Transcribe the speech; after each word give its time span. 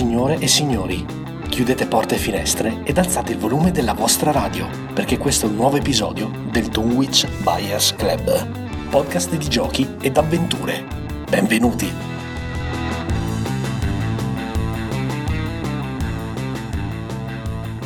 Signore 0.00 0.38
e 0.38 0.48
signori, 0.48 1.04
chiudete 1.50 1.84
porte 1.84 2.14
e 2.14 2.18
finestre 2.18 2.80
ed 2.84 2.96
alzate 2.96 3.32
il 3.32 3.38
volume 3.38 3.70
della 3.70 3.92
vostra 3.92 4.30
radio, 4.30 4.66
perché 4.94 5.18
questo 5.18 5.44
è 5.44 5.50
un 5.50 5.56
nuovo 5.56 5.76
episodio 5.76 6.30
del 6.50 6.68
Dunwich 6.68 7.28
Buyers 7.42 7.94
Club, 7.96 8.88
podcast 8.88 9.36
di 9.36 9.46
giochi 9.46 9.86
ed 10.00 10.16
avventure. 10.16 10.86
Benvenuti! 11.28 12.09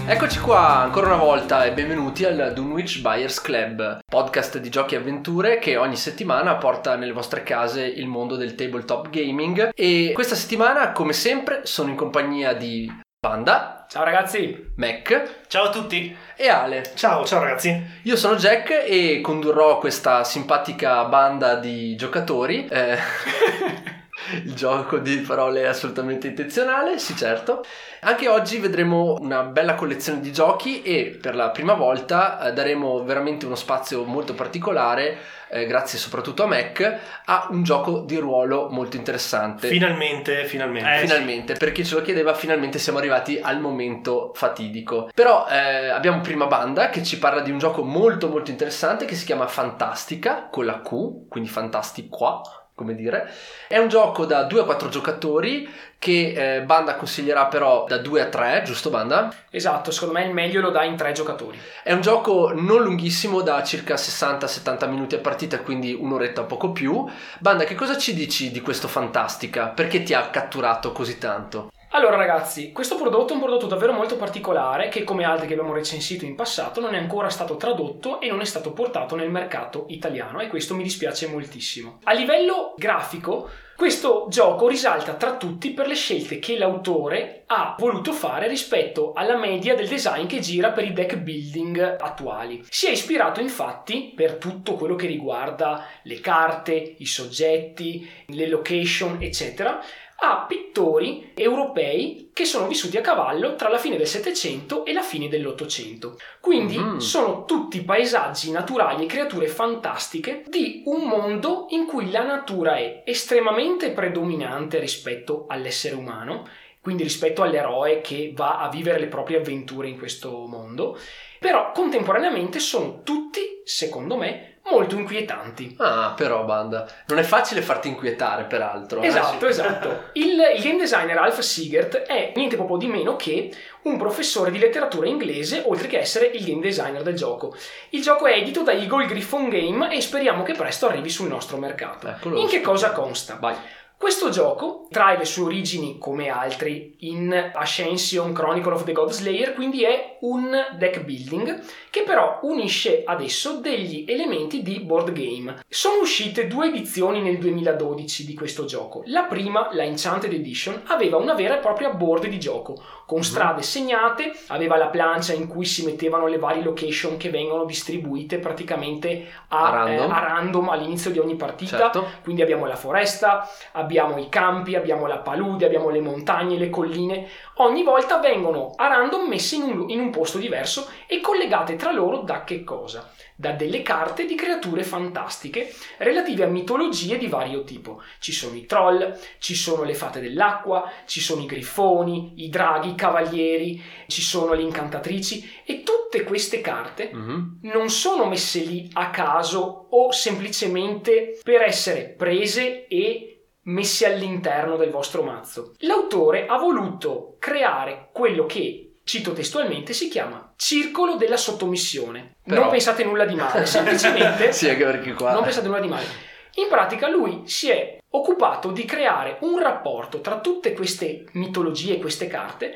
Eccoci 0.07 0.39
qua 0.41 0.81
ancora 0.83 1.07
una 1.07 1.17
volta 1.17 1.65
e 1.65 1.73
benvenuti 1.73 2.25
al 2.25 2.53
Dunwich 2.55 3.01
Buyers 3.01 3.41
Club, 3.41 3.99
podcast 4.05 4.59
di 4.59 4.69
giochi 4.69 4.95
e 4.95 4.99
avventure 4.99 5.59
che 5.59 5.77
ogni 5.77 5.97
settimana 5.97 6.57
porta 6.57 6.95
nelle 6.97 7.13
vostre 7.13 7.43
case 7.43 7.85
il 7.87 8.07
mondo 8.07 8.37
del 8.37 8.55
tabletop 8.55 9.09
gaming 9.09 9.71
e 9.75 10.11
questa 10.15 10.35
settimana 10.35 10.93
come 10.93 11.13
sempre 11.15 11.61
sono 11.65 11.89
in 11.89 11.97
compagnia 11.97 12.53
di 12.53 12.91
Panda, 13.19 13.87
Ciao 13.89 14.05
ragazzi! 14.05 14.73
Mac 14.77 15.45
Ciao 15.49 15.65
a 15.65 15.71
tutti! 15.71 16.15
e 16.37 16.49
Ale. 16.49 16.83
Ciao, 16.95 17.25
ciao 17.25 17.41
ragazzi! 17.41 17.83
Io 18.03 18.17
sono 18.17 18.37
Jack 18.37 18.85
e 18.87 19.21
condurrò 19.23 19.79
questa 19.79 20.23
simpatica 20.25 21.05
banda 21.05 21.55
di 21.55 21.97
giocatori. 21.97 22.67
eh, 22.69 22.99
il 24.45 24.55
gioco 24.55 24.99
di 24.99 25.17
parole 25.19 25.63
è 25.63 25.67
assolutamente 25.67 26.29
intenzionale, 26.29 26.99
sì 26.99 27.17
certo. 27.17 27.65
Anche 28.01 28.29
oggi 28.29 28.59
vedremo 28.59 29.17
una 29.21 29.43
bella 29.43 29.75
collezione 29.75 30.21
di 30.21 30.33
giochi 30.33 30.83
e 30.83 31.19
per 31.21 31.35
la 31.35 31.51
prima 31.51 31.75
volta 31.75 32.41
eh, 32.41 32.53
daremo 32.53 33.03
veramente 33.03 33.47
uno 33.47 33.55
spazio 33.55 34.05
molto 34.05 34.35
particolare, 34.35 35.19
eh, 35.49 35.67
grazie 35.67 35.99
soprattutto 35.99 36.43
a 36.43 36.47
Mac, 36.47 36.99
a 37.25 37.49
un 37.51 37.63
gioco 37.63 38.01
di 38.01 38.17
ruolo 38.17 38.69
molto 38.71 38.97
interessante. 38.97 39.69
Finalmente, 39.69 40.45
finalmente. 40.45 40.95
Eh, 40.95 40.99
finalmente, 41.07 41.55
per 41.55 41.73
chi 41.73 41.85
ce 41.85 41.95
lo 41.95 42.03
chiedeva, 42.03 42.35
finalmente 42.35 42.79
siamo 42.79 42.99
arrivati 42.99 43.39
al 43.41 43.61
momento 43.61 44.33
fatidico. 44.35 45.11
Però 45.15 45.47
eh, 45.49 45.89
abbiamo 45.89 46.21
prima 46.21 46.47
banda 46.47 46.91
che 46.91 47.03
ci 47.03 47.19
parla 47.19 47.41
di 47.41 47.51
un 47.51 47.59
gioco 47.59 47.83
molto 47.83 48.29
molto 48.29 48.51
interessante 48.51 49.07
che 49.07 49.15
si 49.15 49.25
chiama 49.25 49.47
Fantastica 49.47 50.49
con 50.51 50.67
la 50.67 50.81
Q, 50.81 51.29
quindi 51.29 51.49
Fantastica, 51.49 52.41
come 52.75 52.95
dire. 52.95 53.31
È 53.69 53.79
un 53.79 53.89
gioco 53.89 54.27
da 54.27 54.43
2 54.43 54.61
a 54.61 54.65
4 54.65 54.89
giocatori 54.89 55.69
che 55.99 56.57
eh, 56.57 56.63
Banda 56.63 56.97
consiglierà 56.97 57.47
però 57.47 57.85
da 57.87 57.99
2 57.99 58.21
a 58.21 58.27
3, 58.27 58.63
giusto 58.65 58.91
Banda? 58.91 59.33
Esatto, 59.49 59.91
secondo 59.91 60.15
me 60.15 60.27
il 60.27 60.33
meglio 60.33 60.61
lo 60.61 60.71
dà 60.71 60.83
in 60.83 60.97
tre 60.97 61.13
giocatori. 61.13 61.59
È 61.83 61.93
un 61.93 62.01
gioco 62.01 62.53
non 62.53 62.83
lunghissimo, 62.83 63.43
da 63.43 63.63
circa 63.63 63.95
60-70 63.95 64.89
minuti 64.89 65.15
a 65.15 65.21
partita, 65.21 65.61
quindi 65.61 65.97
un'oretta 65.99 66.43
o 66.43 66.47
poco 66.47 66.73
più. 66.73 67.09
Banda, 67.39 67.65
che 67.65 67.75
cosa 67.75 67.97
ci 67.97 68.13
dici 68.13 68.51
di 68.51 68.61
questo 68.61 68.89
Fantastica? 68.89 69.69
Perché 69.69 70.03
ti 70.03 70.13
ha 70.13 70.29
catturato 70.29 70.93
così 70.93 71.17
tanto? 71.19 71.71
Allora 71.95 72.17
ragazzi, 72.17 72.73
questo 72.73 72.97
prodotto 72.97 73.33
è 73.33 73.37
un 73.37 73.43
prodotto 73.43 73.69
davvero 73.69 73.93
molto 73.93 74.17
particolare 74.17 74.89
che 74.89 75.05
come 75.05 75.23
altri 75.23 75.47
che 75.47 75.53
abbiamo 75.53 75.73
recensito 75.73 76.25
in 76.25 76.35
passato 76.35 76.81
non 76.81 76.93
è 76.97 76.99
ancora 76.99 77.29
stato 77.29 77.57
tradotto 77.57 78.21
e 78.21 78.29
non 78.29 78.41
è 78.41 78.45
stato 78.45 78.73
portato 78.73 79.15
nel 79.15 79.31
mercato 79.31 79.85
italiano 79.87 80.41
e 80.41 80.49
questo 80.49 80.75
mi 80.75 80.83
dispiace 80.83 81.29
moltissimo. 81.29 82.01
A 82.03 82.13
livello 82.13 82.75
grafico, 82.77 83.49
questo 83.77 84.27
gioco 84.29 84.67
risalta 84.67 85.15
tra 85.15 85.37
tutti 85.37 85.71
per 85.71 85.87
le 85.87 85.95
scelte 85.95 86.41
che 86.41 86.57
l'autore 86.59 87.43
ha 87.47 87.75
voluto 87.79 88.13
fare 88.13 88.49
rispetto 88.49 89.13
alla 89.13 89.37
media 89.37 89.75
del 89.75 89.89
design 89.89 90.27
che 90.27 90.41
gira 90.41 90.71
per 90.71 90.85
i 90.85 90.93
deck 90.93 91.17
building 91.17 91.97
attuali. 92.01 92.65
Si 92.69 92.87
è 92.87 92.91
ispirato 92.91 93.41
infatti 93.41 94.13
per 94.15 94.35
tutto 94.35 94.75
quello 94.75 94.95
che 94.95 95.07
riguarda 95.07 95.87
le 96.03 96.21
carte, 96.21 96.95
i 96.99 97.07
soggetti, 97.07 98.09
le 98.29 98.49
location, 98.49 99.19
eccetera, 99.21 99.81
a 100.17 100.45
pittori 100.47 101.33
europei 101.35 102.31
che 102.33 102.45
sono 102.45 102.67
vissuti 102.67 102.97
a 102.97 103.01
cavallo 103.01 103.57
tra 103.57 103.69
la 103.69 103.79
fine 103.79 103.97
del 103.97 104.07
Settecento 104.07 104.85
e 104.85 104.93
la 104.93 105.03
fine 105.03 105.29
dell'Ottocento. 105.29 106.17
Quindi 106.41 106.77
Mhm. 106.79 106.99
sono 106.99 107.45
tutti 107.45 107.83
paesaggi 107.83 108.51
naturali 108.51 109.05
e 109.05 109.09
creature 109.09 109.47
fantastiche 109.49 110.45
di 110.49 110.83
un 110.87 111.03
mondo 111.03 111.67
in 111.71 111.87
cui 111.87 112.11
la 112.11 112.25
natura 112.25 112.77
è 112.77 113.03
estremamente 113.05 113.91
predominante 113.91 114.79
rispetto 114.79 115.45
all'essere 115.49 115.95
umano, 115.95 116.47
quindi 116.81 117.03
rispetto 117.03 117.43
all'eroe 117.43 118.01
che 118.01 118.33
va 118.35 118.59
a 118.61 118.69
vivere 118.69 118.99
le 118.99 119.07
proprie 119.07 119.39
avventure 119.39 119.89
in 119.89 119.99
questo 119.99 120.47
mondo, 120.47 120.99
però 121.39 121.73
contemporaneamente 121.73 122.59
sono 122.59 123.03
tutti, 123.03 123.63
secondo 123.65 124.17
me, 124.17 124.54
molto 124.71 124.97
inquietanti. 124.97 125.77
Ah, 125.79 126.15
però 126.17 126.45
Banda, 126.45 126.87
non 127.07 127.19
è 127.19 127.23
facile 127.23 127.63
farti 127.63 127.89
inquietare 127.89 128.45
peraltro. 128.45 129.03
eh? 129.03 129.07
Esatto, 129.07 129.47
esatto. 129.47 130.05
Il, 130.15 130.41
il 130.57 130.63
game 130.63 130.79
designer 130.79 131.19
Alf 131.19 131.41
Siegert 131.41 131.97
è 132.03 132.33
niente 132.35 132.57
proprio 132.57 132.77
di 132.77 132.87
meno 132.87 133.17
che 133.17 133.53
un 133.83 133.99
professore 133.99 134.51
di 134.51 134.59
letteratura 134.59 135.07
inglese, 135.07 135.63
oltre 135.67 135.89
che 135.89 135.99
essere 135.99 136.27
il 136.27 136.45
game 136.45 136.61
designer 136.61 137.03
del 137.03 137.15
gioco. 137.15 137.55
Il 137.91 138.03
gioco 138.03 138.27
è 138.27 138.37
edito 138.37 138.63
da 138.63 138.73
Eagle 138.73 139.07
Griffon 139.07 139.49
Game 139.49 139.95
e 139.95 140.01
speriamo 140.01 140.43
che 140.43 140.55
presto 140.55 140.87
arrivi 140.89 141.11
sul 141.11 141.29
nostro 141.29 141.57
mercato. 141.59 142.09
Eccolo. 142.09 142.39
In 142.39 142.49
che 142.49 142.61
cosa 142.61 142.93
consta? 142.93 143.37
Vai. 143.39 143.55
Questo 143.97 144.29
gioco 144.29 144.87
trae 144.91 145.17
le 145.17 145.25
sue 145.25 145.45
origini, 145.45 145.97
come 145.99 146.29
altri, 146.29 146.97
in 147.01 147.53
Ascension 147.55 148.35
Chronicle 148.35 148.73
of 148.75 148.85
the 148.85 148.93
God 148.93 149.11
Slayer, 149.11 149.55
quindi 149.55 149.83
è 149.85 150.19
un 150.21 150.55
deck 150.77 151.01
building 151.05 151.63
che 151.89 152.03
però 152.03 152.41
unisce 152.43 153.03
adesso 153.07 153.61
degli 153.61 154.05
elementi 154.07 154.63
di 154.63 154.81
board 154.81 155.13
game. 155.13 155.63
Sono 155.69 156.03
uscite 156.03 156.49
due 156.49 156.67
edizioni 156.67 157.23
nel 157.23 157.39
2012 157.39 158.27
di 158.27 158.35
questo 158.35 158.67
gioco. 158.67 159.03
La 159.07 159.23
prima, 159.23 159.69
la 159.73 159.85
Enchanted 159.85 160.33
Edition, 160.33 160.83
aveva 160.89 161.17
una 161.17 161.35
vera 161.35 161.57
e 161.57 161.61
propria 161.61 161.89
board 161.91 162.27
di 162.27 162.39
gioco, 162.39 162.77
con 163.07 163.23
strade 163.25 163.63
segnate, 163.63 164.33
aveva 164.49 164.77
la 164.77 164.89
plancia 164.89 165.33
in 165.33 165.47
cui 165.47 165.65
si 165.65 165.85
mettevano 165.85 166.27
le 166.27 166.39
varie 166.39 166.63
location 166.63 167.17
che 167.17 167.31
vengono 167.31 167.65
distribuite 167.65 168.39
praticamente 168.39 169.31
a, 169.49 169.67
A 169.67 169.71
random. 169.71 170.11
eh, 170.11 170.13
a 170.13 170.19
random 170.19 170.69
all'inizio 170.69 171.11
di 171.11 171.19
ogni 171.19 171.37
partita. 171.37 171.79
Certo. 171.79 172.07
Quindi 172.23 172.43
abbiamo 172.43 172.67
la 172.67 172.77
foresta, 172.77 173.49
abbiamo 173.73 173.84
i 174.19 174.29
campi, 174.29 174.75
abbiamo 174.75 175.07
la 175.07 175.19
palude, 175.19 175.67
abbiamo 175.67 175.91
le 175.91 176.01
montagne, 176.01 176.59
le 176.59 176.71
colline. 176.71 177.29
Ogni 177.57 177.83
volta 177.83 178.19
vengono 178.19 178.73
a 178.77 178.89
random 178.89 179.29
messe 179.29 179.57
in 179.57 179.63
un, 179.63 179.91
in 179.91 180.01
un 180.01 180.11
posto 180.11 180.39
diverso 180.39 180.89
e 181.07 181.21
collegate 181.21 181.77
tra 181.77 181.93
loro 181.93 182.19
da 182.23 182.45
che 182.45 182.65
cosa? 182.65 183.11
Da 183.37 183.51
delle 183.53 183.83
carte 183.83 184.27
di 184.27 184.35
creature 184.37 184.85
fantastiche 184.85 185.73
relative 185.99 186.45
a 186.45 186.49
mitologie 186.49 187.19
di 187.19 187.27
vario 187.27 187.65
tipo. 187.65 188.01
Ci 188.21 188.33
sono 188.33 188.55
i 188.57 188.67
troll, 188.67 189.17
ci 189.39 189.55
sono 189.55 189.83
le 189.83 189.95
fate 189.95 190.21
dell'acqua, 190.21 190.91
ci 191.07 191.21
sono 191.21 191.43
i 191.43 191.47
grifoni, 191.47 192.35
i 192.45 192.49
draghi, 192.49 192.91
i 192.91 192.95
cavalieri, 192.95 193.83
ci 194.07 194.23
sono 194.23 194.53
le 194.55 194.63
incantatrici 194.63 195.63
e 195.65 195.83
tutte 195.83 196.23
queste 196.25 196.61
carte 196.61 197.11
Mhm. 197.13 197.59
non 197.63 197.91
sono 197.91 198.27
messe 198.27 198.61
lì 198.61 198.89
a 198.95 199.11
caso 199.11 199.87
o 199.91 200.11
semplicemente 200.13 201.39
per 201.43 201.63
essere 201.63 202.15
prese 202.17 202.87
e 202.87 203.34
messe 203.65 204.07
all'interno 204.07 204.77
del 204.77 204.91
vostro 204.91 205.23
mazzo. 205.23 205.75
L'autore 205.79 206.47
ha 206.47 206.57
voluto 206.59 207.37
creare 207.39 208.09
quello 208.13 208.47
che, 208.47 208.97
cito 209.05 209.33
testualmente, 209.33 209.93
si 209.93 210.09
chiama 210.09 210.53
circolo 210.57 211.17
della 211.17 211.37
sottomissione. 211.37 212.37
Però- 212.43 212.63
Non 212.63 212.71
pensate 212.71 213.05
nulla 213.05 213.25
di 213.25 213.35
male, 213.35 213.65
semplicemente 213.67 214.53
sì, 214.53 214.69
anche 214.69 214.85
perché 214.85 215.13
qua... 215.13 215.33
non 215.33 215.43
pensate 215.43 215.67
nulla 215.67 215.81
di 215.81 215.89
male. 215.89 216.33
In 216.57 216.69
pratica 216.69 217.09
lui 217.09 217.43
si 217.47 217.69
è 217.69 217.99
occupato 218.11 218.71
di 218.71 218.85
creare 218.85 219.39
un 219.41 219.59
rapporto 219.59 220.21
tra 220.21 220.39
tutte 220.39 220.73
queste 220.73 221.25
mitologie 221.33 221.95
e 221.95 221.99
queste 221.99 222.29
carte 222.29 222.75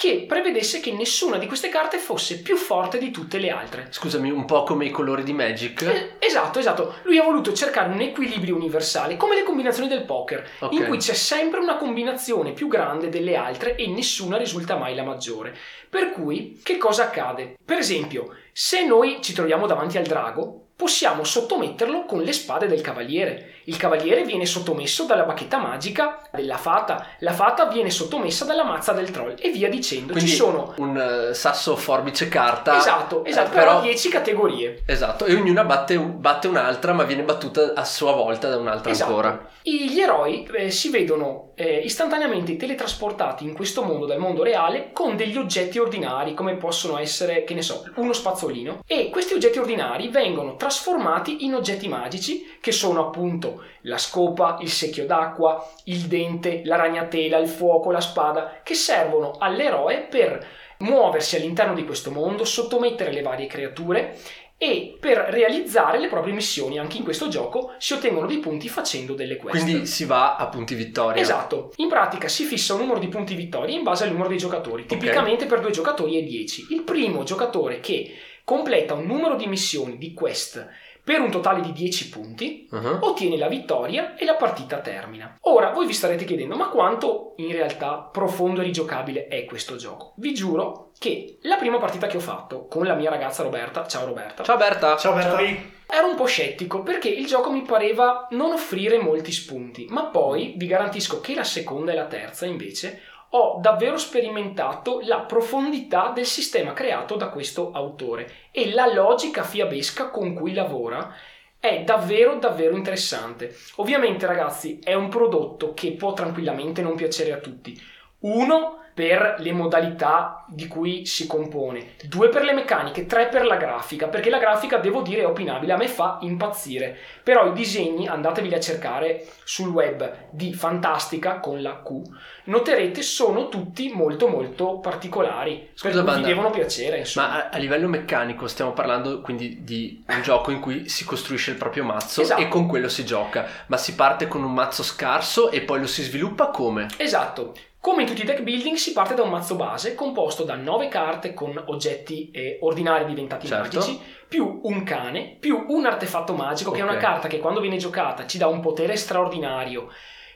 che 0.00 0.24
prevedesse 0.26 0.80
che 0.80 0.92
nessuna 0.92 1.36
di 1.36 1.46
queste 1.46 1.68
carte 1.68 1.98
fosse 1.98 2.40
più 2.40 2.56
forte 2.56 2.96
di 2.96 3.10
tutte 3.10 3.36
le 3.36 3.50
altre. 3.50 3.88
Scusami, 3.90 4.30
un 4.30 4.46
po' 4.46 4.62
come 4.62 4.86
i 4.86 4.90
colori 4.90 5.22
di 5.22 5.34
Magic. 5.34 5.82
Eh, 5.82 6.12
Esatto, 6.18 6.58
esatto. 6.58 6.94
Lui 7.02 7.18
ha 7.18 7.22
voluto 7.22 7.52
cercare 7.52 7.92
un 7.92 8.00
equilibrio 8.00 8.56
universale, 8.56 9.18
come 9.18 9.34
le 9.34 9.42
combinazioni 9.42 9.90
del 9.90 10.04
poker, 10.06 10.48
Ok. 10.60 10.72
in 10.72 10.86
cui 10.86 10.96
c'è 10.96 11.12
sempre 11.12 11.60
una 11.60 11.76
combinazione 11.76 12.52
più 12.52 12.66
grande 12.66 13.10
delle 13.10 13.36
altre 13.36 13.74
e 13.74 13.88
nessuna 13.88 14.38
risulta 14.38 14.76
mai 14.76 14.94
la 14.94 15.02
maggiore. 15.02 15.54
Per 15.90 16.12
cui, 16.12 16.58
che 16.62 16.78
cosa 16.78 17.02
accade? 17.02 17.58
Per 17.62 17.76
esempio, 17.76 18.34
se 18.52 18.86
noi 18.86 19.18
ci 19.20 19.34
troviamo 19.34 19.66
davanti 19.66 19.98
al 19.98 20.04
drago, 20.04 20.68
possiamo 20.76 21.24
sottometterlo 21.24 22.06
con 22.06 22.22
le 22.22 22.32
spade 22.32 22.66
del 22.66 22.80
cavaliere. 22.80 23.56
Il 23.70 23.76
cavaliere 23.76 24.24
viene 24.24 24.46
sottomesso 24.46 25.04
dalla 25.04 25.22
bacchetta 25.22 25.58
magica 25.58 26.18
della 26.32 26.56
fata, 26.56 27.06
la 27.20 27.32
fata 27.32 27.66
viene 27.66 27.88
sottomessa 27.88 28.44
dalla 28.44 28.64
mazza 28.64 28.92
del 28.92 29.12
troll 29.12 29.36
e 29.38 29.50
via 29.50 29.68
dicendo. 29.68 30.10
Quindi 30.12 30.30
Ci 30.30 30.36
sono 30.36 30.74
un 30.78 31.28
eh, 31.30 31.34
sasso 31.34 31.76
forbice 31.76 32.26
carta. 32.26 32.76
Esatto, 32.76 33.24
esatto, 33.24 33.52
eh, 33.52 33.54
però 33.54 33.70
però 33.70 33.82
10 33.82 34.08
categorie. 34.08 34.82
Esatto, 34.86 35.24
e 35.24 35.34
ognuna 35.34 35.62
batte, 35.62 35.96
batte 35.98 36.48
un'altra, 36.48 36.92
ma 36.92 37.04
viene 37.04 37.22
battuta 37.22 37.72
a 37.76 37.84
sua 37.84 38.10
volta 38.10 38.48
da 38.48 38.56
un'altra 38.56 38.90
Esatto. 38.90 39.10
ancora. 39.10 39.48
Gli 39.62 40.00
eroi 40.00 40.48
eh, 40.52 40.70
si 40.70 40.90
vedono 40.90 41.50
eh, 41.54 41.78
istantaneamente 41.84 42.56
teletrasportati 42.56 43.44
in 43.44 43.52
questo 43.52 43.82
mondo 43.82 44.06
dal 44.06 44.18
mondo 44.18 44.42
reale 44.42 44.90
con 44.92 45.14
degli 45.14 45.36
oggetti 45.36 45.78
ordinari 45.78 46.34
come 46.34 46.56
possono 46.56 46.98
essere, 46.98 47.44
che 47.44 47.54
ne 47.54 47.62
so, 47.62 47.84
uno 47.96 48.12
spazzolino 48.12 48.80
e 48.86 49.10
questi 49.10 49.34
oggetti 49.34 49.58
ordinari 49.58 50.08
vengono 50.08 50.56
trasformati 50.56 51.44
in 51.44 51.54
oggetti 51.54 51.88
magici 51.88 52.56
che 52.60 52.72
sono 52.72 53.06
appunto 53.06 53.59
la 53.82 53.98
scopa, 53.98 54.58
il 54.60 54.70
secchio 54.70 55.06
d'acqua, 55.06 55.66
il 55.84 56.02
dente, 56.02 56.62
la 56.64 56.76
ragnatela, 56.76 57.38
il 57.38 57.48
fuoco, 57.48 57.90
la 57.90 58.00
spada, 58.00 58.60
che 58.62 58.74
servono 58.74 59.36
all'eroe 59.38 60.06
per 60.08 60.46
muoversi 60.78 61.36
all'interno 61.36 61.74
di 61.74 61.84
questo 61.84 62.10
mondo, 62.10 62.44
sottomettere 62.44 63.12
le 63.12 63.22
varie 63.22 63.46
creature 63.46 64.16
e 64.62 64.98
per 65.00 65.16
realizzare 65.16 65.98
le 65.98 66.08
proprie 66.08 66.34
missioni. 66.34 66.78
Anche 66.78 66.98
in 66.98 67.02
questo 67.02 67.28
gioco 67.28 67.72
si 67.78 67.94
ottengono 67.94 68.26
dei 68.26 68.40
punti 68.40 68.68
facendo 68.68 69.14
delle 69.14 69.36
quest. 69.36 69.62
Quindi 69.62 69.86
si 69.86 70.04
va 70.04 70.36
a 70.36 70.48
punti 70.48 70.74
vittoria. 70.74 71.20
Esatto, 71.20 71.72
in 71.76 71.88
pratica 71.88 72.28
si 72.28 72.44
fissa 72.44 72.74
un 72.74 72.80
numero 72.80 72.98
di 72.98 73.08
punti 73.08 73.34
vittoria 73.34 73.74
in 73.74 73.82
base 73.82 74.04
al 74.04 74.10
numero 74.10 74.28
dei 74.28 74.36
giocatori. 74.36 74.84
Tipicamente 74.84 75.46
per 75.46 75.60
due 75.60 75.70
giocatori 75.70 76.18
è 76.18 76.22
10. 76.22 76.66
Il 76.70 76.82
primo 76.82 77.22
giocatore 77.22 77.80
che 77.80 78.12
completa 78.44 78.92
un 78.92 79.06
numero 79.06 79.36
di 79.36 79.46
missioni, 79.46 79.96
di 79.96 80.12
quest, 80.12 80.68
per 81.10 81.20
un 81.20 81.30
totale 81.32 81.60
di 81.60 81.72
10 81.72 82.08
punti, 82.08 82.68
Uh-huh. 82.70 82.98
ottiene 83.00 83.36
la 83.36 83.48
vittoria 83.48 84.14
e 84.14 84.24
la 84.24 84.34
partita 84.34 84.78
termina. 84.78 85.36
Ora, 85.40 85.70
voi 85.70 85.86
vi 85.86 85.92
starete 85.92 86.24
chiedendo, 86.24 86.54
ma 86.54 86.68
quanto 86.68 87.32
in 87.38 87.50
realtà 87.50 88.08
profondo 88.12 88.60
e 88.60 88.64
rigiocabile 88.64 89.26
è 89.26 89.44
questo 89.44 89.74
gioco? 89.74 90.12
Vi 90.18 90.32
giuro 90.32 90.92
che 90.96 91.38
la 91.42 91.56
prima 91.56 91.78
partita 91.78 92.06
che 92.06 92.16
ho 92.18 92.20
fatto 92.20 92.66
con 92.68 92.84
la 92.84 92.94
mia 92.94 93.10
ragazza 93.10 93.42
Roberta, 93.42 93.88
ciao 93.88 94.06
Roberta, 94.06 94.44
Ciao 94.44 94.56
Berta. 94.56 94.96
Ciao 94.96 95.12
Berta. 95.14 95.40
ero 95.40 96.08
un 96.08 96.14
po' 96.14 96.26
scettico 96.26 96.84
perché 96.84 97.08
il 97.08 97.26
gioco 97.26 97.50
mi 97.50 97.62
pareva 97.62 98.28
non 98.30 98.52
offrire 98.52 98.98
molti 98.98 99.32
spunti, 99.32 99.86
ma 99.90 100.04
poi 100.04 100.54
vi 100.56 100.66
garantisco 100.68 101.20
che 101.20 101.34
la 101.34 101.42
seconda 101.42 101.90
e 101.90 101.96
la 101.96 102.06
terza 102.06 102.46
invece 102.46 103.00
ho 103.30 103.58
davvero 103.60 103.96
sperimentato 103.96 105.00
la 105.04 105.20
profondità 105.20 106.10
del 106.14 106.26
sistema 106.26 106.72
creato 106.72 107.14
da 107.14 107.28
questo 107.28 107.70
autore 107.72 108.30
e 108.50 108.72
la 108.72 108.92
logica 108.92 109.44
fiabesca 109.44 110.10
con 110.10 110.34
cui 110.34 110.52
lavora 110.52 111.14
è 111.60 111.82
davvero 111.82 112.36
davvero 112.36 112.74
interessante. 112.74 113.54
Ovviamente 113.76 114.26
ragazzi 114.26 114.80
è 114.82 114.94
un 114.94 115.08
prodotto 115.08 115.74
che 115.74 115.92
può 115.92 116.12
tranquillamente 116.12 116.82
non 116.82 116.96
piacere 116.96 117.32
a 117.32 117.38
tutti. 117.38 117.78
Uno 118.20 118.79
per 119.00 119.36
le 119.38 119.52
modalità 119.52 120.44
di 120.46 120.66
cui 120.66 121.06
si 121.06 121.26
compone, 121.26 121.92
due 122.04 122.28
per 122.28 122.44
le 122.44 122.52
meccaniche, 122.52 123.06
tre 123.06 123.28
per 123.28 123.46
la 123.46 123.56
grafica, 123.56 124.08
perché 124.08 124.28
la 124.28 124.36
grafica 124.36 124.76
devo 124.76 125.00
dire 125.00 125.22
è 125.22 125.26
opinabile, 125.26 125.72
a 125.72 125.78
me 125.78 125.88
fa 125.88 126.18
impazzire. 126.20 126.98
Però 127.22 127.46
i 127.46 127.54
disegni, 127.54 128.06
andateveli 128.06 128.54
a 128.54 128.60
cercare 128.60 129.26
sul 129.44 129.70
web 129.70 130.28
di 130.28 130.52
Fantastica 130.52 131.40
con 131.40 131.62
la 131.62 131.80
Q, 131.82 132.02
noterete 132.44 133.00
sono 133.00 133.48
tutti 133.48 133.90
molto 133.90 134.28
molto 134.28 134.80
particolari. 134.80 135.70
Scusa, 135.72 136.02
Banda, 136.02 136.26
devono 136.26 136.50
piacere, 136.50 136.98
insomma. 136.98 137.28
Ma 137.28 137.44
a, 137.44 137.48
a 137.52 137.56
livello 137.56 137.88
meccanico 137.88 138.48
stiamo 138.48 138.72
parlando 138.72 139.22
quindi 139.22 139.64
di 139.64 140.04
un 140.08 140.20
gioco 140.20 140.50
in 140.50 140.60
cui 140.60 140.90
si 140.90 141.06
costruisce 141.06 141.52
il 141.52 141.56
proprio 141.56 141.84
mazzo 141.84 142.20
Esatto. 142.20 142.42
e 142.42 142.48
con 142.48 142.66
quello 142.66 142.90
si 142.90 143.06
gioca, 143.06 143.46
ma 143.68 143.78
si 143.78 143.94
parte 143.94 144.28
con 144.28 144.44
un 144.44 144.52
mazzo 144.52 144.82
scarso 144.82 145.50
e 145.50 145.62
poi 145.62 145.80
lo 145.80 145.86
si 145.86 146.02
sviluppa 146.02 146.48
come? 146.48 146.86
Esatto. 146.98 147.54
Come 147.80 148.02
in 148.02 148.08
tutti 148.08 148.20
i 148.20 148.24
deck 148.24 148.42
building 148.42 148.76
si 148.76 148.92
parte 148.92 149.14
da 149.14 149.22
un 149.22 149.30
mazzo 149.30 149.54
base 149.56 149.94
composto 149.94 150.44
da 150.44 150.54
9 150.54 150.88
carte 150.88 151.32
con 151.32 151.60
oggetti 151.68 152.30
eh, 152.30 152.58
ordinari 152.60 153.06
diventati 153.06 153.46
Certo. 153.46 153.78
magici, 153.78 153.98
più 154.28 154.60
un 154.64 154.82
cane, 154.82 155.36
più 155.40 155.64
un 155.68 155.86
artefatto 155.86 156.34
magico 156.34 156.72
che 156.72 156.80
è 156.80 156.82
una 156.82 156.98
carta 156.98 157.26
che 157.26 157.38
quando 157.38 157.60
viene 157.60 157.78
giocata 157.78 158.26
ci 158.26 158.36
dà 158.36 158.48
un 158.48 158.60
potere 158.60 158.96
straordinario, 158.96 159.88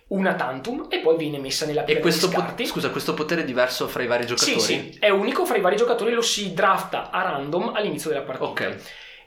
una 0.07 0.35
tantum 0.35 0.87
e 0.89 1.01
poi 1.01 1.19
viene 1.19 1.39
messa 1.39 1.67
nella 1.67 1.83
E 1.83 1.85
pila 1.85 2.01
questo, 2.01 2.29
degli 2.29 2.41
po- 2.41 2.65
scusa, 2.65 2.91
questo 2.91 3.13
potere 3.13 3.43
è 3.43 3.45
diverso 3.45 3.89
fra 3.89 4.03
i 4.03 4.07
vari 4.07 4.25
giocatori? 4.25 4.61
Sì, 4.61 4.91
sì, 4.93 4.97
è 4.99 5.11
unico 5.11 5.45
fra 5.45 5.59
i 5.59 5.61
vari 5.61 5.77
giocatori, 5.77 6.15
lo 6.15 6.23
si 6.23 6.55
drafta 6.55 7.11
a 7.11 7.23
random 7.23 7.73
all'inizio 7.75 8.09
della 8.09 8.23
partita. 8.23 8.49
Ok. 8.49 8.77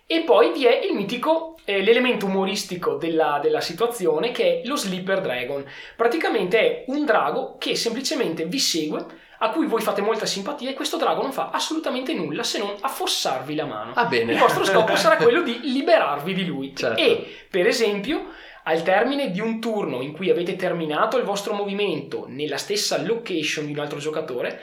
E 0.09 0.21
poi 0.21 0.53
vi 0.53 0.65
è 0.65 0.85
il 0.85 0.95
mitico, 0.95 1.57
eh, 1.65 1.81
l'elemento 1.81 2.27
umoristico 2.27 2.95
della, 2.95 3.39
della 3.43 3.59
situazione 3.59 4.31
che 4.31 4.61
è 4.61 4.65
lo 4.65 4.77
Sleeper 4.77 5.19
Dragon. 5.19 5.65
Praticamente 5.97 6.59
è 6.59 6.83
un 6.87 7.03
drago 7.03 7.57
che 7.57 7.75
semplicemente 7.75 8.45
vi 8.45 8.57
segue, 8.57 9.05
a 9.39 9.49
cui 9.49 9.67
voi 9.67 9.81
fate 9.81 10.01
molta 10.01 10.25
simpatia 10.25 10.69
e 10.69 10.73
questo 10.73 10.95
drago 10.95 11.21
non 11.21 11.33
fa 11.33 11.49
assolutamente 11.51 12.13
nulla 12.13 12.43
se 12.43 12.57
non 12.57 12.73
affossarvi 12.79 13.53
la 13.53 13.65
mano. 13.65 13.91
Ah. 13.95 14.07
Il 14.15 14.37
vostro 14.37 14.63
scopo 14.63 14.95
sarà 14.95 15.17
quello 15.21 15.41
di 15.41 15.59
liberarvi 15.61 16.33
di 16.33 16.45
lui. 16.45 16.73
Certo. 16.73 17.01
E, 17.01 17.45
per 17.49 17.67
esempio, 17.67 18.29
al 18.63 18.83
termine 18.83 19.29
di 19.29 19.41
un 19.41 19.59
turno 19.59 20.01
in 20.01 20.13
cui 20.13 20.29
avete 20.29 20.55
terminato 20.55 21.17
il 21.17 21.25
vostro 21.25 21.53
movimento 21.53 22.25
nella 22.29 22.57
stessa 22.57 23.01
location 23.01 23.65
di 23.65 23.73
un 23.73 23.79
altro 23.79 23.99
giocatore, 23.99 24.59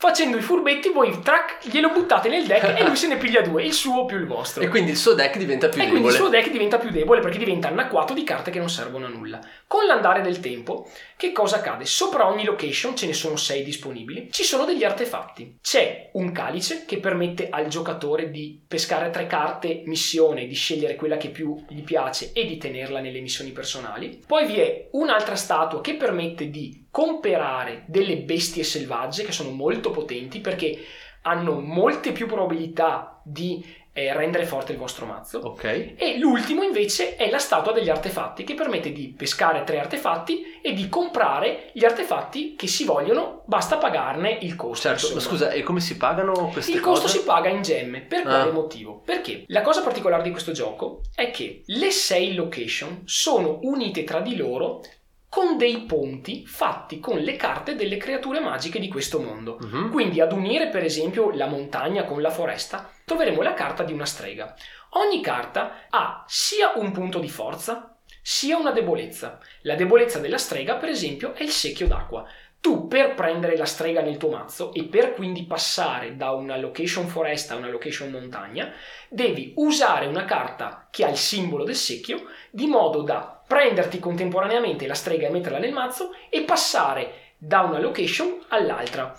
facendo 0.00 0.38
i 0.38 0.40
furbetti 0.40 0.88
voi 0.88 1.20
track 1.20 1.68
glielo 1.68 1.90
buttate 1.90 2.30
nel 2.30 2.46
deck 2.46 2.80
e 2.80 2.86
lui 2.86 2.96
se 2.96 3.06
ne 3.06 3.18
piglia 3.18 3.42
due, 3.42 3.64
il 3.64 3.74
suo 3.74 4.06
più 4.06 4.16
il 4.16 4.26
vostro. 4.26 4.62
E 4.62 4.68
quindi 4.68 4.92
il 4.92 4.96
suo 4.96 5.12
deck 5.12 5.36
diventa 5.36 5.68
più 5.68 5.78
E 5.78 5.88
quindi 5.88 6.06
il 6.06 6.12
debole. 6.12 6.16
suo 6.16 6.28
deck 6.30 6.50
diventa 6.50 6.78
più 6.78 6.88
debole 6.88 7.20
perché 7.20 7.36
diventa 7.36 7.68
anacquato 7.68 8.14
di 8.14 8.24
carte 8.24 8.50
che 8.50 8.58
non 8.58 8.70
servono 8.70 9.04
a 9.04 9.08
nulla. 9.10 9.38
Con 9.66 9.84
l'andare 9.84 10.22
del 10.22 10.40
tempo, 10.40 10.88
che 11.20 11.32
cosa 11.32 11.56
accade? 11.56 11.84
Sopra 11.84 12.26
ogni 12.26 12.44
location, 12.44 12.96
ce 12.96 13.04
ne 13.04 13.12
sono 13.12 13.36
6 13.36 13.62
disponibili, 13.62 14.28
ci 14.30 14.42
sono 14.42 14.64
degli 14.64 14.84
artefatti. 14.84 15.58
C'è 15.60 16.08
un 16.14 16.32
calice 16.32 16.86
che 16.86 16.96
permette 16.96 17.50
al 17.50 17.68
giocatore 17.68 18.30
di 18.30 18.58
pescare 18.66 19.10
tre 19.10 19.26
carte 19.26 19.82
missione, 19.84 20.46
di 20.46 20.54
scegliere 20.54 20.96
quella 20.96 21.18
che 21.18 21.28
più 21.28 21.62
gli 21.68 21.82
piace 21.82 22.32
e 22.32 22.46
di 22.46 22.56
tenerla 22.56 23.00
nelle 23.00 23.20
missioni 23.20 23.50
personali. 23.50 24.22
Poi 24.26 24.46
vi 24.46 24.60
è 24.60 24.88
un'altra 24.92 25.36
statua 25.36 25.82
che 25.82 25.96
permette 25.96 26.48
di 26.48 26.86
comperare 26.90 27.84
delle 27.86 28.16
bestie 28.16 28.64
selvagge 28.64 29.22
che 29.22 29.32
sono 29.32 29.50
molto 29.50 29.90
potenti 29.90 30.40
perché 30.40 30.78
hanno 31.22 31.60
molte 31.60 32.12
più 32.12 32.26
probabilità 32.26 33.20
di 33.22 33.62
eh, 33.92 34.12
rendere 34.14 34.44
forte 34.46 34.72
il 34.72 34.78
vostro 34.78 35.04
mazzo. 35.06 35.38
Ok. 35.40 35.94
E 35.96 36.16
l'ultimo 36.18 36.62
invece 36.62 37.16
è 37.16 37.28
la 37.28 37.38
statua 37.38 37.72
degli 37.72 37.88
artefatti 37.88 38.44
che 38.44 38.54
permette 38.54 38.92
di 38.92 39.12
pescare 39.16 39.64
tre 39.64 39.78
artefatti 39.80 40.60
e 40.62 40.72
di 40.72 40.88
comprare 40.88 41.70
gli 41.72 41.84
artefatti 41.84 42.54
che 42.56 42.66
si 42.66 42.84
vogliono, 42.84 43.42
basta 43.46 43.76
pagarne 43.78 44.38
il 44.42 44.54
costo. 44.56 44.88
Certo, 44.88 45.06
insomma. 45.06 45.20
scusa, 45.20 45.50
e 45.50 45.62
come 45.62 45.80
si 45.80 45.96
pagano 45.96 46.48
queste 46.52 46.72
Il 46.72 46.80
costo 46.80 47.06
cose? 47.06 47.18
si 47.18 47.24
paga 47.24 47.48
in 47.48 47.62
gemme. 47.62 48.00
Per 48.02 48.20
Ah. 48.20 48.22
quale 48.22 48.52
motivo? 48.52 49.02
Perché 49.04 49.44
la 49.48 49.62
cosa 49.62 49.82
particolare 49.82 50.22
di 50.22 50.30
questo 50.30 50.52
gioco 50.52 51.00
è 51.14 51.30
che 51.30 51.62
le 51.66 51.90
sei 51.90 52.34
location 52.34 53.02
sono 53.06 53.58
unite 53.62 54.04
tra 54.04 54.20
di 54.20 54.36
loro 54.36 54.82
con 55.30 55.56
dei 55.56 55.82
ponti 55.82 56.44
fatti 56.44 56.98
con 56.98 57.18
le 57.18 57.36
carte 57.36 57.76
delle 57.76 57.96
creature 57.96 58.40
magiche 58.40 58.80
di 58.80 58.88
questo 58.88 59.20
mondo. 59.20 59.58
Mhm. 59.60 59.90
Quindi 59.92 60.20
ad 60.20 60.32
unire 60.32 60.68
per 60.68 60.82
esempio 60.82 61.30
la 61.30 61.46
montagna 61.46 62.02
con 62.02 62.20
la 62.20 62.30
foresta 62.30 62.90
troveremo 63.04 63.40
la 63.40 63.54
carta 63.54 63.84
di 63.84 63.92
una 63.92 64.04
strega. 64.04 64.54
Ogni 64.94 65.22
carta 65.22 65.86
ha 65.88 66.24
sia 66.26 66.72
un 66.74 66.90
punto 66.90 67.20
di 67.20 67.28
forza 67.28 67.94
sia 68.20 68.58
una 68.58 68.72
debolezza. 68.72 69.38
La 69.62 69.76
debolezza 69.76 70.18
della 70.18 70.36
strega 70.36 70.74
per 70.74 70.88
esempio 70.88 71.32
è 71.34 71.44
il 71.44 71.50
secchio 71.50 71.86
d'acqua. 71.86 72.26
Tu 72.60 72.88
per 72.88 73.14
prendere 73.14 73.56
la 73.56 73.64
strega 73.64 74.02
nel 74.02 74.18
tuo 74.18 74.30
mazzo 74.30 74.74
e 74.74 74.84
per 74.84 75.14
quindi 75.14 75.44
passare 75.44 76.16
da 76.16 76.32
una 76.32 76.58
location 76.58 77.06
foresta 77.06 77.54
a 77.54 77.56
una 77.56 77.70
location 77.70 78.10
montagna, 78.10 78.72
devi 79.08 79.54
usare 79.56 80.06
una 80.06 80.24
carta 80.24 80.88
che 80.90 81.04
ha 81.04 81.08
il 81.08 81.16
simbolo 81.16 81.64
del 81.64 81.76
secchio 81.76 82.24
di 82.50 82.66
modo 82.66 83.00
da 83.00 83.39
prenderti 83.50 83.98
contemporaneamente 83.98 84.86
la 84.86 84.94
strega 84.94 85.26
e 85.26 85.30
metterla 85.30 85.58
nel 85.58 85.72
mazzo 85.72 86.12
e 86.28 86.42
passare 86.42 87.32
da 87.36 87.62
una 87.62 87.80
location 87.80 88.44
all'altra. 88.50 89.12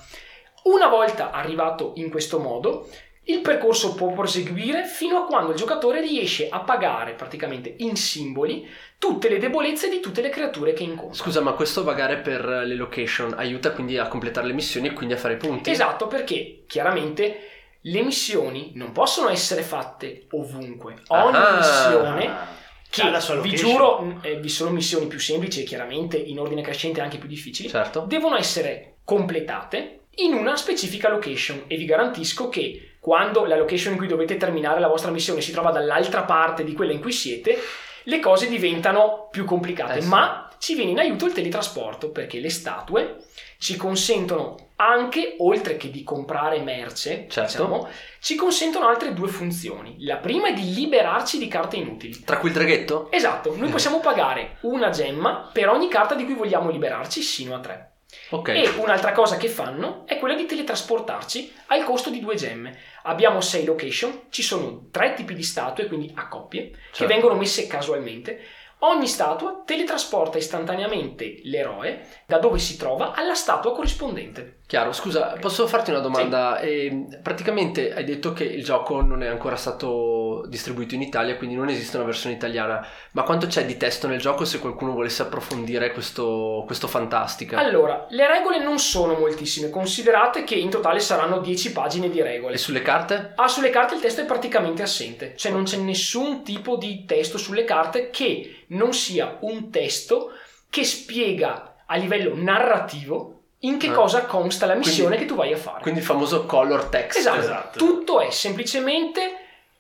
Una 0.64 0.88
volta 0.88 1.32
arrivato 1.32 1.92
in 1.96 2.10
questo 2.10 2.40
modo, 2.40 2.88
il 3.26 3.42
percorso 3.42 3.94
può 3.94 4.14
proseguire 4.14 4.86
fino 4.86 5.18
a 5.18 5.26
quando 5.26 5.52
il 5.52 5.58
giocatore 5.58 6.00
riesce 6.00 6.48
a 6.50 6.62
pagare 6.62 7.12
praticamente 7.12 7.74
in 7.80 7.98
simboli 7.98 8.66
tutte 8.98 9.28
le 9.28 9.38
debolezze 9.38 9.90
di 9.90 10.00
tutte 10.00 10.22
le 10.22 10.30
creature 10.30 10.72
che 10.72 10.84
incontra. 10.84 11.22
Scusa, 11.22 11.42
ma 11.42 11.52
questo 11.52 11.84
vagare 11.84 12.18
per 12.20 12.46
le 12.46 12.76
location 12.76 13.34
aiuta 13.36 13.72
quindi 13.72 13.98
a 13.98 14.08
completare 14.08 14.48
le 14.48 14.54
missioni 14.54 14.88
e 14.88 14.94
quindi 14.94 15.14
a 15.14 15.18
fare 15.18 15.34
i 15.34 15.38
punti? 15.38 15.70
Esatto, 15.72 16.08
perché 16.08 16.64
chiaramente 16.68 17.50
le 17.82 18.02
missioni 18.02 18.72
non 18.76 18.94
possono 18.94 19.28
essere 19.28 19.62
fatte 19.62 20.28
ovunque. 20.32 20.96
Ogni 21.08 21.36
Ah. 21.36 21.58
missione 21.58 22.60
che 22.92 23.04
vi 23.42 23.52
location. 23.52 23.56
giuro 23.72 24.00
mh, 24.02 24.20
eh, 24.22 24.36
vi 24.40 24.50
sono 24.50 24.70
missioni 24.70 25.08
più 25.08 25.20
semplici 25.20 25.62
e 25.62 25.64
chiaramente 25.64 26.18
in 26.18 26.40
ordine 26.40 26.62
crescente 26.62 27.02
anche 27.02 27.18
più 27.18 27.28
difficili 27.30 27.70
Certo. 27.70 28.02
devono 28.08 28.36
essere 28.38 28.96
completate 29.04 30.02
in 30.16 30.34
una 30.34 30.56
specifica 30.58 31.10
location 31.10 31.64
e 31.68 31.78
vi 31.78 31.86
garantisco 31.86 32.50
che 32.50 32.96
quando 33.00 33.46
la 33.46 33.56
location 33.56 33.94
in 33.94 33.98
cui 33.98 34.08
dovete 34.08 34.38
terminare 34.38 34.80
la 34.80 34.88
vostra 34.90 35.10
missione 35.10 35.42
si 35.42 35.52
trova 35.52 35.72
dall'altra 35.72 36.24
parte 36.24 36.64
di 36.64 36.74
quella 36.74 36.92
in 36.92 37.00
cui 37.00 37.12
siete 37.14 37.58
le 38.04 38.20
cose 38.20 38.48
diventano 38.50 39.28
più 39.32 39.46
complicate 39.46 40.00
Eh 40.00 40.02
sì. 40.02 40.08
ma 40.08 40.50
ci 40.60 40.76
viene 40.76 40.92
in 40.92 41.00
aiuto 41.00 41.26
il 41.26 41.34
teletrasporto 41.34 42.10
perché 42.12 42.40
le 42.40 42.50
statue 42.50 43.18
ci 43.58 43.76
consentono 43.78 44.71
anche, 44.88 45.36
oltre 45.40 45.78
che 45.78 45.90
di 45.90 46.04
comprare 46.04 46.60
merce, 46.60 47.26
Certo. 47.30 47.64
diciamo, 47.64 47.88
ci 48.20 48.36
consentono 48.36 48.88
altre 48.88 49.14
due 49.14 49.28
funzioni. 49.28 49.96
La 50.04 50.18
prima 50.18 50.48
è 50.50 50.54
di 50.54 50.74
liberarci 50.74 51.38
di 51.38 51.48
carte 51.48 51.78
inutili. 51.78 52.24
Tra 52.24 52.38
cui 52.38 52.50
il 52.50 52.56
draghetto? 52.56 53.10
Esatto, 53.12 53.56
noi 53.56 53.70
possiamo 53.72 54.00
pagare 54.00 54.58
una 54.62 54.90
gemma 54.90 55.50
per 55.52 55.70
ogni 55.70 55.88
carta 55.88 56.16
di 56.16 56.26
cui 56.26 56.34
vogliamo 56.34 56.70
liberarci, 56.70 57.22
sino 57.22 57.56
a 57.56 57.60
tre. 57.60 57.86
Ok. 58.32 58.50
E 58.50 58.68
un'altra 58.78 59.14
cosa 59.14 59.38
che 59.38 59.48
fanno 59.48 60.04
è 60.06 60.18
quella 60.20 60.36
di 60.36 60.46
teletrasportarci 60.46 61.54
al 61.68 61.84
costo 61.86 62.10
di 62.10 62.20
due 62.20 62.36
gemme. 62.36 62.78
Abbiamo 63.04 63.40
sei 63.40 63.64
location, 63.64 64.24
ci 64.30 64.42
sono 64.44 64.88
tre 64.92 65.14
tipi 65.14 65.34
di 65.34 65.44
statue, 65.44 65.88
quindi 65.88 66.12
a 66.16 66.28
coppie, 66.28 66.72
che 66.72 66.78
Certo. 66.92 67.14
vengono 67.14 67.36
messe 67.36 67.68
casualmente. 67.68 68.40
Ogni 68.84 69.08
statua 69.08 69.62
teletrasporta 69.64 70.40
istantaneamente 70.40 71.40
l'eroe 71.44 72.06
da 72.26 72.40
dove 72.40 72.58
si 72.58 72.78
trova 72.78 73.14
alla 73.14 73.36
statua 73.36 73.74
corrispondente. 73.74 74.61
Chiaro, 74.72 74.94
scusa, 74.94 75.36
posso 75.38 75.68
farti 75.68 75.90
una 75.90 76.00
domanda? 76.00 76.62
Eh, 76.62 77.20
praticamente 77.22 77.94
hai 77.94 78.06
detto 78.06 78.32
che 78.32 78.46
il 78.46 78.64
gioco 78.64 79.02
non 79.02 79.22
è 79.22 79.28
ancora 79.28 79.58
stato 79.58 80.46
distribuito 80.48 80.96
in 80.96 81.02
Italia, 81.02 81.36
quindi 81.36 81.58
non 81.58 81.68
esiste 81.68 81.98
una 81.98 82.06
versione 82.06 82.36
italiana, 82.36 82.88
ma 83.12 83.24
quanto 83.24 83.48
c'è 83.48 83.66
di 83.66 83.76
testo 83.76 84.08
nel 84.08 84.22
gioco 84.22 84.46
se 84.46 84.60
qualcuno 84.60 84.94
volesse 84.94 85.24
approfondire 85.24 85.92
questo, 85.92 86.64
questo 86.66 86.88
fantastica? 86.88 87.58
Allora, 87.58 88.06
le 88.12 88.26
regole 88.26 88.64
non 88.64 88.80
sono 88.80 89.16
moltissime, 89.16 89.70
considerate 89.70 90.46
che 90.46 90.56
in 90.56 90.70
totale 90.70 91.02
saranno 91.02 91.40
10 91.40 91.74
pagine 91.74 92.10
di 92.10 92.22
regole. 92.22 92.54
E 92.54 92.58
sulle 92.58 92.82
carte? 92.82 93.34
Ah, 93.36 93.50
sulle 93.50 93.72
carte 93.72 93.96
il 93.96 94.00
testo 94.00 94.22
è 94.22 94.26
praticamente 94.26 94.84
assente, 94.84 95.34
cioè 95.36 95.52
non 95.52 95.66
c'è 95.66 95.80
nessun 95.80 96.44
tipo 96.44 96.78
di 96.78 97.04
testo 97.04 97.38
sulle 97.38 97.66
carte 97.66 98.10
che 98.10 98.64
non 98.68 98.94
sia 98.94 99.36
un 99.42 99.70
testo 99.70 100.32
che 100.70 100.86
spiega 100.86 101.84
a 101.86 101.98
livello 101.98 102.32
narrativo 102.38 103.41
in 103.64 103.78
che 103.78 103.88
Ah. 103.90 103.94
cosa 103.94 104.26
consta 104.26 104.66
la 104.66 104.76
missione 104.76 105.16
Quindi- 105.16 105.26
che 105.26 105.32
tu 105.32 105.36
vai 105.38 105.54
a 105.54 105.58
fare. 105.58 105.82
Quindi 105.82 106.00
il 106.00 106.06
famoso 106.06 106.46
color 106.46 106.86
text. 106.86 107.18
Esatto. 107.20 107.40
Esatto. 107.40 107.78
tutto 107.78 108.20
è 108.22 108.30
semplicemente 108.32 109.22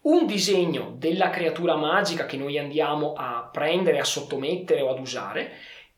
un 0.03 0.25
disegno 0.25 0.95
della 0.97 1.29
creatura 1.29 1.75
magica 1.75 2.25
che 2.25 2.37
noi 2.37 2.57
andiamo 2.57 3.13
a 3.15 3.47
prendere, 3.51 3.99
a 3.99 4.03
sottomettere 4.03 4.81
o 4.81 4.89
ad 4.89 4.99
usare 4.99 5.51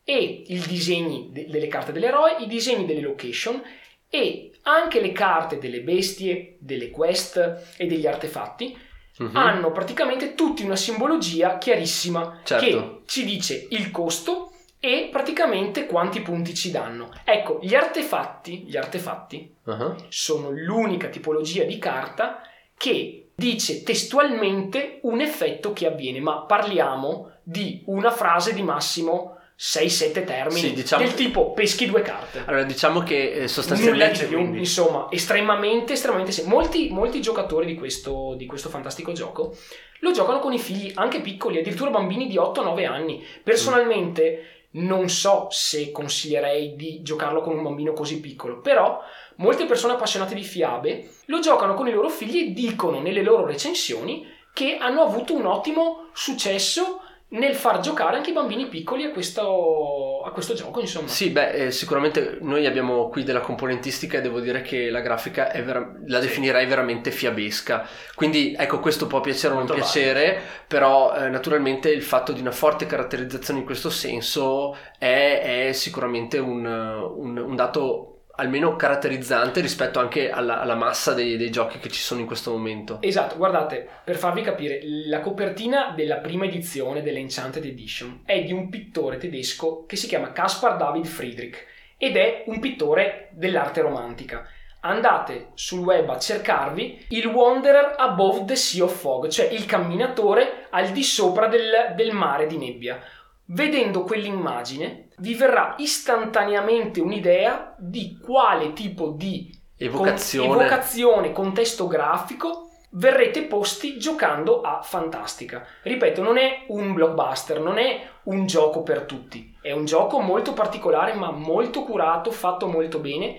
e 0.04 0.44
i 0.46 0.58
disegni 0.66 1.28
de- 1.30 1.46
delle 1.48 1.68
carte 1.68 1.92
dell'eroe, 1.92 2.36
i 2.40 2.46
disegni 2.46 2.84
delle 2.84 3.00
location 3.00 3.62
e 4.10 4.50
anche 4.64 5.00
le 5.00 5.12
carte 5.12 5.58
delle 5.58 5.80
bestie, 5.80 6.56
delle 6.60 6.90
quest 6.90 7.36
e 7.76 7.86
degli 7.86 8.06
artefatti 8.06 8.76
Mhm. 9.16 9.36
hanno 9.36 9.70
praticamente 9.72 10.34
tutti 10.34 10.62
una 10.64 10.76
simbologia 10.76 11.56
chiarissima 11.58 12.40
Certo. 12.44 12.64
che 12.64 13.00
ci 13.06 13.24
dice 13.24 13.66
il 13.70 13.90
costo 13.90 14.52
e 14.86 15.08
praticamente 15.10 15.86
quanti 15.86 16.20
punti 16.20 16.52
ci 16.54 16.70
danno. 16.70 17.08
Ecco, 17.24 17.58
gli 17.62 17.74
artefatti, 17.74 18.64
gli 18.66 18.76
artefatti 18.76 19.50
Ah. 19.64 19.94
sono 20.08 20.50
l'unica 20.50 21.08
tipologia 21.08 21.64
di 21.64 21.78
carta 21.78 22.42
che 22.76 23.28
dice 23.34 23.82
testualmente 23.82 24.98
un 25.02 25.22
effetto 25.22 25.72
che 25.72 25.86
avviene, 25.86 26.20
ma 26.20 26.42
parliamo 26.42 27.30
di 27.42 27.82
una 27.86 28.10
frase 28.10 28.52
di 28.52 28.62
massimo 28.62 29.38
6-7 29.56 30.24
termini, 30.24 30.60
Sì, 30.68 30.74
diciamo- 30.74 31.02
del 31.04 31.14
tipo 31.14 31.52
peschi 31.52 31.86
due 31.86 32.02
carte. 32.02 32.42
Allora 32.44 32.64
diciamo 32.64 33.00
che 33.02 33.30
eh, 33.32 33.48
sostanzialmente... 33.48 34.26
più, 34.26 34.52
insomma, 34.54 35.06
estremamente, 35.10 35.94
estremamente 35.94 36.32
sem- 36.32 36.48
molti, 36.48 36.90
molti 36.90 37.22
giocatori 37.22 37.64
di 37.64 37.74
questo, 37.74 38.34
di 38.36 38.44
questo 38.46 38.68
fantastico 38.68 39.12
gioco 39.12 39.56
lo 40.00 40.10
giocano 40.10 40.40
con 40.40 40.52
i 40.52 40.58
figli 40.58 40.92
anche 40.96 41.20
piccoli, 41.22 41.58
addirittura 41.58 41.88
bambini 41.90 42.26
di 42.26 42.36
8-9 42.36 42.84
anni. 42.84 43.24
Personalmente 43.42 44.63
non 44.74 45.08
so 45.08 45.48
se 45.50 45.90
consiglierei 45.90 46.74
di 46.76 47.02
giocarlo 47.02 47.40
con 47.40 47.56
un 47.56 47.62
bambino 47.62 47.92
così 47.92 48.20
piccolo, 48.20 48.60
però 48.60 49.00
molte 49.36 49.66
persone 49.66 49.94
appassionate 49.94 50.34
di 50.34 50.42
fiabe 50.42 51.10
lo 51.26 51.40
giocano 51.40 51.74
con 51.74 51.86
i 51.88 51.92
loro 51.92 52.08
figli 52.08 52.38
e 52.38 52.52
dicono 52.52 53.00
nelle 53.00 53.22
loro 53.22 53.46
recensioni 53.46 54.26
che 54.52 54.76
hanno 54.76 55.02
avuto 55.02 55.34
un 55.34 55.46
ottimo 55.46 56.08
successo 56.12 57.00
nel 57.34 57.54
far 57.54 57.80
giocare 57.80 58.16
anche 58.16 58.30
i 58.30 58.32
bambini 58.32 58.68
piccoli 58.68 59.04
a 59.04 59.10
questo, 59.10 60.22
a 60.24 60.30
questo 60.30 60.54
gioco, 60.54 60.80
insomma. 60.80 61.08
Sì, 61.08 61.30
beh, 61.30 61.50
eh, 61.50 61.70
sicuramente 61.72 62.38
noi 62.42 62.64
abbiamo 62.64 63.08
qui 63.08 63.24
della 63.24 63.40
componentistica 63.40 64.18
e 64.18 64.20
devo 64.20 64.38
dire 64.40 64.62
che 64.62 64.88
la 64.88 65.00
grafica 65.00 65.50
è 65.50 65.62
vera- 65.64 65.92
la 66.06 66.20
Sì. 66.20 66.26
definirei 66.28 66.64
veramente 66.66 67.10
fiabesca. 67.10 67.86
Quindi 68.14 68.54
ecco, 68.56 68.78
questo 68.78 69.06
può 69.08 69.20
piacere 69.20 69.54
o 69.54 69.56
non 69.58 69.66
piacere, 69.66 70.40
però 70.68 71.12
eh, 71.14 71.28
naturalmente 71.28 71.90
il 71.90 72.02
fatto 72.02 72.32
di 72.32 72.40
una 72.40 72.52
forte 72.52 72.86
caratterizzazione 72.86 73.58
in 73.60 73.64
questo 73.66 73.90
senso 73.90 74.76
è, 74.98 75.66
è 75.68 75.72
sicuramente 75.72 76.38
un, 76.38 76.64
un- 76.64 77.36
un 77.38 77.56
dato 77.56 78.13
almeno 78.36 78.76
caratterizzante 78.76 79.60
rispetto 79.60 80.00
anche 80.00 80.30
alla, 80.30 80.60
alla 80.60 80.74
massa 80.74 81.14
dei, 81.14 81.36
dei 81.36 81.50
giochi 81.50 81.78
che 81.78 81.88
ci 81.88 82.00
sono 82.00 82.20
in 82.20 82.26
questo 82.26 82.50
momento. 82.50 82.98
Esatto, 83.00 83.36
guardate, 83.36 83.88
per 84.04 84.16
farvi 84.16 84.42
capire, 84.42 84.80
la 84.82 85.20
copertina 85.20 85.92
della 85.94 86.16
prima 86.16 86.44
edizione 86.44 87.02
dell'Enchanted 87.02 87.64
Edition 87.64 88.22
è 88.24 88.42
di 88.42 88.52
un 88.52 88.68
pittore 88.68 89.18
tedesco 89.18 89.84
che 89.86 89.96
si 89.96 90.06
chiama 90.06 90.32
Caspar 90.32 90.76
David 90.76 91.06
Friedrich 91.06 91.66
ed 91.96 92.16
è 92.16 92.44
un 92.46 92.60
pittore 92.60 93.28
dell'arte 93.32 93.80
romantica. 93.80 94.46
Andate 94.80 95.52
sul 95.54 95.80
web 95.80 96.10
a 96.10 96.18
cercarvi 96.18 97.06
il 97.08 97.26
Wanderer 97.26 97.94
Above 97.96 98.44
the 98.44 98.56
Sea 98.56 98.84
of 98.84 98.94
Fog, 98.94 99.28
cioè 99.28 99.46
il 99.46 99.64
camminatore 99.64 100.66
al 100.70 100.88
di 100.88 101.02
sopra 101.02 101.46
del, 101.46 101.94
del 101.96 102.12
mare 102.12 102.46
di 102.46 102.58
nebbia. 102.58 103.00
Vedendo 103.46 104.02
quell'immagine 104.02 105.03
vi 105.18 105.34
verrà 105.34 105.74
istantaneamente 105.78 107.00
un'idea 107.00 107.74
di 107.78 108.18
quale 108.22 108.72
tipo 108.72 109.10
di 109.10 109.52
Evocazione. 109.76 110.48
con- 110.48 110.60
evocazione, 110.60 111.32
contesto 111.32 111.86
grafico, 111.86 112.70
verrete 112.90 113.42
posti 113.42 113.98
giocando 113.98 114.60
a 114.60 114.80
Fantastica. 114.82 115.66
Ripeto, 115.82 116.22
non 116.22 116.38
è 116.38 116.64
un 116.68 116.92
blockbuster, 116.92 117.60
non 117.60 117.78
è 117.78 118.08
un 118.24 118.46
gioco 118.46 118.82
per 118.82 119.02
tutti, 119.02 119.56
è 119.60 119.72
un 119.72 119.84
gioco 119.84 120.20
molto 120.20 120.52
particolare 120.52 121.14
ma 121.14 121.30
molto 121.30 121.82
curato, 121.82 122.30
fatto 122.30 122.66
molto 122.66 122.98
bene, 122.98 123.36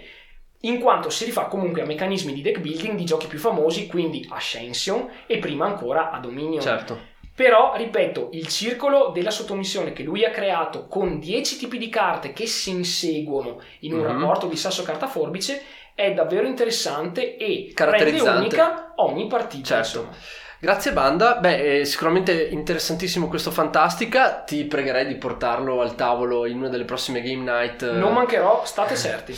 in 0.62 0.80
quanto 0.80 1.10
si 1.10 1.26
rifà 1.26 1.46
comunque 1.46 1.82
a 1.82 1.86
meccanismi 1.86 2.34
di 2.34 2.42
deck 2.42 2.60
building 2.60 2.96
di 2.96 3.06
giochi 3.06 3.28
più 3.28 3.38
famosi, 3.38 3.88
quindi 3.88 4.26
Ascension 4.30 5.08
e 5.28 5.38
prima 5.38 5.66
ancora 5.66 6.10
a 6.10 6.20
Dominion. 6.20 6.62
Certo. 6.62 7.14
Però, 7.36 7.74
ripeto, 7.76 8.30
il 8.32 8.48
circolo 8.48 9.10
della 9.14 9.30
sottomissione 9.30 9.92
che 9.92 10.04
lui 10.04 10.24
ha 10.24 10.30
creato 10.32 10.88
con 10.88 11.20
10 11.20 11.58
tipi 11.58 11.78
di 11.78 11.90
carte 11.90 12.32
che 12.32 12.48
si 12.48 12.70
inseguono 12.70 13.60
in 13.80 13.94
un 13.94 14.00
Mhm. 14.00 14.06
rapporto 14.08 14.48
di 14.48 14.56
sasso 14.56 14.84
carta 14.84 15.08
forbice 15.08 15.62
è 15.94 16.14
davvero 16.14 16.48
interessante 16.48 17.36
e 17.36 17.74
rende 17.76 18.22
unica 18.22 18.94
ogni 18.96 19.28
partita. 19.28 19.82
Certo. 19.84 19.98
insomma. 20.00 20.16
Grazie 20.58 20.94
banda, 20.94 21.36
beh 21.36 21.82
è 21.82 21.84
sicuramente 21.84 22.32
interessantissimo 22.48 23.28
questo 23.28 23.52
Fantastica, 23.52 24.42
ti 24.44 24.64
pregherei 24.64 25.06
di 25.06 25.16
portarlo 25.16 25.82
al 25.82 25.96
tavolo 25.96 26.46
in 26.46 26.58
una 26.58 26.70
delle 26.70 26.86
prossime 26.86 27.22
Game 27.22 27.44
Night. 27.44 27.84
eh. 27.84 27.92
Non 27.92 28.14
mancherò, 28.14 28.64
state 28.66 28.96
certi. 28.96 29.36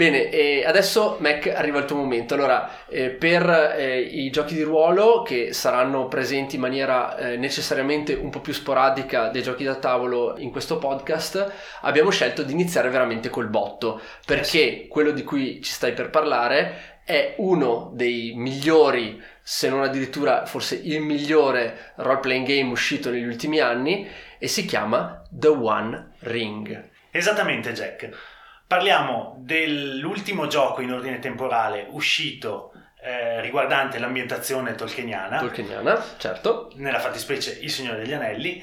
Bene, 0.00 0.64
adesso 0.64 1.18
Mac 1.20 1.46
arriva 1.54 1.80
il 1.80 1.84
tuo 1.84 1.96
momento. 1.96 2.32
Allora, 2.32 2.86
eh, 2.88 3.10
per 3.10 3.74
eh, 3.76 4.00
i 4.00 4.30
giochi 4.30 4.54
di 4.54 4.62
ruolo 4.62 5.20
che 5.20 5.52
saranno 5.52 6.08
presenti 6.08 6.54
in 6.54 6.62
maniera 6.62 7.18
eh, 7.18 7.36
necessariamente 7.36 8.14
un 8.14 8.30
po' 8.30 8.40
più 8.40 8.54
sporadica 8.54 9.28
dei 9.28 9.42
giochi 9.42 9.62
da 9.62 9.74
tavolo 9.74 10.38
in 10.38 10.50
questo 10.50 10.78
podcast, 10.78 11.52
abbiamo 11.82 12.08
scelto 12.08 12.42
di 12.42 12.52
iniziare 12.52 12.88
veramente 12.88 13.28
col 13.28 13.48
botto, 13.48 14.00
perché 14.24 14.86
quello 14.88 15.10
di 15.10 15.22
cui 15.22 15.60
ci 15.60 15.70
stai 15.70 15.92
per 15.92 16.08
parlare 16.08 17.00
è 17.04 17.34
uno 17.36 17.90
dei 17.92 18.32
migliori, 18.34 19.22
se 19.42 19.68
non 19.68 19.82
addirittura 19.82 20.46
forse 20.46 20.80
il 20.82 21.02
migliore 21.02 21.92
role 21.96 22.20
playing 22.20 22.46
game 22.46 22.70
uscito 22.70 23.10
negli 23.10 23.26
ultimi 23.26 23.58
anni 23.58 24.08
e 24.38 24.48
si 24.48 24.64
chiama 24.64 25.22
The 25.28 25.48
One 25.48 26.12
Ring. 26.20 26.88
Esattamente, 27.10 27.72
Jack. 27.72 28.29
Parliamo 28.70 29.34
dell'ultimo 29.40 30.46
gioco 30.46 30.80
in 30.80 30.92
ordine 30.92 31.18
temporale 31.18 31.86
uscito 31.90 32.70
eh, 33.02 33.40
riguardante 33.40 33.98
l'ambientazione 33.98 34.76
tolkieniana, 34.76 35.38
Tolkieniana, 35.40 36.00
certo. 36.18 36.70
nella 36.76 37.00
fattispecie 37.00 37.58
Il 37.62 37.68
Signore 37.68 37.98
degli 37.98 38.12
Anelli, 38.12 38.62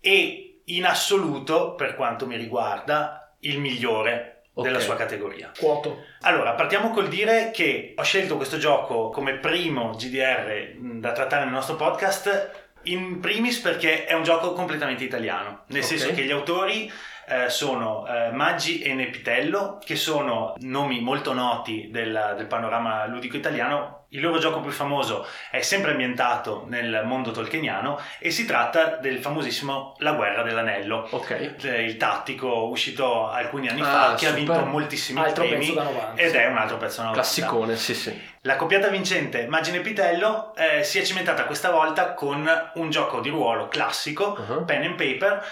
e 0.00 0.62
in 0.64 0.86
assoluto, 0.86 1.74
per 1.74 1.96
quanto 1.96 2.26
mi 2.26 2.38
riguarda, 2.38 3.36
il 3.40 3.58
migliore 3.60 4.44
Ok. 4.54 4.64
della 4.64 4.80
sua 4.80 4.96
categoria. 4.96 5.50
Quoto. 5.54 6.02
Allora, 6.22 6.52
partiamo 6.52 6.88
col 6.90 7.08
dire 7.08 7.50
che 7.52 7.92
ho 7.94 8.02
scelto 8.04 8.36
questo 8.36 8.56
gioco 8.56 9.10
come 9.10 9.34
primo 9.34 9.90
GDR 9.90 10.76
da 10.98 11.12
trattare 11.12 11.44
nel 11.44 11.52
nostro 11.52 11.76
podcast, 11.76 12.70
in 12.84 13.20
primis 13.20 13.58
perché 13.58 14.06
è 14.06 14.14
un 14.14 14.22
gioco 14.22 14.54
completamente 14.54 15.04
italiano, 15.04 15.64
nel 15.66 15.82
Ok. 15.82 15.86
senso 15.88 16.14
che 16.14 16.22
gli 16.22 16.30
autori 16.30 16.90
eh, 17.26 17.48
sono 17.48 18.06
eh, 18.06 18.30
Maggi 18.32 18.80
e 18.82 18.94
Nepitello, 18.94 19.78
che 19.84 19.96
sono 19.96 20.54
nomi 20.60 21.00
molto 21.00 21.32
noti 21.32 21.88
del, 21.90 22.34
del 22.36 22.46
panorama 22.46 23.06
ludico 23.06 23.36
italiano. 23.36 24.00
Il 24.12 24.20
loro 24.20 24.38
gioco 24.38 24.60
più 24.60 24.70
famoso 24.70 25.26
è 25.50 25.62
sempre 25.62 25.92
ambientato 25.92 26.66
nel 26.68 27.00
mondo 27.06 27.30
tolkieniano 27.30 27.98
e 28.18 28.30
si 28.30 28.44
tratta 28.44 28.96
del 28.96 29.18
famosissimo 29.18 29.94
La 30.00 30.12
guerra 30.12 30.42
dell'anello, 30.42 31.08
Ok. 31.12 31.30
eh, 31.62 31.82
il 31.84 31.96
tattico 31.96 32.68
uscito 32.68 33.30
alcuni 33.30 33.68
anni 33.68 33.80
Ah, 33.80 33.84
fa 34.10 34.14
che 34.16 34.26
ha 34.26 34.32
vinto 34.32 34.66
moltissimi 34.66 35.18
Altro 35.18 35.44
premi 35.46 35.60
pezzo 35.64 35.74
da 35.78 35.82
90. 35.84 36.20
ed 36.22 36.34
è 36.34 36.46
un 36.46 36.58
altro 36.58 36.76
pezzo 36.76 36.96
da 37.00 37.06
90. 37.08 37.20
Classicone, 37.22 37.76
sì, 37.76 37.94
sì. 37.94 38.20
La 38.42 38.56
coppiata 38.56 38.88
vincente 38.88 39.46
Magine 39.46 39.80
Pitello 39.80 40.54
eh, 40.56 40.82
si 40.84 40.98
è 40.98 41.02
cimentata 41.04 41.44
questa 41.46 41.70
volta 41.70 42.12
con 42.12 42.46
un 42.74 42.90
gioco 42.90 43.20
di 43.20 43.30
ruolo 43.30 43.68
classico, 43.68 44.36
Uh-huh. 44.46 44.64
pen 44.66 44.82
and 44.82 44.94
paper, 44.96 45.42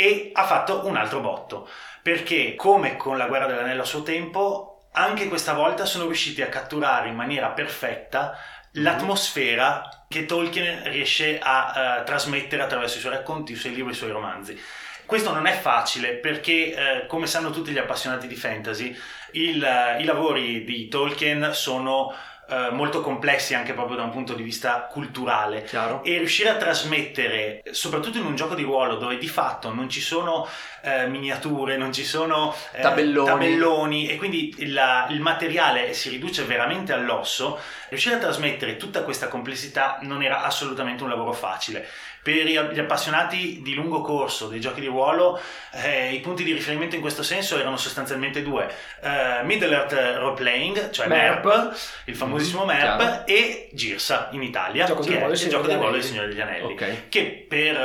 e 0.00 0.30
ha 0.32 0.44
fatto 0.44 0.86
un 0.86 0.96
altro 0.96 1.18
botto, 1.18 1.68
perché 2.04 2.54
come 2.54 2.96
con 2.96 3.16
la 3.16 3.26
guerra 3.26 3.46
dell'anello 3.46 3.82
a 3.82 3.84
suo 3.84 4.04
tempo, 4.04 4.86
anche 4.92 5.26
questa 5.26 5.54
volta 5.54 5.84
sono 5.86 6.04
riusciti 6.04 6.40
a 6.40 6.48
catturare 6.48 7.08
in 7.08 7.16
maniera 7.16 7.48
perfetta 7.48 8.38
l'atmosfera 8.74 10.04
che 10.06 10.24
Tolkien 10.24 10.84
riesce 10.84 11.40
a 11.42 11.98
uh, 12.00 12.04
trasmettere 12.04 12.62
attraverso 12.62 12.98
i 12.98 13.00
suoi 13.00 13.14
racconti, 13.14 13.52
i 13.52 13.56
suoi 13.56 13.74
libri, 13.74 13.90
i 13.90 13.96
suoi 13.96 14.12
romanzi. 14.12 14.56
Questo 15.04 15.32
non 15.32 15.46
è 15.46 15.52
facile 15.52 16.12
perché, 16.14 16.74
eh, 17.02 17.06
come 17.06 17.26
sanno 17.26 17.50
tutti 17.50 17.72
gli 17.72 17.78
appassionati 17.78 18.28
di 18.28 18.36
fantasy, 18.36 18.96
il, 19.32 19.60
uh, 19.60 20.00
i 20.00 20.04
lavori 20.04 20.62
di 20.62 20.86
Tolkien 20.86 21.50
sono 21.54 22.14
eh, 22.50 22.70
molto 22.70 23.02
complessi 23.02 23.54
anche 23.54 23.74
proprio 23.74 23.96
da 23.98 24.04
un 24.04 24.10
punto 24.10 24.32
di 24.32 24.42
vista 24.42 24.88
culturale 24.90 25.64
Chiaro. 25.64 26.02
e 26.02 26.16
riuscire 26.16 26.48
a 26.48 26.56
trasmettere 26.56 27.62
soprattutto 27.72 28.16
in 28.16 28.24
un 28.24 28.34
gioco 28.36 28.54
di 28.54 28.62
ruolo 28.62 28.96
dove 28.96 29.18
di 29.18 29.28
fatto 29.28 29.72
non 29.72 29.90
ci 29.90 30.00
sono 30.00 30.48
eh, 30.80 31.06
miniature, 31.08 31.76
non 31.76 31.92
ci 31.92 32.04
sono 32.04 32.54
eh, 32.72 32.80
tabelloni. 32.80 33.26
tabelloni. 33.26 34.08
e 34.08 34.16
quindi 34.16 34.54
il, 34.58 34.80
il 35.10 35.20
materiale 35.20 35.92
si 35.92 36.08
riduce 36.08 36.44
veramente 36.44 36.92
all'osso, 36.92 37.58
riuscire 37.90 38.14
a 38.14 38.18
trasmettere 38.18 38.76
tutta 38.76 39.02
questa 39.02 39.28
complessità 39.28 39.98
non 40.02 40.22
era 40.22 40.42
assolutamente 40.42 41.02
un 41.02 41.10
lavoro 41.10 41.32
facile. 41.32 41.86
Per 42.22 42.34
gli 42.34 42.56
appassionati 42.56 43.60
di 43.62 43.74
lungo 43.74 44.00
corso 44.00 44.48
dei 44.48 44.60
giochi 44.60 44.80
di 44.80 44.86
ruolo, 44.86 45.40
eh, 45.72 46.12
i 46.12 46.20
punti 46.20 46.44
di 46.44 46.52
riferimento 46.52 46.94
in 46.94 47.00
questo 47.00 47.22
senso 47.22 47.58
erano 47.58 47.76
sostanzialmente 47.76 48.42
due: 48.42 48.70
uh, 49.02 49.44
Middle 49.44 49.74
Earth 49.74 49.92
Role 50.18 50.34
Playing, 50.34 50.90
cioè 50.90 51.06
MERP, 51.06 51.44
MERP 51.44 51.76
il 52.06 52.16
famosissimo 52.16 52.64
mm, 52.64 52.66
MERP, 52.66 52.98
chiaro. 52.98 53.26
e 53.26 53.68
Girsa 53.72 54.28
in 54.32 54.42
Italia, 54.42 54.84
gioco 54.84 55.02
che 55.02 55.20
è 55.20 55.26
il 55.26 55.48
gioco 55.48 55.66
di 55.66 55.74
ruolo 55.74 55.92
del 55.92 56.04
Signore 56.04 56.28
degli 56.28 56.40
Anelli, 56.40 56.72
okay. 56.72 57.04
che 57.08 57.46
per 57.48 57.76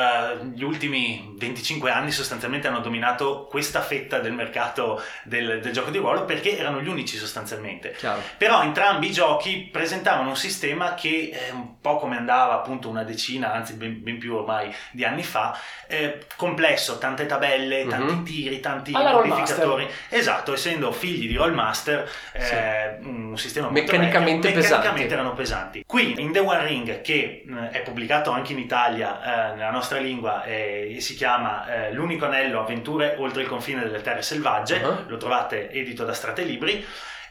uh, 0.41 0.45
gli 0.45 0.63
ultimi 0.63 1.33
25 1.37 1.91
anni 1.91 2.11
sostanzialmente 2.11 2.67
hanno 2.67 2.79
dominato 2.79 3.47
questa 3.49 3.81
fetta 3.81 4.19
del 4.19 4.33
mercato 4.33 5.01
del, 5.23 5.59
del 5.61 5.71
gioco 5.71 5.89
di 5.89 5.97
ruolo 5.97 6.25
perché 6.25 6.57
erano 6.57 6.81
gli 6.81 6.87
unici 6.87 7.17
sostanzialmente. 7.17 7.91
Chiaro. 7.91 8.21
Però 8.37 8.63
entrambi 8.63 9.07
i 9.07 9.11
giochi 9.11 9.69
presentavano 9.71 10.29
un 10.29 10.37
sistema 10.37 10.93
che 10.93 11.31
è 11.31 11.51
un 11.51 11.79
po' 11.79 11.97
come 11.97 12.17
andava 12.17 12.53
appunto 12.53 12.89
una 12.89 13.03
decina, 13.03 13.53
anzi 13.53 13.73
ben, 13.73 14.01
ben 14.01 14.17
più 14.23 14.35
ormai 14.35 14.73
di 14.91 15.03
anni 15.03 15.21
fa, 15.21 15.59
eh, 15.87 16.27
complesso, 16.37 16.97
tante 16.97 17.25
tabelle, 17.25 17.85
tanti 17.87 18.13
mm-hmm. 18.13 18.23
tiri, 18.23 18.59
tanti 18.61 18.91
modificatori. 18.91 19.85
Esatto, 20.07 20.53
essendo 20.53 20.93
figli 20.93 21.27
di 21.27 21.35
Rollmaster, 21.35 22.09
eh, 22.31 22.99
sì. 23.01 23.05
un 23.05 23.37
sistema 23.37 23.69
meccanicamente, 23.69 24.47
vecchio, 24.47 24.61
meccanicamente 24.61 25.13
erano 25.13 25.33
pesanti. 25.33 25.83
Qui 25.85 26.21
in 26.21 26.31
The 26.31 26.39
One 26.39 26.65
Ring, 26.65 27.01
che 27.01 27.43
eh, 27.45 27.69
è 27.71 27.81
pubblicato 27.81 28.31
anche 28.31 28.53
in 28.53 28.59
Italia 28.59 29.51
eh, 29.51 29.55
nella 29.55 29.71
nostra 29.71 29.99
lingua 29.99 30.45
e 30.45 30.97
si 31.01 31.15
chiama 31.15 31.87
eh, 31.87 31.91
L'unico 31.91 32.25
anello 32.25 32.61
avventure 32.61 33.15
oltre 33.19 33.41
il 33.41 33.49
confine 33.49 33.83
delle 33.83 34.01
terre 34.01 34.21
selvagge, 34.21 34.77
uh-huh. 34.77 35.03
lo 35.07 35.17
trovate 35.17 35.69
edito 35.69 36.05
da 36.05 36.13
Stratelibri. 36.13 36.85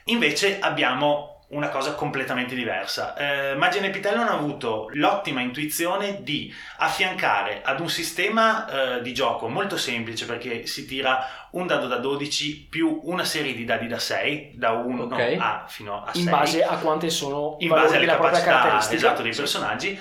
Invece 0.06 0.58
abbiamo 0.61 1.32
una 1.52 1.68
cosa 1.68 1.94
completamente 1.94 2.54
diversa. 2.54 3.14
Eh, 3.14 3.54
Magia 3.54 3.80
e 3.80 3.90
Pitello 3.90 4.21
hanno 4.21 4.32
avuto 4.32 4.88
l'ottima 4.92 5.40
intuizione 5.40 6.23
di 6.23 6.52
affiancare 6.78 7.62
ad 7.62 7.80
un 7.80 7.88
sistema 7.88 8.97
eh, 8.97 9.02
di 9.02 9.12
gioco 9.12 9.49
molto 9.49 9.76
semplice 9.76 10.26
perché 10.26 10.66
si 10.66 10.87
tira 10.87 11.49
un 11.50 11.66
dado 11.66 11.87
da 11.87 11.97
12 11.97 12.68
più 12.71 13.00
una 13.04 13.25
serie 13.25 13.54
di 13.54 13.64
dadi 13.64 13.87
da 13.87 13.99
6, 13.99 14.52
da 14.54 14.71
1 14.71 15.02
okay. 15.04 15.37
a 15.38 15.64
fino 15.68 16.02
a 16.04 16.12
6. 16.12 16.23
In 16.23 16.30
base 16.30 16.64
a 16.64 16.76
quante 16.76 17.11
sono 17.11 17.56
in 17.59 17.68
base 17.68 17.97
alle 17.97 18.06
capacità 18.06 18.90
esatto, 18.90 19.23
dei 19.23 19.35
personaggi 19.35 19.99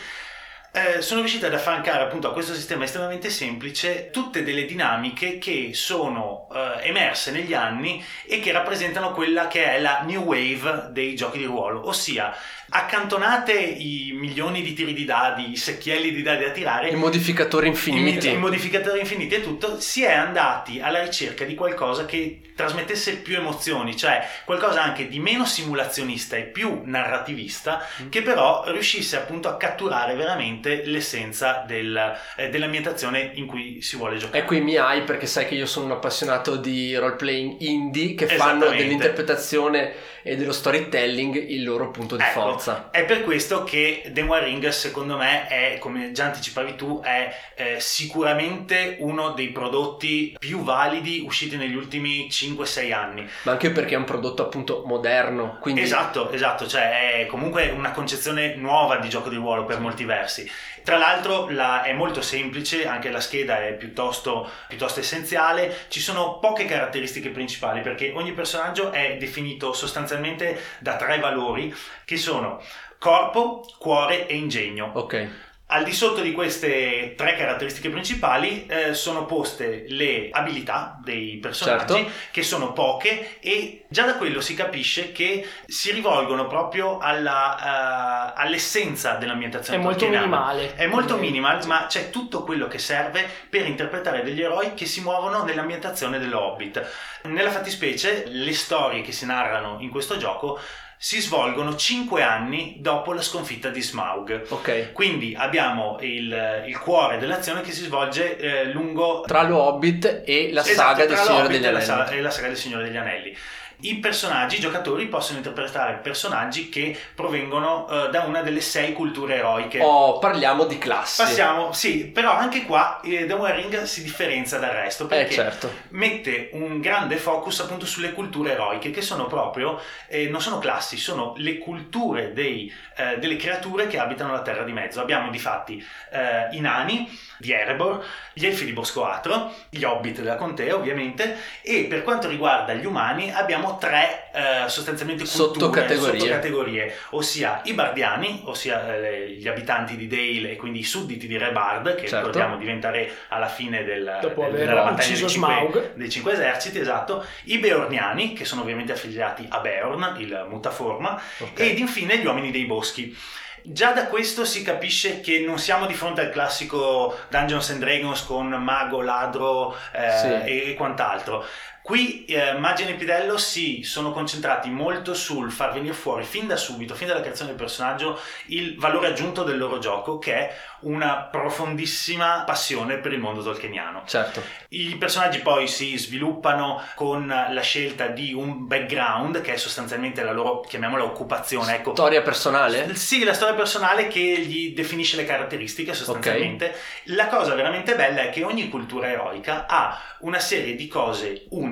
eh, 0.74 1.02
sono 1.02 1.20
riuscito 1.20 1.46
ad 1.46 1.54
affiancare 1.54 2.04
appunto 2.04 2.30
a 2.30 2.34
questo 2.34 2.54
sistema 2.54 2.86
estremamente 2.86 3.30
semplice 3.30 4.10
tutte 4.10 4.42
delle 4.42 4.66
dinamiche 4.66 5.38
che 5.38 5.72
sono 5.74 6.48
eh, 6.54 6.88
emerse 6.88 7.32
negli 7.32 7.54
anni 7.54 8.04
e 8.26 8.40
che 8.40 8.54
rappresentano 8.54 9.12
quella 9.12 9.48
che 9.48 9.66
è 9.66 9.82
la 9.82 10.04
new 10.04 10.24
wave 10.24 10.88
dei 10.92 11.14
giochi 11.14 11.40
di 11.40 11.44
ruolo, 11.44 11.88
ossia 11.88 12.34
accantonate 12.74 13.52
i 13.54 14.14
milioni 14.16 14.62
di 14.62 14.74
tiri 14.74 14.94
di 14.94 15.04
dadi, 15.04 15.52
i 15.52 15.58
secchielli 15.58 16.14
di 16.14 16.22
dadi 16.22 16.46
da 16.46 16.52
tirare, 16.52 16.90
i 16.90 16.96
modificatori 16.96 17.68
infiniti, 17.68 18.30
i, 18.30 18.34
i 18.34 18.38
modificatori 18.38 19.00
infiniti 19.00 19.36
e 19.36 19.42
tutto, 19.42 19.80
si 19.82 20.04
è 20.04 20.14
andati 20.14 20.80
alla 20.80 21.02
ricerca 21.02 21.44
di 21.44 21.54
qualcosa 21.54 22.06
che 22.06 22.40
trasmettesse 22.56 23.18
più 23.18 23.36
emozioni, 23.36 23.98
cioè 23.98 24.26
qualcosa 24.46 24.84
anche 24.84 25.08
di 25.08 25.20
meno 25.20 25.46
simulazionista 25.46 26.38
e 26.38 26.44
più 26.44 26.82
narrativista, 26.86 27.86
mm. 28.04 28.10
che 28.10 28.22
però 28.22 28.64
riuscisse 28.68 29.18
appunto 29.18 29.50
a 29.50 29.58
catturare 29.58 30.16
veramente 30.16 30.84
l'essenza 30.86 31.66
del, 31.68 32.16
eh, 32.38 32.50
dell'ambientazione 32.50 33.32
in 33.34 33.48
cui 33.48 33.82
si 33.82 33.98
vuole 33.98 34.18
giocare. 34.18 34.44
E 34.44 34.46
qui 34.46 34.62
mi 34.62 34.78
hai 34.78 35.02
perché 35.02 35.26
sai 35.26 35.46
che 35.46 35.56
io 35.56 35.66
sono 35.66 35.88
un 35.88 35.92
appassionato 35.92 36.56
di 36.56 36.96
role 36.96 37.16
playing 37.16 37.60
indie 37.60 38.16
che 38.16 38.28
fanno 38.28 38.70
dell'interpretazione 38.70 40.20
e 40.24 40.36
dello 40.36 40.52
storytelling 40.52 41.36
il 41.36 41.64
loro 41.64 41.92
punto 41.92 42.16
di 42.16 42.24
ecco, 42.24 42.42
forza. 42.42 42.90
È 42.92 43.04
per 43.06 43.24
questo 43.24 43.64
che 43.64 44.10
The 44.12 44.22
One 44.22 44.44
Ring, 44.44 44.68
secondo 44.70 45.18
me, 45.18 45.48
è, 45.48 45.78
come 45.80 46.12
già 46.12 46.26
anticipavi 46.26 46.76
tu, 46.76 47.02
è 47.02 47.34
eh, 47.56 47.80
sicuramente 47.80 48.98
uno 49.00 49.32
dei 49.32 49.50
prodotti 49.50 50.36
più 50.38 50.64
validi 50.64 51.24
usciti 51.26 51.58
negli 51.58 51.76
ultimi 51.76 52.28
5-6 52.30 52.94
anni. 52.94 53.28
Ma 53.44 53.52
anche 53.54 53.72
perché 53.72 53.96
è 53.96 53.98
un 53.98 54.04
prodotto 54.04 54.44
appunto 54.44 54.84
moderno. 54.86 55.58
Quindi... 55.60 55.82
Esatto, 55.82 56.32
esatto, 56.32 56.68
cioè 56.68 57.22
è 57.22 57.26
comunque 57.26 57.70
una 57.70 57.92
concezione 57.92 58.56
nuova 58.56 58.98
di 58.98 59.10
gioco 59.10 59.30
di 59.30 59.36
ruolo 59.36 59.66
per 59.66 59.80
molti 59.80 60.06
versi. 60.06 60.50
Tra 60.84 60.98
l'altro 60.98 61.50
la, 61.50 61.84
è 61.84 61.94
molto 61.94 62.22
semplice, 62.22 62.88
anche 62.88 63.12
la 63.12 63.20
scheda 63.20 63.66
è 63.66 63.74
piuttosto, 63.74 64.50
piuttosto 64.68 65.00
essenziale, 65.00 65.86
ci 65.90 66.00
sono 66.00 66.40
poche 66.40 66.66
caratteristiche 66.66 67.30
principali 67.30 67.82
perché 67.82 68.12
ogni 68.16 68.34
personaggio 68.34 68.92
è 68.92 69.18
definito 69.18 69.74
sostanzialmente 69.74 70.60
da 70.80 70.96
tre 70.96 71.20
valori 71.20 71.74
che 72.06 72.18
sono 72.18 72.62
corpo, 72.98 73.66
cuore 73.78 74.28
e 74.28 74.36
ingegno. 74.36 74.92
Ok. 74.94 75.51
Al 75.74 75.86
di 75.86 75.94
sotto 75.94 76.20
di 76.20 76.34
queste 76.34 77.14
tre 77.16 77.38
caratteristiche 77.38 77.90
principali 77.90 78.66
eh, 78.66 78.94
sono 78.94 79.26
poste 79.26 79.86
le 79.88 80.28
abilità 80.30 81.00
dei 81.02 81.38
personaggi, 81.38 81.94
certo. 81.94 82.12
che 82.30 82.44
sono 82.44 82.74
poche, 82.74 83.40
e 83.40 83.86
già 83.88 84.06
da 84.06 84.18
quello 84.18 84.42
si 84.42 84.54
capisce 84.54 85.14
che 85.14 85.48
si 85.66 85.94
rivolgono 85.94 86.46
proprio 86.48 86.98
alla, 86.98 88.34
uh, 88.36 88.42
all'essenza 88.42 89.14
dell'ambientazione. 89.14 89.80
È 89.80 89.82
molto 89.82 90.10
minimale. 90.10 90.76
È 90.76 90.88
molto 90.88 91.16
minimal, 91.16 91.66
ma 91.68 91.86
c'è 91.88 92.10
tutto 92.10 92.44
quello 92.44 92.68
che 92.68 92.78
serve 92.78 93.26
per 93.50 93.66
interpretare 93.66 94.24
degli 94.24 94.42
eroi 94.42 94.74
che 94.74 94.86
si 94.86 95.00
muovono 95.00 95.46
nell'ambientazione 95.46 96.20
dell'Hobbit. 96.20 96.86
Nella 97.24 97.50
fattispecie, 97.50 98.26
le 98.28 98.54
storie 98.54 99.02
che 99.04 99.14
si 99.14 99.26
narrano 99.26 99.78
in 99.80 99.90
questo 99.90 100.18
gioco 100.18 100.60
si 101.04 101.20
svolgono 101.20 101.76
5 101.76 102.22
anni 102.22 102.76
dopo 102.78 103.12
la 103.12 103.24
sconfitta 103.24 103.70
di 103.70 103.82
Smaug. 103.82 104.46
Ok. 104.50 104.92
Quindi 104.92 105.34
abbiamo 105.36 105.98
il, 106.02 106.64
il 106.68 106.78
cuore 106.78 107.18
dell'azione 107.18 107.62
che 107.62 107.72
si 107.72 107.86
svolge 107.86 108.38
eh, 108.38 108.66
lungo... 108.66 109.24
Tra 109.26 109.42
lo 109.42 109.64
Hobbit 109.64 110.22
e 110.24 110.52
la 110.54 110.62
esatto, 110.62 110.78
saga 110.78 111.06
del 111.08 111.18
Signore 111.18 111.48
degli 111.48 111.66
Anelli. 111.66 111.88
La, 111.88 112.08
e 112.08 112.22
la 112.22 112.30
saga 112.30 112.48
del 112.50 112.58
Signore 112.58 112.84
degli 112.84 112.98
Anelli 112.98 113.36
i 113.82 113.96
personaggi, 113.96 114.58
i 114.58 114.60
giocatori 114.60 115.08
possono 115.08 115.38
interpretare 115.38 116.00
personaggi 116.02 116.70
che 116.70 116.98
provengono 117.16 117.86
uh, 117.90 118.10
da 118.10 118.22
una 118.22 118.42
delle 118.42 118.62
sei 118.62 118.94
culture 118.94 119.36
eroiche. 119.36 119.80
Oh, 119.82 120.20
parliamo 120.20 120.66
di 120.66 120.78
classi. 120.78 121.22
Passiamo, 121.22 121.72
sì, 121.72 122.06
però 122.06 122.32
anche 122.32 122.66
qua 122.66 123.00
eh, 123.02 123.26
The 123.26 123.34
One 123.34 123.56
Ring 123.56 123.84
si 123.84 124.04
differenzia 124.04 124.58
dal 124.58 124.72
resto 124.72 125.08
perché 125.08 125.32
eh, 125.32 125.36
certo. 125.36 125.72
mette 125.90 126.50
un 126.54 126.80
grande 126.80 127.18
focus 127.18 127.60
appunto 127.62 127.86
sulle 127.86 128.14
culture 128.14 128.52
eroiche 128.52 128.92
che 128.92 129.02
sono 129.02 129.28
proprio, 129.28 129.80
eh, 130.08 130.28
non 130.30 130.42
sono 130.42 130.60
classi, 130.60 130.98
sono 130.98 131.34
le 131.38 131.58
culture 131.58 132.34
dei, 132.34 132.72
eh, 132.96 133.18
delle 133.18 133.36
creature 133.36 133.88
che 133.88 134.00
abitano 134.00 134.34
la 134.34 134.42
Terra 134.42 134.64
di 134.64 134.72
Mezzo. 134.72 135.02
Abbiamo 135.02 135.30
di 135.30 135.40
fatti 135.40 135.84
eh, 136.12 136.56
i 136.56 136.60
nani 136.60 137.30
di 137.42 137.52
Erebor, 137.52 138.06
gli 138.34 138.46
elfi 138.46 138.64
di 138.64 138.72
Boscoatro, 138.72 139.52
gli 139.70 139.84
hobbit 139.84 140.18
della 140.18 140.36
contea 140.36 140.76
ovviamente 140.76 141.36
e 141.62 141.86
per 141.90 142.04
quanto 142.04 142.30
riguarda 142.30 142.74
gli 142.74 142.86
umani 142.86 143.34
abbiamo 143.34 143.78
tre 143.78 144.30
eh, 144.32 144.70
sostanzialmente 144.70 145.24
culture, 145.24 145.44
sottocategorie. 145.44 146.20
sottocategorie, 146.20 146.96
ossia 147.10 147.62
i 147.66 147.74
bardiani, 147.74 148.42
ossia 148.46 148.96
eh, 148.96 149.32
gli 149.32 149.48
abitanti 149.48 149.98
di 149.98 150.08
Dale 150.08 150.52
e 150.52 150.56
quindi 150.56 150.80
i 150.80 150.84
sudditi 150.84 151.28
di 151.28 151.38
Re 151.38 151.52
Bard, 151.52 151.96
che 151.96 152.08
certo. 152.08 152.28
ricordiamo 152.28 152.58
diventa 152.58 152.92
re 152.92 153.12
alla 153.30 153.48
fine 153.48 153.84
del, 153.84 154.20
Dopo 154.22 154.44
del, 154.44 154.54
della 154.54 154.84
battaglia 154.84 155.18
dei 155.18 155.30
cinque, 155.30 155.94
dei 155.96 156.10
cinque, 156.10 156.34
eserciti, 156.34 156.80
esatto, 156.80 157.26
i 157.46 157.58
Beorniani, 157.58 158.34
che 158.34 158.46
sono 158.46 158.62
ovviamente 158.62 158.92
affiliati 158.92 159.46
a 159.50 159.60
Beorn, 159.60 160.16
il 160.20 160.46
mutaforma, 160.48 161.20
okay. 161.40 161.72
ed 161.72 161.80
infine 161.80 162.18
gli 162.18 162.26
uomini 162.26 162.52
dei 162.52 162.66
boschi. 162.66 163.18
Già 163.64 163.92
da 163.92 164.08
questo 164.08 164.44
si 164.46 164.64
capisce 164.64 165.22
che 165.22 165.40
non 165.40 165.60
siamo 165.60 165.86
di 165.86 165.94
fronte 165.94 166.22
al 166.22 166.32
classico 166.32 167.18
Dungeons 167.30 167.70
and 167.70 167.80
Dragons 167.80 168.24
con 168.26 168.48
mago, 168.48 169.02
ladro 169.02 169.76
eh, 169.92 170.18
sì. 170.18 170.28
e, 170.28 170.70
e 170.72 170.74
quant'altro 170.76 171.46
Qui 171.82 172.26
eh, 172.26 172.54
Maggi 172.54 172.84
e 172.84 172.94
Pidello 172.94 173.40
si 173.40 173.82
sono 173.82 174.12
concentrati 174.12 174.70
molto 174.70 175.16
sul 175.16 175.52
far 175.52 175.74
venire 175.74 175.96
fuori 175.96 176.24
fin 176.24 176.46
da 176.46 176.56
subito, 176.56 176.94
fin 176.94 177.08
dalla 177.08 177.22
creazione 177.22 177.50
del 177.50 177.60
personaggio, 177.60 178.20
il 178.48 178.78
valore 178.78 179.08
aggiunto 179.08 179.44
del 179.44 179.58
loro 179.58 179.80
gioco, 179.80 180.20
che 180.20 180.34
è 180.34 180.56
una 180.82 181.28
profondissima 181.32 182.44
passione 182.46 182.98
per 182.98 183.14
il 183.14 183.20
mondo 183.20 183.42
tolkieniano. 183.42 184.04
Certo. 184.06 184.44
I 184.70 184.96
personaggi 184.98 185.40
poi 185.40 185.68
si 185.68 185.98
sviluppano 185.98 186.82
con 186.94 187.28
la 187.28 187.62
scelta 187.62 188.08
di 188.08 188.32
un 188.32 188.68
background, 188.68 189.42
che 189.42 189.54
è 189.54 189.58
sostanzialmente 189.58 190.24
la 190.24 190.34
loro, 190.34 190.60
chiamiamola 190.60 191.04
occupazione. 191.04 191.78
Ecco. 191.78 191.94
Storia 191.94 192.22
personale? 192.22 192.96
Sì, 192.96 193.24
la 193.24 193.34
storia 193.34 193.56
personale 193.56 194.08
che 194.08 194.22
gli 194.22 194.74
definisce 194.76 195.16
le 195.16 195.26
caratteristiche 195.26 195.96
sostanzialmente. 195.96 196.66
Okay. 196.70 197.16
La 197.16 197.28
cosa 197.28 197.56
veramente 197.56 197.96
bella 197.96 198.22
è 198.22 198.30
che 198.30 198.44
ogni 198.44 198.70
cultura 198.70 199.10
eroica 199.10 199.66
ha 199.68 200.00
una 200.20 200.40
serie 200.40 200.76
di 200.76 200.88
cose 200.88 201.46
uniche 201.50 201.71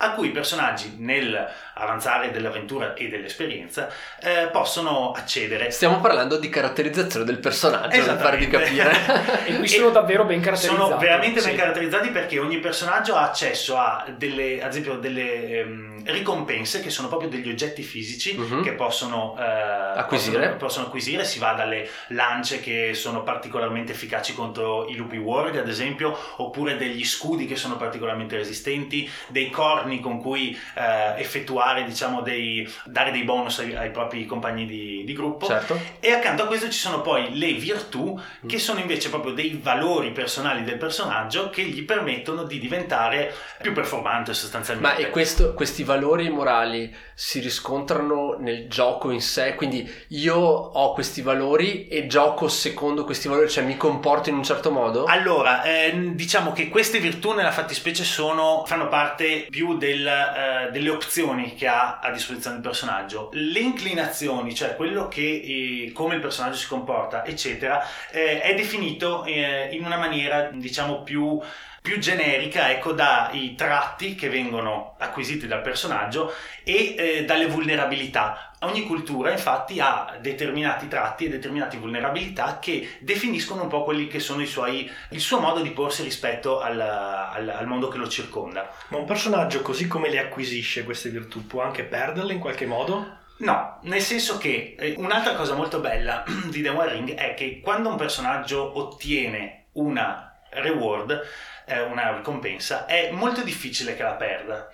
a 0.00 0.12
cui 0.12 0.28
i 0.28 0.30
personaggi 0.30 0.94
nel 0.98 1.48
avanzare 1.74 2.30
dell'avventura 2.30 2.94
e 2.94 3.08
dell'esperienza 3.08 3.88
eh, 4.20 4.48
possono 4.52 5.12
accedere. 5.12 5.70
Stiamo 5.70 6.00
parlando 6.00 6.38
di 6.38 6.48
caratterizzazione 6.48 7.24
del 7.24 7.38
personaggio, 7.38 8.04
per 8.04 8.16
farvi 8.18 8.48
capire. 8.48 8.92
e 9.46 9.56
qui 9.56 9.66
sono 9.66 9.88
e 9.88 9.92
davvero 9.92 10.24
ben 10.24 10.40
caratterizzati. 10.40 10.82
Sono 10.82 10.98
veramente 10.98 11.40
sì. 11.40 11.48
ben 11.48 11.56
caratterizzati 11.56 12.08
perché 12.10 12.38
ogni 12.38 12.58
personaggio 12.58 13.16
ha 13.16 13.22
accesso 13.22 13.76
a 13.76 14.06
delle, 14.16 14.62
ad 14.62 14.70
esempio, 14.70 14.94
delle 14.98 15.62
um, 15.62 15.87
ricompense 16.04 16.80
che 16.80 16.90
sono 16.90 17.08
proprio 17.08 17.28
degli 17.28 17.48
oggetti 17.48 17.82
fisici 17.82 18.36
uh-huh. 18.36 18.62
che 18.62 18.72
possono, 18.72 19.34
uh, 19.36 19.98
acquisire. 19.98 20.38
Possono, 20.38 20.56
possono, 20.56 20.86
acquisire. 20.86 21.24
Si 21.24 21.38
va 21.38 21.52
dalle 21.52 21.88
lance 22.08 22.60
che 22.60 22.94
sono 22.94 23.22
particolarmente 23.22 23.92
efficaci 23.92 24.34
contro 24.34 24.86
i 24.88 24.94
lupi 24.94 25.16
warg, 25.16 25.56
ad 25.56 25.68
esempio, 25.68 26.16
oppure 26.36 26.76
degli 26.76 27.04
scudi 27.04 27.46
che 27.46 27.56
sono 27.56 27.76
particolarmente 27.76 28.36
resistenti, 28.36 29.08
dei 29.28 29.50
corni 29.50 30.00
con 30.00 30.20
cui 30.20 30.56
uh, 30.74 31.18
effettuare 31.18 31.84
diciamo, 31.84 32.22
dei, 32.22 32.68
dare 32.84 33.10
dei 33.10 33.24
bonus 33.24 33.58
ai, 33.60 33.74
ai 33.74 33.90
propri 33.90 34.26
compagni 34.26 34.66
di, 34.66 35.02
di 35.04 35.12
gruppo. 35.12 35.46
Certo. 35.46 35.78
E 36.00 36.12
accanto 36.12 36.44
a 36.44 36.46
questo 36.46 36.68
ci 36.70 36.78
sono 36.78 37.00
poi 37.00 37.36
le 37.36 37.52
virtù, 37.54 38.18
che 38.46 38.56
mm. 38.56 38.58
sono 38.58 38.80
invece 38.80 39.08
proprio 39.08 39.32
dei 39.32 39.58
valori 39.62 40.12
personali 40.12 40.64
del 40.64 40.76
personaggio 40.76 41.50
che 41.50 41.62
gli 41.62 41.84
permettono 41.84 42.44
di 42.44 42.58
diventare 42.58 43.34
più 43.60 43.72
performante 43.72 44.34
sostanzialmente. 44.34 45.00
Ma 45.00 45.06
e 45.06 45.10
questo, 45.10 45.54
questi 45.54 45.84
valori 45.88 46.28
morali 46.28 46.94
si 47.14 47.40
riscontrano 47.40 48.36
nel 48.38 48.68
gioco 48.68 49.10
in 49.10 49.22
sé? 49.22 49.54
Quindi 49.54 49.90
io 50.08 50.36
ho 50.36 50.92
questi 50.92 51.22
valori 51.22 51.88
e 51.88 52.06
gioco 52.06 52.48
secondo 52.48 53.04
questi 53.04 53.26
valori, 53.26 53.48
cioè 53.48 53.64
mi 53.64 53.78
comporto 53.78 54.28
in 54.28 54.36
un 54.36 54.44
certo 54.44 54.70
modo? 54.70 55.04
Allora, 55.04 55.62
eh, 55.62 56.12
diciamo 56.14 56.52
che 56.52 56.68
queste 56.68 56.98
virtù 56.98 57.32
nella 57.32 57.50
fattispecie 57.50 58.04
sono, 58.04 58.64
fanno 58.66 58.88
parte 58.88 59.46
più 59.48 59.78
del, 59.78 60.06
eh, 60.06 60.70
delle 60.70 60.90
opzioni 60.90 61.54
che 61.54 61.66
ha 61.66 61.98
a 62.00 62.10
disposizione 62.12 62.56
il 62.56 62.62
personaggio. 62.62 63.30
Le 63.32 63.60
inclinazioni, 63.60 64.54
cioè 64.54 64.76
quello 64.76 65.08
che 65.08 65.22
eh, 65.22 65.92
come 65.92 66.16
il 66.16 66.20
personaggio 66.20 66.56
si 66.56 66.68
comporta, 66.68 67.24
eccetera, 67.24 67.82
eh, 68.12 68.42
è 68.42 68.54
definito 68.54 69.24
eh, 69.24 69.70
in 69.72 69.84
una 69.84 69.96
maniera, 69.96 70.50
diciamo, 70.52 71.02
più 71.02 71.40
più 71.80 71.98
generica 71.98 72.70
ecco, 72.70 72.92
dai 72.92 73.54
tratti 73.54 74.14
che 74.14 74.28
vengono 74.28 74.96
acquisiti 74.98 75.46
dal 75.46 75.62
personaggio 75.62 76.32
e 76.64 76.94
eh, 76.96 77.24
dalle 77.24 77.46
vulnerabilità. 77.46 78.52
Ogni 78.60 78.82
cultura 78.86 79.30
infatti 79.30 79.78
ha 79.80 80.16
determinati 80.20 80.88
tratti 80.88 81.26
e 81.26 81.28
determinate 81.28 81.76
vulnerabilità 81.76 82.58
che 82.60 82.96
definiscono 83.00 83.62
un 83.62 83.68
po' 83.68 83.84
quelli 83.84 84.08
che 84.08 84.18
sono 84.18 84.42
i 84.42 84.46
suoi, 84.46 84.90
il 85.10 85.20
suo 85.20 85.38
modo 85.38 85.60
di 85.60 85.70
porsi 85.70 86.02
rispetto 86.02 86.60
al, 86.60 86.80
al, 86.80 87.48
al 87.48 87.66
mondo 87.66 87.88
che 87.88 87.98
lo 87.98 88.08
circonda. 88.08 88.68
Ma 88.88 88.98
un 88.98 89.06
personaggio 89.06 89.62
così 89.62 89.86
come 89.86 90.10
le 90.10 90.18
acquisisce 90.18 90.84
queste 90.84 91.08
virtù 91.10 91.46
può 91.46 91.62
anche 91.62 91.84
perderle 91.84 92.32
in 92.32 92.40
qualche 92.40 92.66
modo? 92.66 93.16
No, 93.38 93.78
nel 93.82 94.00
senso 94.00 94.36
che 94.36 94.74
eh, 94.76 94.94
un'altra 94.98 95.34
cosa 95.34 95.54
molto 95.54 95.78
bella 95.78 96.24
di 96.50 96.60
The 96.60 96.70
One 96.70 96.92
Ring 96.92 97.14
è 97.14 97.34
che 97.34 97.60
quando 97.60 97.88
un 97.88 97.96
personaggio 97.96 98.76
ottiene 98.78 99.66
una 99.74 100.40
reward, 100.50 101.22
eh, 101.68 101.82
una 101.82 102.16
ricompensa, 102.16 102.86
è 102.86 103.10
molto 103.12 103.42
difficile 103.42 103.94
che 103.96 104.02
la 104.02 104.14
perda. 104.14 104.68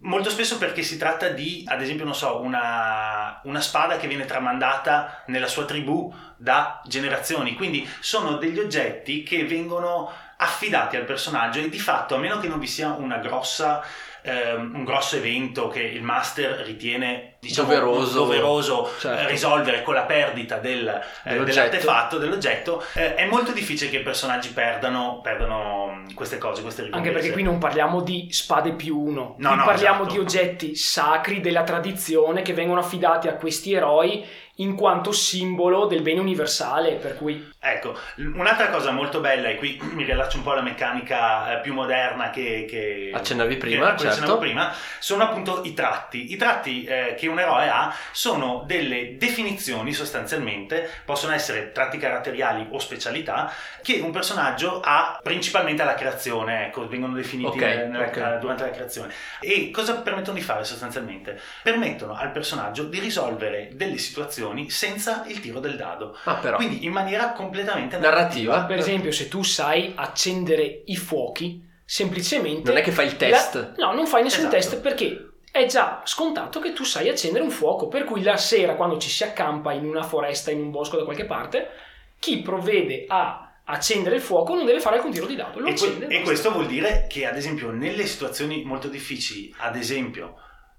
Molto 0.00 0.30
spesso 0.30 0.58
perché 0.58 0.82
si 0.82 0.98
tratta 0.98 1.28
di, 1.28 1.64
ad 1.66 1.80
esempio, 1.80 2.04
non 2.04 2.14
so, 2.14 2.40
una, 2.40 3.40
una, 3.44 3.60
spada 3.60 3.96
che 3.96 4.06
viene 4.06 4.26
tramandata 4.26 5.22
nella 5.26 5.48
sua 5.48 5.64
tribù 5.64 6.14
da 6.36 6.82
generazioni. 6.84 7.54
Quindi 7.54 7.88
sono 8.00 8.36
degli 8.36 8.58
oggetti 8.58 9.22
che 9.22 9.46
vengono 9.46 10.12
affidati 10.36 10.96
al 10.96 11.04
personaggio 11.04 11.60
e 11.60 11.70
di 11.70 11.78
fatto, 11.78 12.14
a 12.14 12.18
meno 12.18 12.38
che 12.38 12.46
non 12.46 12.58
vi 12.58 12.66
sia 12.66 12.94
grossa 13.16 13.82
ehm, 14.26 14.72
un 14.74 14.84
grosso 14.84 15.16
evento 15.16 15.68
che 15.68 15.80
il 15.80 16.02
master 16.02 16.60
ritiene 16.64 17.35
diciamo, 17.46 17.68
doveroso, 17.68 18.18
doveroso 18.18 18.90
certo. 18.98 19.28
risolvere 19.28 19.82
con 19.82 19.94
la 19.94 20.02
perdita 20.02 20.58
del, 20.58 20.86
eh, 21.24 21.42
dell'artefatto, 21.42 22.18
dell'oggetto, 22.18 22.82
eh, 22.94 23.14
è 23.14 23.26
molto 23.26 23.52
difficile 23.52 23.90
che 23.90 23.98
i 23.98 24.02
personaggi 24.02 24.50
perdano, 24.50 25.20
perdano 25.22 26.02
queste 26.14 26.38
cose, 26.38 26.62
queste 26.62 26.82
ricompense. 26.82 27.08
Anche 27.08 27.20
perché 27.20 27.32
qui 27.32 27.42
non 27.42 27.58
parliamo 27.58 28.02
di 28.02 28.28
spade 28.30 28.72
più 28.72 28.98
uno, 28.98 29.34
no, 29.38 29.54
no, 29.54 29.64
parliamo 29.64 30.02
esatto. 30.02 30.12
di 30.12 30.18
oggetti 30.18 30.74
sacri 30.76 31.40
della 31.40 31.62
tradizione 31.62 32.42
che 32.42 32.52
vengono 32.52 32.80
affidati 32.80 33.28
a 33.28 33.34
questi 33.34 33.72
eroi 33.72 34.24
in 34.56 34.74
quanto 34.74 35.12
simbolo 35.12 35.86
del 35.86 36.02
bene 36.02 36.20
universale, 36.20 36.92
per 36.92 37.16
cui... 37.16 37.52
Ecco, 37.58 37.98
un'altra 38.16 38.68
cosa 38.68 38.92
molto 38.92 39.20
bella, 39.20 39.48
e 39.48 39.56
qui 39.56 39.78
mi 39.92 40.04
riallaccio 40.04 40.36
un 40.36 40.44
po' 40.44 40.52
alla 40.52 40.62
meccanica 40.62 41.58
eh, 41.58 41.60
più 41.62 41.74
moderna 41.74 42.30
che... 42.30 42.64
che 42.68 43.10
accennavi 43.12 43.56
prima, 43.56 43.94
che, 43.94 44.10
certo. 44.10 44.38
prima, 44.38 44.72
sono 45.00 45.24
appunto 45.24 45.62
i 45.64 45.74
tratti. 45.74 46.32
I 46.32 46.36
tratti 46.36 46.84
eh, 46.84 47.14
che 47.18 47.26
un 47.26 47.40
eroe 47.40 47.68
ha 47.68 47.92
sono 48.12 48.62
delle 48.66 49.16
definizioni 49.16 49.92
sostanzialmente, 49.92 50.88
possono 51.04 51.32
essere 51.32 51.72
tratti 51.72 51.98
caratteriali 51.98 52.68
o 52.70 52.78
specialità, 52.78 53.52
che 53.82 54.00
un 54.00 54.12
personaggio 54.12 54.80
ha 54.80 55.18
principalmente 55.22 55.82
alla 55.82 55.94
creazione, 55.94 56.66
ecco, 56.66 56.86
vengono 56.86 57.14
definiti 57.14 57.56
okay, 57.56 57.88
nella, 57.88 58.06
okay. 58.06 58.38
durante 58.38 58.62
la 58.62 58.70
creazione. 58.70 59.12
E 59.40 59.70
cosa 59.72 59.96
permettono 59.96 60.36
di 60.36 60.42
fare 60.42 60.62
sostanzialmente? 60.62 61.40
Permettono 61.62 62.14
al 62.14 62.30
personaggio 62.30 62.84
di 62.84 63.00
risolvere 63.00 63.70
delle 63.72 63.98
situazioni 63.98 64.34
azioni 64.36 64.70
senza 64.70 65.24
il 65.26 65.40
tiro 65.40 65.60
del 65.60 65.76
dado. 65.76 66.16
Ah. 66.24 66.36
Quindi 66.56 66.84
in 66.84 66.92
maniera 66.92 67.32
completamente 67.32 67.54
narrativa. 67.62 67.98
narrativa. 67.98 68.64
Per 68.64 68.78
esempio, 68.78 69.12
se 69.12 69.28
tu 69.28 69.42
sai 69.42 69.92
accendere 69.94 70.82
i 70.86 70.96
fuochi, 70.96 71.64
semplicemente... 71.84 72.68
Non 72.68 72.78
è 72.78 72.82
che 72.82 72.92
fai 72.92 73.06
il 73.06 73.16
test. 73.16 73.54
La... 73.76 73.86
No, 73.86 73.92
non 73.92 74.06
fai 74.06 74.22
nessun 74.22 74.46
esatto. 74.46 74.56
test 74.56 74.80
perché 74.80 75.30
è 75.50 75.66
già 75.66 76.02
scontato 76.04 76.60
che 76.60 76.72
tu 76.72 76.84
sai 76.84 77.08
accendere 77.08 77.42
un 77.42 77.50
fuoco, 77.50 77.88
per 77.88 78.04
cui 78.04 78.22
la 78.22 78.36
sera 78.36 78.74
quando 78.74 78.98
ci 78.98 79.08
si 79.08 79.24
accampa 79.24 79.72
in 79.72 79.86
una 79.86 80.02
foresta, 80.02 80.50
in 80.50 80.60
un 80.60 80.70
bosco 80.70 80.96
da 80.96 81.04
qualche 81.04 81.24
parte, 81.24 81.70
chi 82.18 82.42
provvede 82.42 83.04
a 83.08 83.46
accendere 83.64 84.16
il 84.16 84.22
fuoco 84.22 84.54
non 84.54 84.64
deve 84.64 84.80
fare 84.80 84.96
alcun 84.96 85.12
tiro 85.12 85.26
di 85.26 85.34
dado. 85.34 85.58
Lo 85.58 85.68
e, 85.68 85.72
accende, 85.72 86.06
que- 86.06 86.16
e 86.16 86.22
questo 86.22 86.52
vuol 86.52 86.66
dire 86.66 87.06
che, 87.08 87.26
ad 87.26 87.36
esempio, 87.36 87.70
nelle 87.70 88.06
situazioni 88.06 88.64
molto 88.64 88.88
difficili, 88.88 89.52
ad 89.58 89.76
esempio, 89.76 90.36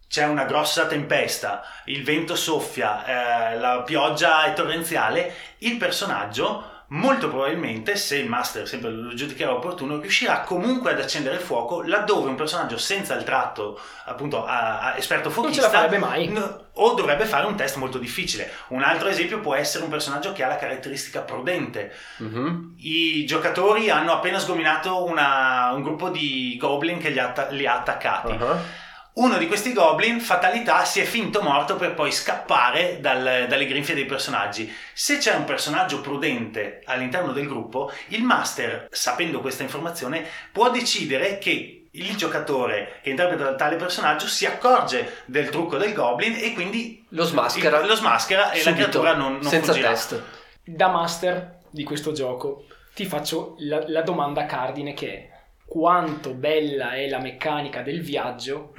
c'è 0.08 0.26
una 0.26 0.46
grossa 0.46 0.86
tempesta, 0.88 1.64
il 1.86 2.04
vento 2.04 2.36
soffia, 2.36 3.52
eh, 3.54 3.58
la 3.60 3.82
pioggia 3.82 4.46
è 4.46 4.54
torrenziale, 4.54 5.34
il 5.60 5.78
personaggio 5.78 6.76
molto 6.90 7.28
probabilmente, 7.28 7.98
se 7.98 8.18
il 8.18 8.30
master 8.30 8.66
sempre 8.66 8.92
lo 8.92 9.14
giudicherà 9.14 9.52
opportuno, 9.52 10.00
riuscirà 10.00 10.42
comunque 10.42 10.92
ad 10.92 11.00
accendere 11.02 11.36
il 11.36 11.42
fuoco 11.42 11.82
laddove 11.82 12.30
un 12.30 12.36
personaggio 12.36 12.78
senza 12.78 13.16
il 13.16 13.26
tratto, 13.26 13.80
appunto, 14.06 14.46
a, 14.46 14.80
a 14.80 14.98
esperto 14.98 15.30
fuochista, 15.30 15.64
non 15.64 15.70
ce 15.70 15.76
la 15.76 15.82
farebbe 15.82 15.98
mai. 15.98 16.28
No, 16.30 16.66
o 16.72 16.94
dovrebbe 16.94 17.26
fare 17.26 17.46
un 17.46 17.56
test 17.56 17.76
molto 17.76 17.98
difficile. 17.98 18.50
Un 18.70 18.84
altro 18.84 19.10
esempio 19.10 19.42
può 19.42 19.56
essere 19.56 19.84
un 19.84 19.90
personaggio 19.90 20.32
che 20.32 20.44
ha 20.44 20.48
la 20.48 20.56
caratteristica 20.56 21.22
prudente. 21.22 21.94
Uh-huh. 22.20 22.76
I 22.78 23.26
giocatori 23.26 23.90
hanno 23.90 24.14
appena 24.14 24.40
sgominato 24.40 25.04
una, 25.04 25.72
un 25.74 25.82
gruppo 25.82 26.10
di 26.10 26.56
goblin 26.58 27.00
che 27.00 27.10
li 27.10 27.20
ha, 27.20 27.48
li 27.50 27.66
ha 27.66 27.76
attaccati. 27.76 28.32
Uh-huh 28.32 28.86
uno 29.18 29.38
di 29.38 29.48
questi 29.48 29.74
goblin, 29.74 30.20
fatalità, 30.20 30.86
si 30.86 31.00
è 31.00 31.04
finto 31.04 31.42
morto 31.42 31.76
per 31.76 31.94
poi 31.94 32.12
scappare 32.12 33.00
dal, 33.00 33.46
dalle 33.48 33.66
grinfie 33.66 33.96
dei 33.96 34.06
personaggi. 34.06 34.72
Se 34.94 35.18
c'è 35.18 35.34
un 35.34 35.44
personaggio 35.44 36.02
prudente 36.02 36.82
all'interno 36.86 37.32
del 37.32 37.48
gruppo, 37.48 37.92
il 38.10 38.24
master, 38.24 38.88
sapendo 38.92 39.42
questa 39.42 39.64
informazione, 39.64 40.26
può 40.52 40.70
decidere 40.70 41.40
che 41.40 41.88
il 41.90 42.16
giocatore 42.16 43.00
che 43.02 43.10
interpreta 43.10 43.56
tale 43.56 43.76
personaggio 43.76 44.28
si 44.28 44.46
accorge 44.46 45.24
del 45.26 45.50
trucco 45.50 45.78
del 45.78 45.94
goblin 45.94 46.36
e 46.36 46.54
quindi 46.54 47.04
lo 47.10 47.24
smaschera, 47.24 47.84
lo 47.84 47.96
smaschera 47.96 48.52
e 48.52 48.60
subito, 48.60 48.70
la 48.70 48.76
creatura 48.76 49.16
non, 49.16 49.34
non 49.34 49.44
senza 49.44 49.72
fuggirà. 49.72 49.90
test. 49.90 50.22
Da 50.64 50.90
master 50.90 51.62
di 51.72 51.84
questo 51.84 52.12
gioco 52.12 52.66
ti 52.94 53.06
faccio 53.06 53.56
la, 53.60 53.84
la 53.88 54.02
domanda 54.04 54.46
cardine 54.46 54.94
che 54.94 55.12
è 55.12 55.30
quanto 55.66 56.34
bella 56.34 56.92
è 56.92 57.08
la 57.10 57.20
meccanica 57.20 57.82
del 57.82 58.02
viaggio 58.02 58.74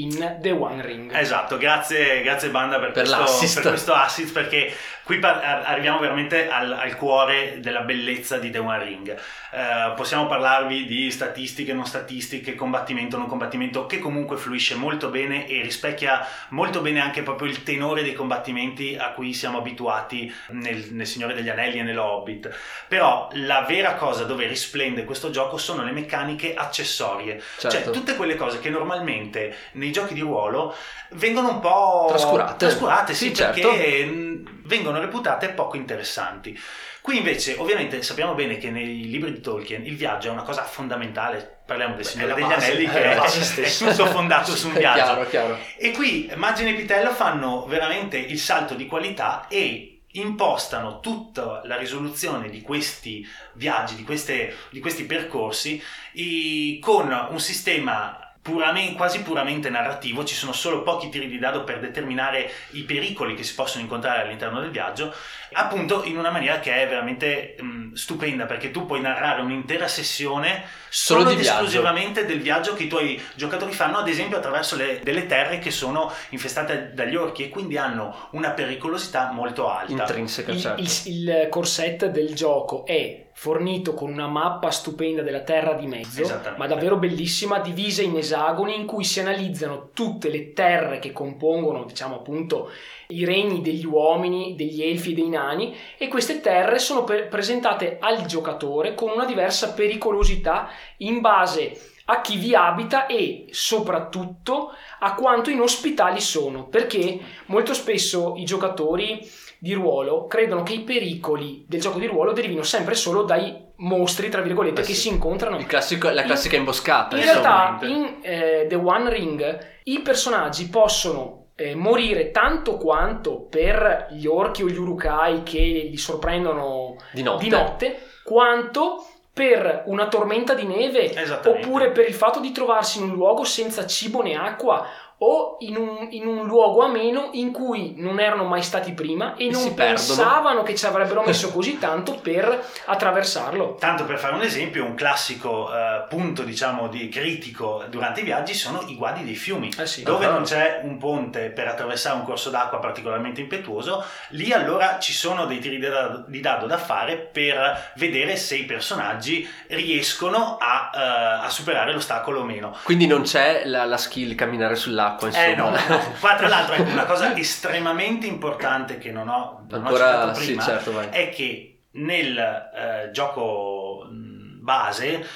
in 0.00 0.38
The 0.40 0.50
One 0.50 0.82
Ring. 0.82 1.14
Esatto, 1.14 1.56
grazie, 1.58 2.22
grazie 2.22 2.48
Banda 2.50 2.78
per, 2.78 2.92
Per 2.92 3.08
questo, 3.08 3.60
per 3.60 3.70
questo 3.70 3.92
assist 3.92 4.32
perché 4.32 4.74
qui 5.04 5.18
par- 5.18 5.42
arriviamo 5.64 5.98
veramente 5.98 6.48
al, 6.48 6.72
al 6.72 6.96
cuore 6.96 7.58
della 7.60 7.80
bellezza 7.80 8.38
di 8.38 8.50
The 8.50 8.58
One 8.58 8.84
Ring. 8.84 9.10
Eh, 9.10 9.92
possiamo 9.96 10.26
parlarvi 10.26 10.86
di 10.86 11.10
statistiche, 11.10 11.72
non 11.72 11.86
statistiche, 11.86 12.54
combattimento, 12.54 13.18
non 13.18 13.26
combattimento, 13.26 13.86
che 13.86 13.98
comunque 13.98 14.36
fluisce 14.36 14.74
molto 14.74 15.08
bene 15.08 15.46
e 15.46 15.60
rispecchia 15.62 16.26
molto 16.50 16.80
bene 16.80 17.00
anche 17.00 17.22
proprio 17.22 17.48
il 17.48 17.62
tenore 17.62 18.02
dei 18.02 18.14
combattimenti 18.14 18.96
a 18.98 19.10
cui 19.10 19.34
siamo 19.34 19.58
abituati 19.58 20.32
nel, 20.50 20.86
nel 20.92 21.06
Signore 21.06 21.34
degli 21.34 21.48
Anelli 21.48 21.78
e 21.80 21.82
nello 21.82 22.04
Hobbit. 22.04 22.50
Però 22.88 23.28
la 23.32 23.62
vera 23.68 23.94
cosa 23.94 24.24
dove 24.24 24.46
risplende 24.46 25.04
questo 25.04 25.30
gioco 25.30 25.56
sono 25.58 25.82
le 25.84 25.92
meccaniche 25.92 26.54
accessorie, 26.54 27.42
Certo. 27.58 27.76
cioè 27.76 27.92
tutte 27.92 28.16
quelle 28.16 28.36
cose 28.36 28.60
che 28.60 28.70
normalmente 28.70 29.54
nei 29.82 29.92
giochi 29.92 30.14
di 30.14 30.20
ruolo 30.20 30.74
vengono 31.12 31.50
un 31.50 31.60
po' 31.60 32.06
Trascurate. 32.08 32.56
trascurate, 32.56 33.14
sì, 33.14 33.28
Sì, 33.28 33.34
certo. 33.34 33.68
perché 33.68 34.42
vengono 34.64 35.00
reputate 35.00 35.48
poco 35.50 35.76
interessanti. 35.76 36.58
Qui 37.02 37.16
invece, 37.16 37.56
ovviamente, 37.58 38.00
sappiamo 38.02 38.34
bene 38.34 38.58
che 38.58 38.70
nei 38.70 39.08
libri 39.10 39.32
di 39.32 39.40
Tolkien 39.40 39.84
il 39.84 39.96
viaggio 39.96 40.28
è 40.28 40.30
una 40.30 40.42
cosa 40.44 40.62
fondamentale. 40.62 41.62
Parliamo 41.66 41.96
del 41.96 42.04
Signore 42.06 42.30
è 42.32 42.34
degli 42.36 42.44
base, 42.46 42.66
Anelli, 42.70 42.84
è 42.86 42.90
che 42.90 43.02
è, 43.02 43.18
è 43.20 43.28
stessa. 43.28 43.90
tutto 43.90 44.06
fondato 44.06 44.54
su 44.54 44.68
un 44.68 44.74
È 44.74 44.78
viaggio. 44.78 45.02
chiaro, 45.02 45.28
chiaro. 45.28 45.58
E 45.78 45.90
qui 45.90 46.30
Magine 46.36 46.70
e 46.70 46.74
Pitello 46.74 47.10
fanno 47.10 47.66
veramente 47.66 48.18
il 48.18 48.38
salto 48.38 48.74
di 48.74 48.86
qualità 48.86 49.46
e 49.48 49.88
impostano 50.12 51.00
tutta 51.00 51.62
la 51.64 51.76
risoluzione 51.76 52.48
di 52.50 52.60
questi 52.62 53.26
viaggi, 53.54 53.96
di, 53.96 54.04
queste- 54.04 54.54
di 54.70 54.78
questi 54.78 55.04
percorsi 55.04 55.82
i- 56.12 56.78
con 56.80 57.10
un 57.30 57.40
sistema 57.40 58.31
puramente- 58.42 58.94
quasi 58.94 59.22
puramente 59.22 59.70
narrativo, 59.70 60.24
ci 60.24 60.34
sono 60.34 60.52
solo 60.52 60.82
pochi 60.82 61.08
tiri 61.08 61.28
di 61.28 61.38
dado 61.38 61.62
per 61.62 61.78
determinare 61.78 62.50
i 62.72 62.82
pericoli 62.82 63.34
che 63.34 63.44
si 63.44 63.54
possono 63.54 63.82
incontrare 63.84 64.22
all'interno 64.22 64.60
del 64.60 64.70
viaggio, 64.70 65.14
appunto 65.52 66.02
in 66.04 66.18
una 66.18 66.30
maniera 66.30 66.58
che 66.58 66.74
è 66.74 66.88
veramente 66.88 67.54
mh, 67.58 67.92
stupenda 67.92 68.46
perché 68.46 68.70
tu 68.72 68.84
puoi 68.84 69.00
narrare 69.00 69.42
un'intera 69.42 69.86
sessione 69.86 70.80
Solo 70.88 71.20
solo 71.20 71.30
ed 71.32 71.38
viaggio. 71.38 71.52
esclusivamente 71.58 72.26
del 72.26 72.40
viaggio 72.42 72.74
che 72.74 72.82
i 72.82 72.88
tuoi 72.88 73.22
giocatori 73.34 73.72
fanno, 73.72 73.96
ad 73.98 74.08
esempio 74.08 74.36
attraverso 74.36 74.76
le- 74.76 75.00
delle 75.02 75.26
terre 75.26 75.58
che 75.58 75.70
sono 75.70 76.12
infestate 76.30 76.90
dagli 76.94 77.14
orchi 77.16 77.44
e 77.44 77.48
quindi 77.48 77.78
hanno 77.78 78.28
una 78.32 78.50
pericolosità 78.50 79.30
molto 79.32 79.70
alta. 79.70 79.92
Intrinseca, 79.92 80.50
Il, 80.52 80.60
certo. 80.60 80.80
il- 80.82 80.90
il 81.06 81.46
core 81.48 81.66
set 81.66 82.06
del 82.06 82.34
gioco 82.34 82.84
è 82.84 83.30
fornito 83.42 83.92
con 83.92 84.12
una 84.12 84.28
mappa 84.28 84.70
stupenda 84.70 85.20
della 85.20 85.40
terra 85.40 85.72
di 85.72 85.88
mezzo, 85.88 86.22
ma 86.58 86.68
davvero 86.68 86.96
bellissima, 86.96 87.58
divisa 87.58 88.00
in 88.00 88.16
esagoni 88.16 88.76
in 88.76 88.86
cui 88.86 89.02
si 89.02 89.18
analizzano 89.18 89.88
tutte 89.92 90.28
le 90.28 90.52
terre 90.52 91.00
che 91.00 91.10
compongono, 91.10 91.82
diciamo 91.82 92.14
appunto, 92.14 92.70
i 93.08 93.24
regni 93.24 93.60
degli 93.60 93.84
uomini, 93.84 94.54
degli 94.54 94.80
elfi 94.84 95.10
e 95.10 95.14
dei 95.14 95.28
nani 95.28 95.76
e 95.98 96.06
queste 96.06 96.40
terre 96.40 96.78
sono 96.78 97.02
per- 97.02 97.26
presentate 97.26 97.96
al 97.98 98.26
giocatore 98.26 98.94
con 98.94 99.10
una 99.10 99.24
diversa 99.24 99.72
pericolosità 99.72 100.68
in 100.98 101.20
base 101.20 101.76
a 102.04 102.20
chi 102.20 102.36
vi 102.36 102.54
abita 102.54 103.06
e 103.06 103.46
soprattutto 103.50 104.70
a 105.00 105.14
quanto 105.14 105.50
inospitali 105.50 106.20
sono, 106.20 106.68
perché 106.68 107.18
molto 107.46 107.74
spesso 107.74 108.34
i 108.36 108.44
giocatori 108.44 109.28
di 109.62 109.74
ruolo 109.74 110.26
credono 110.26 110.64
che 110.64 110.72
i 110.72 110.80
pericoli 110.80 111.64
del 111.68 111.80
gioco 111.80 112.00
di 112.00 112.06
ruolo 112.08 112.32
derivino 112.32 112.64
sempre 112.64 112.96
solo 112.96 113.22
dai 113.22 113.70
mostri, 113.76 114.28
tra 114.28 114.40
virgolette, 114.40 114.80
Beh, 114.80 114.86
che 114.88 114.92
sì. 114.92 115.02
si 115.02 115.08
incontrano. 115.10 115.56
Il 115.56 115.66
classico- 115.66 116.10
la 116.10 116.22
In- 116.22 116.26
classica 116.26 116.56
imboscata. 116.56 117.16
In 117.16 117.22
realtà, 117.22 117.78
in 117.82 118.16
eh, 118.22 118.66
The 118.68 118.74
One 118.74 119.08
Ring, 119.08 119.58
i 119.84 120.00
personaggi 120.00 120.68
possono 120.68 121.46
eh, 121.54 121.76
morire 121.76 122.32
tanto 122.32 122.76
quanto 122.76 123.42
per 123.42 124.08
gli 124.10 124.26
orchi 124.26 124.64
o 124.64 124.66
gli 124.68 124.76
urukai 124.76 125.44
che 125.44 125.58
li 125.60 125.96
sorprendono 125.96 126.96
Di 127.12 127.22
notte. 127.22 127.44
di 127.44 127.48
notte, 127.48 127.98
quanto 128.24 129.06
per 129.32 129.84
una 129.86 130.08
tormenta 130.08 130.54
di 130.54 130.66
neve 130.66 131.10
oppure 131.50 131.90
per 131.92 132.06
il 132.08 132.14
fatto 132.14 132.40
di 132.40 132.50
trovarsi 132.52 132.98
in 132.98 133.04
un 133.04 133.14
luogo 133.14 133.44
senza 133.44 133.86
cibo 133.86 134.22
né 134.22 134.34
acqua 134.34 134.84
o 135.24 135.56
in 135.60 135.76
un, 135.76 136.08
in 136.10 136.26
un 136.26 136.46
luogo 136.46 136.82
ameno 136.82 137.30
in 137.32 137.52
cui 137.52 137.94
non 137.96 138.18
erano 138.18 138.44
mai 138.44 138.62
stati 138.62 138.92
prima 138.92 139.34
e, 139.36 139.46
E 139.46 139.50
non 139.50 139.72
pensavano 139.74 140.62
che 140.64 140.74
ci 140.74 140.84
avrebbero 140.86 141.22
messo 141.22 141.52
così 141.52 141.78
tanto 141.78 142.14
per 142.20 142.64
attraversarlo. 142.86 143.76
Tanto 143.78 144.04
per 144.04 144.18
fare 144.18 144.34
un 144.34 144.42
esempio, 144.42 144.84
un 144.84 144.94
classico 144.94 145.72
eh, 145.72 146.04
punto 146.08 146.42
diciamo 146.42 146.88
di 146.88 147.08
critico 147.08 147.84
durante 147.88 148.20
i 148.20 148.24
viaggi 148.24 148.54
sono 148.54 148.82
i 148.86 148.96
guadi 148.96 149.24
dei 149.24 149.34
fiumi. 149.36 149.70
Eh 149.78 149.86
sì. 149.86 150.02
Dove 150.02 150.26
Ah. 150.26 150.30
non 150.30 150.42
c'è 150.42 150.80
un 150.82 150.98
ponte 150.98 151.50
per 151.50 151.68
attraversare 151.68 152.16
un 152.16 152.24
corso 152.24 152.50
d'acqua 152.50 152.78
particolarmente 152.78 153.40
impetuoso, 153.40 154.04
lì 154.30 154.52
allora 154.52 154.98
ci 154.98 155.12
sono 155.12 155.46
dei 155.46 155.58
tiri 155.60 155.78
di 155.78 155.86
dado, 155.88 156.24
di 156.26 156.40
dado 156.40 156.66
da 156.66 156.78
fare 156.78 157.16
per 157.16 157.92
vedere 157.96 158.36
se 158.36 158.56
i 158.56 158.64
personaggi 158.64 159.48
riescono 159.68 160.56
a, 160.60 160.90
eh, 160.94 161.44
a 161.46 161.48
superare 161.50 161.92
l'ostacolo 161.92 162.40
o 162.40 162.44
meno. 162.44 162.76
Quindi 162.82 163.06
non 163.06 163.22
c'è 163.22 163.62
la, 163.66 163.84
la 163.84 163.96
skill 163.96 164.34
camminare 164.34 164.74
sull'acqua, 164.74 165.10
insomma. 165.20 165.44
Eh 165.44 165.54
no, 165.54 165.70
no. 165.70 166.14
Qua 166.20 166.34
tra 166.36 166.48
l'altro 166.48 166.74
ecco, 166.74 166.90
una 166.90 167.04
cosa 167.04 167.34
estremamente 167.36 168.26
importante 168.26 168.98
che 168.98 169.10
non 169.10 169.28
ho, 169.28 169.64
non 169.68 169.82
ho 169.84 169.86
Ancora 169.86 170.34
sì, 170.34 170.46
prima 170.46 170.62
certo, 170.62 170.92
vai. 170.92 171.08
è 171.10 171.28
che 171.30 171.82
nel 171.92 172.38
eh, 172.38 173.10
gioco 173.12 174.06
base 174.10 175.26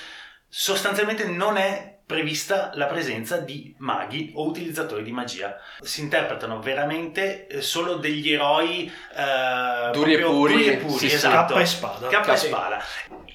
sostanzialmente 0.49 1.27
non 1.27 1.57
è 1.57 1.96
prevista 2.07 2.71
la 2.75 2.87
presenza 2.87 3.39
di 3.39 3.75
maghi 3.79 4.31
o 4.35 4.47
utilizzatori 4.47 5.03
di 5.03 5.11
magia. 5.11 5.59
Si 5.83 6.01
interpretano 6.01 6.61
veramente 6.61 7.49
eh, 7.49 7.61
solo 7.61 7.97
degli 7.97 8.33
eroi 8.33 8.87
eh, 8.87 9.91
Duri 9.91 10.15
e 10.15 10.19
proprio 10.19 10.39
puri, 10.39 10.53
duri 10.53 10.67
e 10.69 10.77
puri, 10.77 10.99
sì, 10.99 11.09
sì. 11.09 11.15
esatto. 11.17 11.35
Cappa 11.35 11.61
e 11.61 11.67
spada. 11.67 12.07
Cappa 12.07 12.33
e 12.35 12.37
spada. 12.37 12.85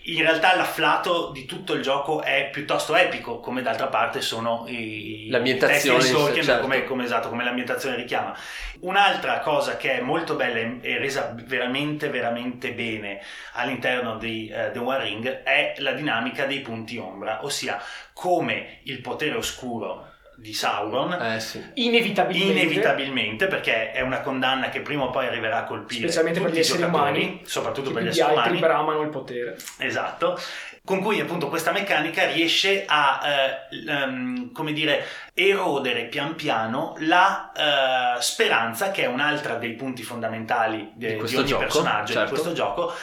In 0.04 0.22
realtà 0.22 0.56
l'afflato 0.56 1.32
di 1.32 1.46
tutto 1.46 1.74
il 1.74 1.82
gioco 1.82 2.22
è 2.22 2.50
piuttosto 2.52 2.96
epico, 2.96 3.40
come 3.40 3.62
d'altra 3.62 3.88
parte 3.88 4.22
sono 4.22 4.64
i 4.68 5.28
L'ambientazione, 5.30 5.98
i 5.98 6.00
testi 6.00 6.14
di 6.16 6.20
Tolkien, 6.20 6.46
certo. 6.46 6.62
come, 6.62 6.84
come 6.86 7.04
esatto, 7.04 7.30
come 7.30 7.44
l'ambientazione 7.44 7.98
richiama. 7.98 8.36
Un'altra 8.82 9.40
cosa 9.42 9.78
che 9.78 10.00
è 10.00 10.02
molto 10.02 10.36
bella 10.36 10.82
e 10.82 10.98
resa 10.98 11.36
veramente, 11.36 12.10
veramente 12.10 12.74
bene 12.74 13.22
all'interno 13.54 14.18
di 14.18 14.48
eh, 14.48 14.72
The 14.72 14.80
One 14.80 15.04
Ring 15.04 15.44
è 15.44 15.76
la 15.78 15.92
dinamica 15.92 16.46
dei 16.46 16.62
punti 16.62 16.98
ombra, 16.98 17.44
ossia 17.44 17.80
come 18.14 18.80
il 18.84 19.02
potere 19.02 19.36
oscuro 19.36 20.11
di 20.38 20.54
Sauron 20.54 21.14
Eh 21.14 21.40
sì. 21.40 21.64
Inevitabilmente. 21.76 22.60
inevitabilmente 22.60 23.48
perché 23.48 23.92
è 23.92 24.02
una 24.02 24.22
condanna 24.22 24.70
che 24.70 24.82
prima 24.82 25.04
o 25.04 25.10
poi 25.10 25.28
arriverà 25.28 25.60
a 25.60 25.64
colpire 25.64 26.02
Specialmente 26.02 26.42
per 26.42 26.52
gli 26.52 26.58
i 26.58 26.60
esseri 26.60 26.80
giocatori, 26.80 27.22
umani, 27.22 27.42
soprattutto 27.46 27.90
che 27.90 27.94
per 27.96 28.04
gli 28.04 28.08
esseri 28.08 28.36
altri 28.36 28.58
umani 28.58 28.60
bramano 28.60 29.02
il 29.02 29.10
potere. 29.10 29.56
Esatto, 29.78 30.40
con 30.84 31.00
cui 31.02 31.20
appunto 31.20 31.48
questa 31.48 31.72
meccanica 31.72 32.26
riesce 32.32 32.86
a, 32.88 33.22
eh, 33.24 33.88
ehm, 33.88 34.52
come 34.52 34.74
dire, 34.74 35.06
erodere 35.34 36.06
pian 36.06 36.36
piano 36.36 36.96
la 37.00 37.52
eh, 38.18 38.22
speranza, 38.22 38.90
che 38.92 39.04
è 39.04 39.08
un'altra 39.08 39.56
dei 39.56 39.74
punti 39.74 40.02
fondamentali 40.02 40.92
de- 40.96 41.18
Di 41.18 41.24
di, 41.24 41.36
ogni 41.36 41.46
gioco, 41.46 41.62
personaggio 41.62 42.14
certo. 42.14 42.24
di 42.24 42.30
questo 42.32 42.54
gioco, 42.54 42.94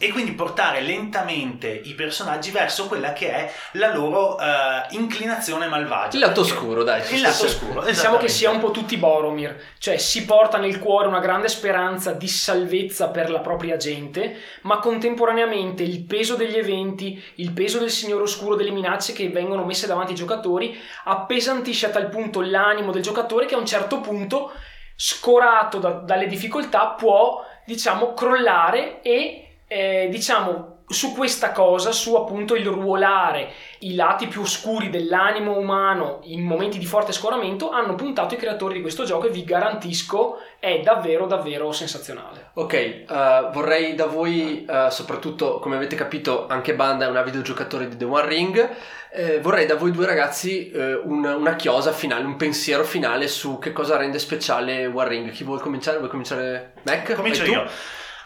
e 0.00 0.10
quindi 0.12 0.32
portare 0.32 0.80
lentamente 0.80 1.68
i 1.68 1.94
personaggi 1.94 2.52
verso 2.52 2.86
quella 2.86 3.12
che 3.12 3.32
è 3.32 3.52
la 3.72 3.92
loro 3.92 4.38
eh, 4.38 4.44
inclinazione 4.90 5.66
malvagia. 5.66 6.16
Il 6.16 6.22
lato 6.24 6.42
oscuro, 6.42 6.84
dai. 6.84 7.02
Il 7.12 7.20
lato 7.20 7.44
oscuro, 7.46 7.82
Diciamo 7.82 8.16
che 8.16 8.28
sia 8.28 8.50
un 8.50 8.60
po' 8.60 8.70
tutti 8.70 8.96
Boromir, 8.96 9.60
cioè 9.78 9.96
si 9.96 10.24
porta 10.24 10.58
nel 10.58 10.78
cuore 10.78 11.08
una 11.08 11.18
grande 11.18 11.48
speranza 11.48 12.12
di 12.12 12.28
salvezza 12.28 13.08
per 13.08 13.28
la 13.28 13.40
propria 13.40 13.76
gente, 13.76 14.36
ma 14.62 14.78
contemporaneamente 14.78 15.82
il 15.82 16.04
peso 16.04 16.36
degli 16.36 16.56
eventi, 16.56 17.20
il 17.36 17.50
peso 17.52 17.80
del 17.80 17.90
Signore 17.90 18.22
Oscuro, 18.22 18.54
delle 18.54 18.70
minacce 18.70 19.12
che 19.12 19.28
vengono 19.30 19.64
messe 19.64 19.88
davanti 19.88 20.12
ai 20.12 20.18
giocatori, 20.18 20.78
appesantisce 21.04 21.86
a 21.86 21.90
tal 21.90 22.08
punto 22.08 22.40
l'animo 22.40 22.92
del 22.92 23.02
giocatore 23.02 23.46
che 23.46 23.56
a 23.56 23.58
un 23.58 23.66
certo 23.66 23.98
punto, 23.98 24.52
scorato 24.94 25.78
da- 25.78 25.90
dalle 25.90 26.26
difficoltà, 26.26 26.94
può, 26.96 27.44
diciamo, 27.64 28.14
crollare 28.14 29.02
e, 29.02 29.47
eh, 29.68 30.08
diciamo, 30.10 30.76
su 30.90 31.12
questa 31.14 31.52
cosa, 31.52 31.92
su 31.92 32.14
appunto 32.14 32.54
il 32.54 32.64
ruolare 32.66 33.50
i 33.80 33.94
lati 33.94 34.26
più 34.26 34.40
oscuri 34.40 34.88
dell'animo 34.88 35.54
umano 35.58 36.20
in 36.22 36.40
momenti 36.42 36.78
di 36.78 36.86
forte 36.86 37.12
scoramento 37.12 37.68
hanno 37.68 37.94
puntato 37.94 38.32
i 38.32 38.38
creatori 38.38 38.76
di 38.76 38.80
questo 38.80 39.04
gioco 39.04 39.26
e 39.26 39.30
vi 39.30 39.44
garantisco 39.44 40.38
è 40.58 40.80
davvero 40.80 41.26
davvero 41.26 41.72
sensazionale. 41.72 42.52
Ok, 42.54 42.72
eh, 42.72 43.04
vorrei 43.52 43.94
da 43.94 44.06
voi, 44.06 44.64
eh, 44.64 44.86
soprattutto 44.90 45.58
come 45.58 45.76
avete 45.76 45.94
capito, 45.94 46.46
anche 46.48 46.74
Banda 46.74 47.04
è 47.04 47.08
una 47.10 47.22
videogiocatore 47.22 47.86
di 47.88 47.96
The 47.98 48.04
One 48.06 48.26
Ring. 48.26 48.68
eh, 49.12 49.40
vorrei 49.40 49.66
da 49.66 49.74
voi 49.74 49.90
due 49.90 50.06
ragazzi 50.06 50.70
eh, 50.70 50.94
un- 50.94 51.24
una 51.24 51.54
chiosa 51.56 51.92
finale, 51.92 52.24
un 52.24 52.36
pensiero 52.36 52.84
finale 52.84 53.28
su 53.28 53.58
che 53.58 53.72
cosa 53.72 53.96
rende 53.98 54.18
speciale 54.18 54.86
One 54.86 55.08
Ring. 55.08 55.30
Chi 55.32 55.44
vuole 55.44 55.60
cominciare? 55.60 55.98
Vuoi 55.98 56.08
cominciare 56.10 56.72
Mac? 56.84 57.12
Comincio 57.14 57.44
io. 57.44 57.66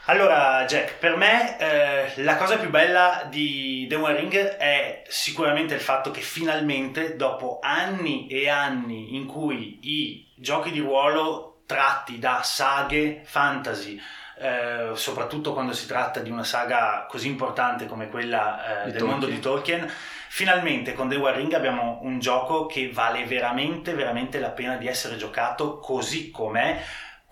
Allora, 0.07 0.65
Jack, 0.65 0.99
per 0.99 1.15
me 1.15 1.57
eh, 1.61 2.23
la 2.23 2.37
cosa 2.37 2.59
più 2.59 2.71
bella 2.71 3.25
di 3.31 3.87
The 3.89 3.95
One 3.95 4.17
Ring 4.17 4.35
è 4.35 5.05
sicuramente 5.07 5.75
il 5.75 5.81
fatto 5.81 6.11
che 6.11 6.21
finalmente, 6.21 7.15
dopo 7.15 7.61
anni 7.63 8.27
e 8.27 8.49
anni 8.49 9.15
in 9.15 9.27
cui 9.27 9.79
i 9.81 10.27
giochi 10.35 10.73
di 10.73 10.81
ruolo 10.81 11.63
tratti 11.67 12.19
da 12.19 12.41
saghe 12.43 13.21
fantasy, 13.25 14.01
eh, 14.41 14.91
soprattutto 14.95 15.53
quando 15.53 15.73
si 15.73 15.87
tratta 15.87 16.19
di 16.19 16.31
una 16.31 16.43
saga 16.43 17.07
così 17.09 17.29
importante 17.29 17.87
come 17.87 18.09
quella 18.09 18.83
eh, 18.83 18.91
del 18.91 18.99
Tolkien. 18.99 19.09
mondo 19.09 19.27
di 19.27 19.39
Tolkien, 19.39 19.93
finalmente 20.29 20.95
con 20.95 21.09
The 21.09 21.15
One 21.15 21.37
Ring 21.37 21.53
abbiamo 21.53 22.01
un 22.03 22.19
gioco 22.19 22.67
che 22.67 22.91
vale 22.93 23.25
veramente, 23.25 23.95
veramente 23.95 24.41
la 24.41 24.51
pena 24.51 24.75
di 24.75 24.89
essere 24.89 25.17
giocato 25.17 25.79
così 25.79 26.33
com'è. 26.33 26.83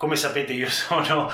Come 0.00 0.16
sapete 0.16 0.54
io 0.54 0.68
sono 0.72 1.30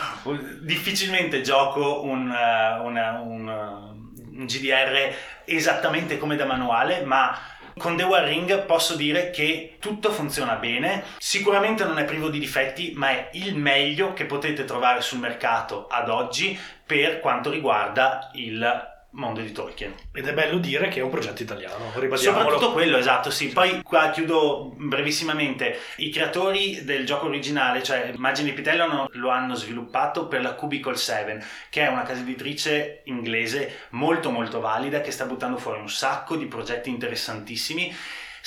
difficilmente 0.62 1.40
gioco 1.40 2.02
un, 2.02 2.28
eh, 2.32 2.80
una- 2.80 3.20
un, 3.20 3.48
eh, 3.48 4.38
un 4.38 4.44
GDR 4.44 5.14
esattamente 5.44 6.18
come 6.18 6.34
da 6.34 6.46
manuale, 6.46 7.04
ma 7.04 7.38
con 7.76 7.96
The 7.96 8.02
One 8.02 8.26
Ring 8.26 8.64
posso 8.64 8.96
dire 8.96 9.30
che 9.30 9.76
tutto 9.78 10.10
funziona 10.10 10.54
bene, 10.54 11.04
sicuramente 11.18 11.84
non 11.84 12.00
è 12.00 12.04
privo 12.04 12.28
di 12.28 12.40
difetti, 12.40 12.92
ma 12.96 13.10
è 13.10 13.28
il 13.34 13.54
meglio 13.54 14.12
che 14.14 14.24
potete 14.24 14.64
trovare 14.64 15.00
sul 15.00 15.20
mercato 15.20 15.86
ad 15.86 16.08
oggi 16.08 16.58
per 16.84 17.20
quanto 17.20 17.50
riguarda 17.50 18.30
il 18.34 18.94
mondo 19.16 19.40
di 19.40 19.52
Tolkien. 19.52 19.94
Ed 20.12 20.26
è 20.26 20.32
bello 20.32 20.58
dire 20.58 20.88
che 20.88 21.00
è 21.00 21.02
un 21.02 21.10
progetto 21.10 21.42
italiano, 21.42 21.90
ribadiamolo. 21.94 22.42
Soprattutto 22.42 22.72
quello, 22.72 22.96
esatto, 22.96 23.30
sì. 23.30 23.48
Poi 23.48 23.82
qua 23.82 24.10
chiudo 24.10 24.72
brevissimamente. 24.76 25.78
I 25.96 26.10
creatori 26.10 26.84
del 26.84 27.04
gioco 27.04 27.26
originale, 27.26 27.82
cioè 27.82 28.12
Immagini 28.14 28.52
Pitello, 28.52 29.08
lo 29.12 29.30
hanno 29.30 29.54
sviluppato 29.54 30.28
per 30.28 30.42
la 30.42 30.54
Cubicle 30.54 30.96
7, 30.96 31.44
che 31.70 31.86
è 31.86 31.88
una 31.88 32.02
casa 32.02 32.20
editrice 32.20 33.02
inglese 33.04 33.86
molto 33.90 34.30
molto 34.30 34.60
valida, 34.60 35.00
che 35.00 35.10
sta 35.10 35.24
buttando 35.24 35.56
fuori 35.56 35.80
un 35.80 35.90
sacco 35.90 36.36
di 36.36 36.46
progetti 36.46 36.90
interessantissimi. 36.90 37.94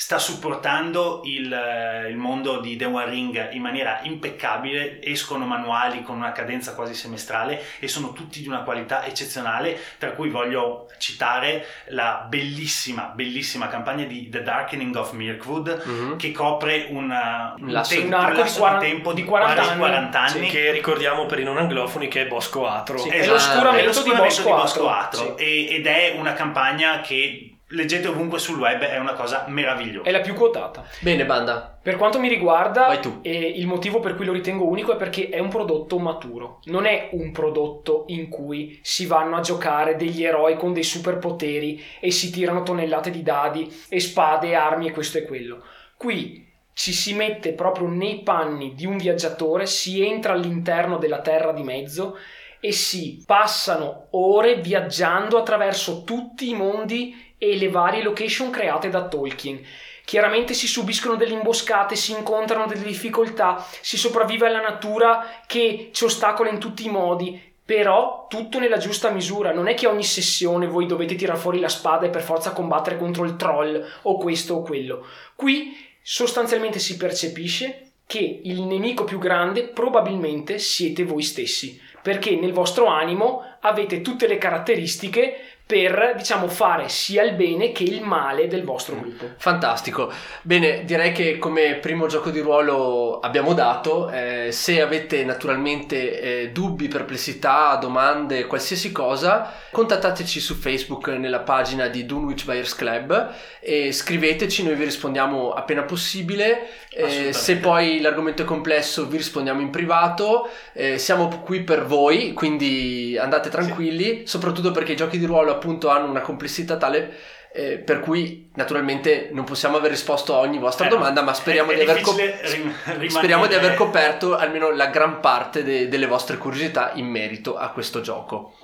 Sta 0.00 0.18
supportando 0.18 1.20
il, 1.24 1.52
eh, 1.52 2.08
il 2.08 2.16
mondo 2.16 2.58
di 2.60 2.74
The 2.74 2.86
One 2.86 3.04
Ring 3.10 3.52
in 3.52 3.60
maniera 3.60 4.00
impeccabile, 4.04 4.98
escono 5.02 5.44
manuali 5.44 6.02
con 6.02 6.16
una 6.16 6.32
cadenza 6.32 6.74
quasi 6.74 6.94
semestrale 6.94 7.62
e 7.78 7.86
sono 7.86 8.14
tutti 8.14 8.40
di 8.40 8.48
una 8.48 8.62
qualità 8.62 9.04
eccezionale, 9.04 9.78
tra 9.98 10.12
cui 10.12 10.30
voglio 10.30 10.88
citare 10.96 11.66
la 11.88 12.24
bellissima, 12.26 13.12
bellissima 13.14 13.68
campagna 13.68 14.04
di 14.06 14.30
The 14.30 14.42
Darkening 14.42 14.96
of 14.96 15.12
Mirkwood 15.12 15.82
Mhm. 15.84 16.16
che 16.16 16.32
copre 16.32 16.86
una- 16.88 17.52
Un 17.58 17.64
un, 17.64 17.70
lasso- 17.72 17.92
tempo, 17.94 18.06
un 18.08 18.14
arco 18.14 18.32
di 18.36 18.38
lasso 18.40 18.58
40 18.58 18.86
tempo 18.86 19.12
di 19.12 19.20
di 19.22 19.28
40 19.28 19.54
quasi 19.54 19.68
anni. 19.70 19.78
40 19.80 20.26
Sì, 20.28 20.36
anni. 20.38 20.48
Che 20.48 20.70
ricordiamo 20.72 21.26
per 21.26 21.40
i 21.40 21.44
non 21.44 21.58
anglofoni 21.58 22.08
che 22.08 22.22
è 22.22 22.26
Bosco 22.26 22.66
Atro. 22.66 22.96
Sì. 22.96 23.08
Esatto, 23.08 23.22
È 23.22 23.26
l'oscuramento 23.28 23.76
è 23.82 23.84
l'oscuramento 23.84 24.34
di 24.42 24.48
Bosco 24.48 24.88
Atro, 24.88 24.88
Atro, 24.88 25.36
e- 25.36 25.66
ed 25.74 25.86
è 25.86 26.14
una 26.16 26.32
campagna 26.32 27.00
che 27.02 27.49
leggete 27.70 28.08
ovunque 28.08 28.38
sul 28.38 28.58
web, 28.58 28.80
è 28.80 28.98
una 28.98 29.12
cosa 29.14 29.44
meravigliosa. 29.48 30.08
È 30.08 30.12
la 30.12 30.20
più 30.20 30.34
quotata. 30.34 30.84
Bene, 31.00 31.24
banda. 31.24 31.78
Per 31.82 31.96
quanto 31.96 32.18
mi 32.18 32.28
riguarda, 32.28 32.86
Vai 32.86 33.00
tu. 33.00 33.18
eh, 33.22 33.32
il 33.56 33.66
motivo 33.66 34.00
per 34.00 34.14
cui 34.16 34.24
lo 34.24 34.32
ritengo 34.32 34.66
unico 34.66 34.92
è 34.92 34.96
perché 34.96 35.28
è 35.28 35.38
un 35.38 35.48
prodotto 35.48 35.98
maturo. 35.98 36.60
Non 36.64 36.84
è 36.86 37.10
un 37.12 37.30
prodotto 37.32 38.04
in 38.08 38.28
cui 38.28 38.78
si 38.82 39.06
vanno 39.06 39.36
a 39.36 39.40
giocare 39.40 39.96
degli 39.96 40.24
eroi 40.24 40.56
con 40.56 40.72
dei 40.72 40.82
superpoteri 40.82 41.82
e 42.00 42.10
si 42.10 42.30
tirano 42.30 42.62
tonnellate 42.62 43.10
di 43.10 43.22
dadi 43.22 43.72
e 43.88 44.00
spade, 44.00 44.54
armi 44.54 44.88
e 44.88 44.92
questo 44.92 45.18
e 45.18 45.22
quello. 45.24 45.62
Qui 45.96 46.48
ci 46.72 46.92
si 46.92 47.14
mette 47.14 47.52
proprio 47.52 47.88
nei 47.88 48.22
panni 48.22 48.74
di 48.74 48.86
un 48.86 48.96
viaggiatore, 48.96 49.66
si 49.66 50.04
entra 50.04 50.32
all'interno 50.32 50.96
della 50.96 51.20
terra 51.20 51.52
di 51.52 51.62
mezzo 51.62 52.16
e 52.58 52.72
si 52.72 53.22
passano 53.26 54.08
ore 54.10 54.56
viaggiando 54.56 55.38
attraverso 55.38 56.04
tutti 56.04 56.50
i 56.50 56.54
mondi 56.54 57.29
e 57.42 57.56
le 57.56 57.70
varie 57.70 58.02
location 58.02 58.50
create 58.50 58.90
da 58.90 59.08
Tolkien. 59.08 59.64
Chiaramente 60.04 60.52
si 60.52 60.66
subiscono 60.66 61.16
delle 61.16 61.32
imboscate, 61.32 61.96
si 61.96 62.12
incontrano 62.12 62.66
delle 62.66 62.82
difficoltà, 62.82 63.64
si 63.80 63.96
sopravvive 63.96 64.46
alla 64.46 64.60
natura 64.60 65.40
che 65.46 65.88
ci 65.92 66.04
ostacola 66.04 66.50
in 66.50 66.58
tutti 66.58 66.84
i 66.84 66.90
modi, 66.90 67.40
però 67.64 68.26
tutto 68.28 68.58
nella 68.58 68.76
giusta 68.76 69.08
misura. 69.10 69.54
Non 69.54 69.68
è 69.68 69.74
che 69.74 69.86
ogni 69.86 70.04
sessione 70.04 70.66
voi 70.66 70.86
dovete 70.86 71.14
tirare 71.14 71.38
fuori 71.38 71.60
la 71.60 71.68
spada 71.68 72.06
e 72.06 72.10
per 72.10 72.22
forza 72.22 72.52
combattere 72.52 72.98
contro 72.98 73.24
il 73.24 73.36
troll 73.36 73.82
o 74.02 74.18
questo 74.18 74.56
o 74.56 74.62
quello. 74.62 75.06
Qui 75.34 75.74
sostanzialmente 76.02 76.78
si 76.78 76.96
percepisce 76.96 77.92
che 78.04 78.40
il 78.42 78.62
nemico 78.62 79.04
più 79.04 79.18
grande 79.18 79.68
probabilmente 79.68 80.58
siete 80.58 81.04
voi 81.04 81.22
stessi, 81.22 81.80
perché 82.02 82.34
nel 82.34 82.52
vostro 82.52 82.86
animo 82.86 83.44
avete 83.60 84.02
tutte 84.02 84.26
le 84.26 84.36
caratteristiche 84.36 85.58
per, 85.70 86.14
diciamo, 86.16 86.48
fare 86.48 86.88
sia 86.88 87.22
il 87.22 87.34
bene 87.34 87.70
che 87.70 87.84
il 87.84 88.02
male 88.02 88.48
del 88.48 88.64
vostro 88.64 88.96
gruppo. 88.96 89.30
Fantastico. 89.36 90.10
Bene, 90.42 90.84
direi 90.84 91.12
che 91.12 91.38
come 91.38 91.76
primo 91.76 92.08
gioco 92.08 92.30
di 92.30 92.40
ruolo 92.40 93.20
abbiamo 93.20 93.54
dato. 93.54 94.10
eh, 94.10 94.48
se 94.50 94.80
avete 94.80 95.22
naturalmente 95.24 96.20
eh, 96.20 96.50
dubbi, 96.50 96.88
perplessità, 96.88 97.76
domande, 97.76 98.46
qualsiasi 98.46 98.90
cosa, 98.90 99.52
contattateci 99.70 100.40
su 100.40 100.54
Facebook 100.54 101.06
nella 101.08 101.40
pagina 101.40 101.86
di 101.86 102.04
Dunwich 102.04 102.44
Buyers 102.44 102.74
Club 102.74 103.32
e 103.60 103.92
scriveteci, 103.92 104.64
noi 104.64 104.74
vi 104.74 104.84
rispondiamo 104.84 105.52
appena 105.52 105.82
possibile. 105.82 106.68
Eh, 106.92 107.32
se 107.32 107.56
poi 107.58 108.00
l'argomento 108.00 108.42
è 108.42 108.44
complesso, 108.44 109.06
vi 109.06 109.18
rispondiamo 109.18 109.60
in 109.60 109.70
privato. 109.70 110.48
Eh, 110.72 110.98
siamo 110.98 111.28
qui 111.44 111.62
per 111.62 111.86
voi, 111.86 112.32
quindi 112.32 113.16
andate 113.16 113.48
tranquilli, 113.50 114.22
soprattutto 114.26 114.72
perché 114.72 114.92
i 114.92 114.96
giochi 114.96 115.18
di 115.18 115.26
ruolo 115.26 115.52
appunto 115.60 115.88
hanno 115.90 116.08
una 116.08 116.20
complessità 116.22 116.76
tale 116.76 117.14
eh, 117.52 117.78
per 117.78 118.00
cui 118.00 118.48
naturalmente 118.54 119.28
non 119.32 119.44
possiamo 119.44 119.76
aver 119.76 119.90
risposto 119.90 120.34
a 120.34 120.38
ogni 120.38 120.58
vostra 120.58 120.86
Eh 120.86 120.88
no, 120.88 120.96
domanda, 120.96 121.20
ma 121.22 121.34
speriamo, 121.34 121.72
è- 121.72 121.74
di 121.74 121.80
è 121.80 121.90
aver, 121.90 122.00
co- 122.00 122.16
rim- 122.16 123.06
speriamo 123.08 123.46
di 123.46 123.54
aver 123.54 123.74
coperto 123.74 124.36
almeno 124.36 124.70
la 124.70 124.86
gran 124.86 125.20
parte 125.20 125.62
de- 125.64 125.88
delle 125.88 126.06
vostre 126.06 126.38
curiosità 126.38 126.92
in 126.94 127.06
merito 127.06 127.56
a 127.56 127.70
questo 127.70 128.00
gioco. 128.00 128.54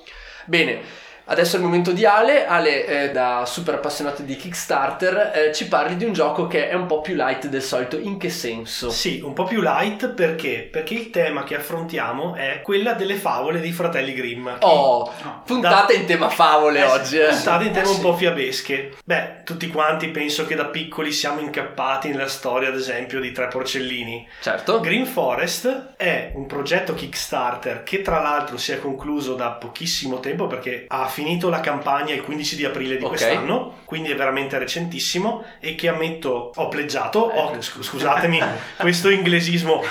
Bene. 0.46 1.04
Adesso 1.28 1.56
è 1.56 1.58
il 1.58 1.64
momento 1.64 1.90
di 1.92 2.04
Ale. 2.06 2.46
Ale, 2.46 2.86
eh, 2.86 3.10
da 3.10 3.44
super 3.46 3.74
appassionato 3.74 4.22
di 4.22 4.36
Kickstarter, 4.36 5.32
eh, 5.34 5.52
ci 5.54 5.66
parli 5.68 5.96
di 5.96 6.04
un 6.04 6.12
gioco 6.12 6.46
che 6.46 6.68
è 6.68 6.74
un 6.74 6.86
po' 6.86 7.00
più 7.00 7.14
light 7.14 7.46
del 7.48 7.62
solito. 7.62 7.98
In 7.98 8.16
che 8.18 8.30
senso? 8.30 8.90
Sì, 8.90 9.20
un 9.24 9.32
po' 9.32 9.44
più 9.44 9.60
light 9.60 10.08
perché? 10.10 10.68
Perché 10.70 10.94
il 10.94 11.10
tema 11.10 11.42
che 11.44 11.56
affrontiamo 11.56 12.34
è 12.34 12.60
quella 12.62 12.92
delle 12.92 13.14
favole 13.16 13.60
dei 13.60 13.72
fratelli 13.72 14.14
Grimm. 14.14 14.48
Oh, 14.60 15.12
No. 15.22 15.42
puntata 15.44 15.92
in 15.92 16.06
tema 16.06 16.28
favole 16.28 16.78
Eh 16.80 16.84
oggi. 16.84 17.18
eh. 17.18 17.26
Puntate 17.28 17.64
in 17.64 17.72
tema 17.72 17.86
Eh 17.86 17.90
un 17.90 17.94
sì. 17.96 18.00
po' 18.00 18.14
fiabesche. 18.14 18.92
Beh, 19.04 19.42
tutti 19.44 19.68
quanti 19.68 20.08
penso 20.08 20.46
che 20.46 20.54
da 20.54 20.66
piccoli 20.66 21.10
siamo 21.12 21.40
incappati 21.40 22.08
nella 22.10 22.28
storia, 22.28 22.68
ad 22.68 22.76
esempio, 22.76 23.20
di 23.20 23.32
Tre 23.32 23.48
Porcellini. 23.48 24.26
Certo. 24.40 24.80
Green 24.80 25.06
Forest 25.06 25.94
è 25.96 26.30
un 26.34 26.46
progetto 26.46 26.94
Kickstarter 26.94 27.82
che 27.82 28.02
tra 28.02 28.20
l'altro 28.20 28.56
si 28.56 28.72
è 28.72 28.78
concluso 28.80 29.34
da 29.34 29.50
pochissimo 29.50 30.20
tempo 30.20 30.46
perché 30.46 30.84
ha 30.88 31.08
finito 31.16 31.48
la 31.48 31.60
campagna 31.60 32.12
il 32.12 32.20
15 32.22 32.56
di 32.56 32.64
aprile 32.66 32.98
di 32.98 33.02
Ok. 33.04 33.08
quest'anno, 33.08 33.78
quindi 33.86 34.10
è 34.10 34.14
veramente 34.14 34.58
recentissimo 34.58 35.42
e 35.60 35.74
che 35.74 35.88
ammetto 35.88 36.50
ho 36.54 36.68
pleggiato, 36.68 37.20
ho- 37.20 37.54
Eh. 37.56 37.62
scu- 37.62 37.82
scusatemi 37.82 38.38
questo 38.76 39.08
inglesismo 39.08 39.82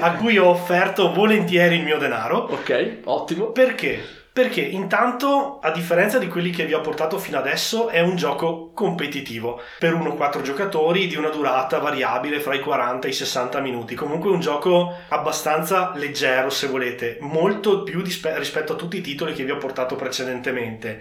a 0.00 0.12
cui 0.12 0.36
ho 0.36 0.48
offerto 0.48 1.10
volentieri 1.14 1.76
il 1.76 1.84
mio 1.84 1.96
denaro. 1.96 2.48
Ok, 2.50 2.98
ottimo. 3.04 3.46
Perché? 3.46 4.23
Perché 4.34 4.62
intanto, 4.62 5.60
a 5.62 5.70
differenza 5.70 6.18
di 6.18 6.26
quelli 6.26 6.50
che 6.50 6.66
vi 6.66 6.74
ho 6.74 6.80
portato 6.80 7.18
fino 7.18 7.38
adesso, 7.38 7.88
è 7.88 8.00
un 8.00 8.16
gioco 8.16 8.72
competitivo 8.74 9.60
per 9.78 9.94
1-4 9.94 10.42
giocatori 10.42 11.06
di 11.06 11.14
una 11.14 11.28
durata 11.28 11.78
variabile 11.78 12.40
fra 12.40 12.52
i 12.56 12.58
40 12.58 13.06
e 13.06 13.10
i 13.10 13.12
60 13.12 13.60
minuti. 13.60 13.94
Comunque 13.94 14.30
un 14.30 14.40
gioco 14.40 14.92
abbastanza 15.10 15.92
leggero, 15.94 16.50
se 16.50 16.66
volete, 16.66 17.18
molto 17.20 17.84
più 17.84 18.02
dispe- 18.02 18.36
rispetto 18.36 18.72
a 18.72 18.76
tutti 18.76 18.96
i 18.96 19.02
titoli 19.02 19.34
che 19.34 19.44
vi 19.44 19.52
ho 19.52 19.56
portato 19.56 19.94
precedentemente. 19.94 21.00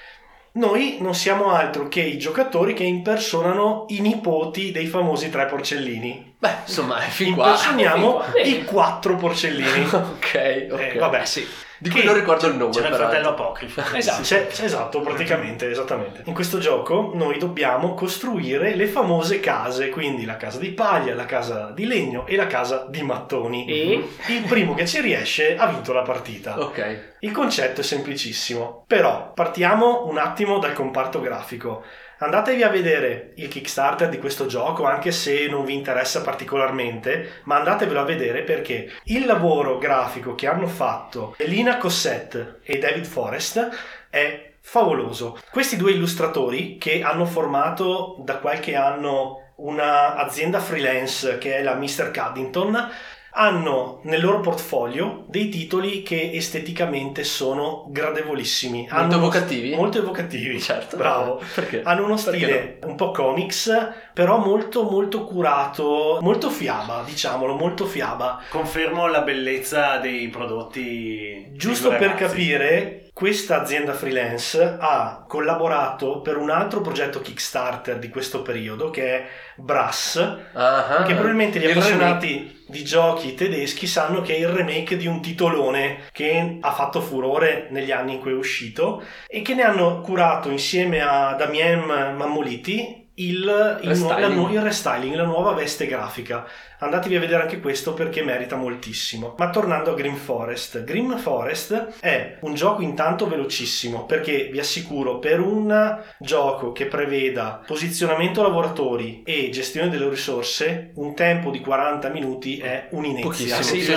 Noi 0.55 0.97
non 1.01 1.15
siamo 1.15 1.49
altro 1.49 1.87
che 1.87 2.01
i 2.01 2.19
giocatori 2.19 2.75
che 2.75 2.83
impersonano 2.83 3.85
i 3.87 4.01
nipoti 4.01 4.71
dei 4.71 4.85
famosi 4.85 5.31
tre 5.31 5.47
porcellini. 5.47 6.35
Beh, 6.37 6.57
insomma, 6.67 6.99
è 6.99 7.07
fin 7.07 7.33
qua. 7.33 7.45
Impersoniamo 7.45 8.21
Fin 8.21 8.31
qua. 8.31 8.41
i 8.41 8.63
quattro 8.63 9.15
porcellini. 9.15 9.85
ok, 9.89 10.67
ok. 10.69 10.79
Eh, 10.79 10.97
vabbè, 10.99 11.25
sì. 11.25 11.47
Di 11.83 11.89
cui 11.89 12.03
non 12.05 12.13
ricordo 12.13 12.47
il 12.47 12.55
nome, 12.55 12.71
C'era 12.71 12.87
il 12.87 12.95
fratello 12.95 13.29
apocrifo. 13.31 13.81
Esatto. 13.93 14.21
C'è- 14.21 14.47
c'è- 14.47 14.63
esatto, 14.63 15.01
praticamente, 15.01 15.69
esattamente. 15.69 16.21
In 16.23 16.33
questo 16.33 16.57
gioco 16.57 17.11
noi 17.13 17.37
dobbiamo 17.37 17.93
costruire 17.93 18.73
le 18.73 18.87
famose 18.87 19.41
case, 19.41 19.89
quindi 19.89 20.23
la 20.23 20.37
casa 20.37 20.59
di 20.59 20.69
paglia, 20.69 21.13
la 21.13 21.25
casa 21.25 21.71
di 21.75 21.85
legno 21.85 22.25
e 22.25 22.37
la 22.37 22.47
casa 22.47 22.85
di 22.89 23.01
mattoni. 23.03 23.67
E 23.67 24.07
Il 24.27 24.43
primo 24.47 24.73
che 24.75 24.87
ci 24.87 25.01
riesce 25.01 25.57
ha 25.57 25.67
vinto 25.67 25.91
la 25.91 26.03
partita. 26.03 26.57
Ok. 26.57 27.11
Il 27.23 27.31
concetto 27.31 27.79
è 27.79 27.83
semplicissimo, 27.85 28.83
però 28.85 29.31
partiamo 29.31 30.07
un 30.07 30.17
attimo 30.17 30.59
dal 30.59 30.73
comparto 30.73 31.21
grafico. 31.21 31.81
Andatevi 32.17 32.63
a 32.63 32.69
vedere 32.69 33.31
il 33.35 33.47
Kickstarter 33.47 34.09
di 34.09 34.19
questo 34.19 34.45
gioco, 34.45 34.83
anche 34.83 35.13
se 35.13 35.47
non 35.47 35.63
vi 35.63 35.73
interessa 35.73 36.21
particolarmente, 36.21 37.43
ma 37.43 37.55
andatevelo 37.55 38.01
a 38.01 38.03
vedere 38.03 38.41
perché 38.41 38.91
il 39.05 39.25
lavoro 39.25 39.77
grafico 39.77 40.35
che 40.35 40.47
hanno 40.47 40.67
fatto 40.67 41.35
Lina 41.45 41.77
Cossette 41.77 42.59
e 42.61 42.77
David 42.77 43.05
Forrest 43.05 43.69
è 44.09 44.55
favoloso. 44.59 45.39
Questi 45.49 45.77
due 45.77 45.93
illustratori 45.93 46.77
che 46.77 47.03
hanno 47.03 47.23
formato 47.23 48.17
da 48.19 48.39
qualche 48.39 48.75
anno 48.75 49.53
un'azienda 49.55 50.59
freelance 50.59 51.37
che 51.37 51.55
è 51.55 51.63
la 51.63 51.75
Mr. 51.75 52.11
Caddington 52.11 52.91
hanno 53.35 53.99
nel 54.03 54.21
loro 54.21 54.39
portfolio 54.41 55.25
dei 55.27 55.49
titoli 55.49 56.03
che 56.03 56.31
esteticamente 56.33 57.23
sono 57.23 57.85
gradevolissimi. 57.89 58.81
Molto 58.81 58.95
Hanno 58.95 59.15
evocativi? 59.15 59.75
Molto 59.75 59.97
evocativi, 59.97 60.59
Certo. 60.61 60.97
bravo. 60.97 61.41
Perché? 61.55 61.81
Hanno 61.83 62.05
uno 62.05 62.17
stile 62.17 62.79
un 62.83 62.95
po' 62.95 63.11
comics, 63.11 63.71
però 64.13 64.37
molto 64.37 64.83
molto 64.83 65.23
curato, 65.25 66.19
molto 66.21 66.49
fiaba, 66.49 67.03
diciamolo, 67.05 67.55
molto 67.55 67.85
fiaba. 67.85 68.41
Confermo 68.49 69.07
la 69.07 69.21
bellezza 69.21 69.97
dei 69.97 70.27
prodotti. 70.27 71.47
Giusto 71.53 71.89
dei 71.89 71.97
per 71.97 72.07
ragazzi. 72.09 72.25
capire, 72.35 73.02
questa 73.13 73.61
azienda 73.61 73.93
freelance 73.93 74.77
ha 74.79 75.23
collaborato 75.27 76.21
per 76.21 76.35
un 76.35 76.49
altro 76.49 76.81
progetto 76.81 77.21
Kickstarter 77.21 77.99
di 77.99 78.09
questo 78.09 78.41
periodo 78.41 78.89
che 78.89 79.05
è 79.05 79.27
Brass, 79.55 80.17
ah. 80.53 81.03
che 81.05 81.13
probabilmente 81.13 81.59
gli 81.59 81.69
appassionati 81.69 82.63
di 82.67 82.83
giochi 82.83 83.35
tedeschi 83.35 83.85
sanno 83.85 84.21
che 84.21 84.35
è 84.35 84.39
il 84.39 84.47
remake 84.47 84.97
di 84.97 85.05
un 85.05 85.21
titolone 85.21 86.05
che 86.11 86.57
ha 86.59 86.71
fatto 86.71 87.01
furore 87.01 87.67
negli 87.69 87.91
anni 87.91 88.13
in 88.13 88.19
cui 88.19 88.31
è 88.31 88.35
uscito 88.35 89.03
e 89.27 89.43
che 89.43 89.53
ne 89.53 89.61
hanno 89.61 90.01
curato 90.01 90.49
insieme 90.49 91.01
a 91.01 91.35
Damien 91.35 92.15
Mammoliti 92.15 93.02
il, 93.15 93.79
il, 93.81 93.89
Restyling. 93.89 94.33
nu- 94.33 94.51
il 94.51 94.61
restyling, 94.61 95.15
la 95.15 95.23
nuova 95.25 95.53
veste 95.53 95.85
grafica. 95.85 96.47
Andatevi 96.79 97.15
a 97.15 97.19
vedere 97.19 97.43
anche 97.43 97.59
questo 97.59 97.93
perché 97.93 98.23
merita 98.23 98.55
moltissimo. 98.55 99.35
Ma 99.37 99.49
tornando 99.49 99.91
a 99.91 99.93
Grim 99.93 100.15
Forest, 100.15 100.83
Grim 100.83 101.17
Forest 101.17 101.99
è 101.99 102.37
un 102.41 102.55
gioco 102.55 102.81
intanto 102.81 103.27
velocissimo 103.27 104.05
perché 104.05 104.49
vi 104.51 104.59
assicuro 104.59 105.19
per 105.19 105.39
un 105.39 106.01
gioco 106.19 106.71
che 106.71 106.87
preveda 106.87 107.61
posizionamento 107.65 108.41
lavoratori 108.41 109.21
e 109.23 109.49
gestione 109.49 109.89
delle 109.89 110.09
risorse, 110.09 110.91
un 110.95 111.13
tempo 111.13 111.51
di 111.51 111.59
40 111.59 112.09
minuti 112.09 112.57
è 112.57 112.87
un'inezia. 112.91 113.29
Pochissimo. 113.29 113.61
Sì, 113.61 113.81
sì, 113.81 113.95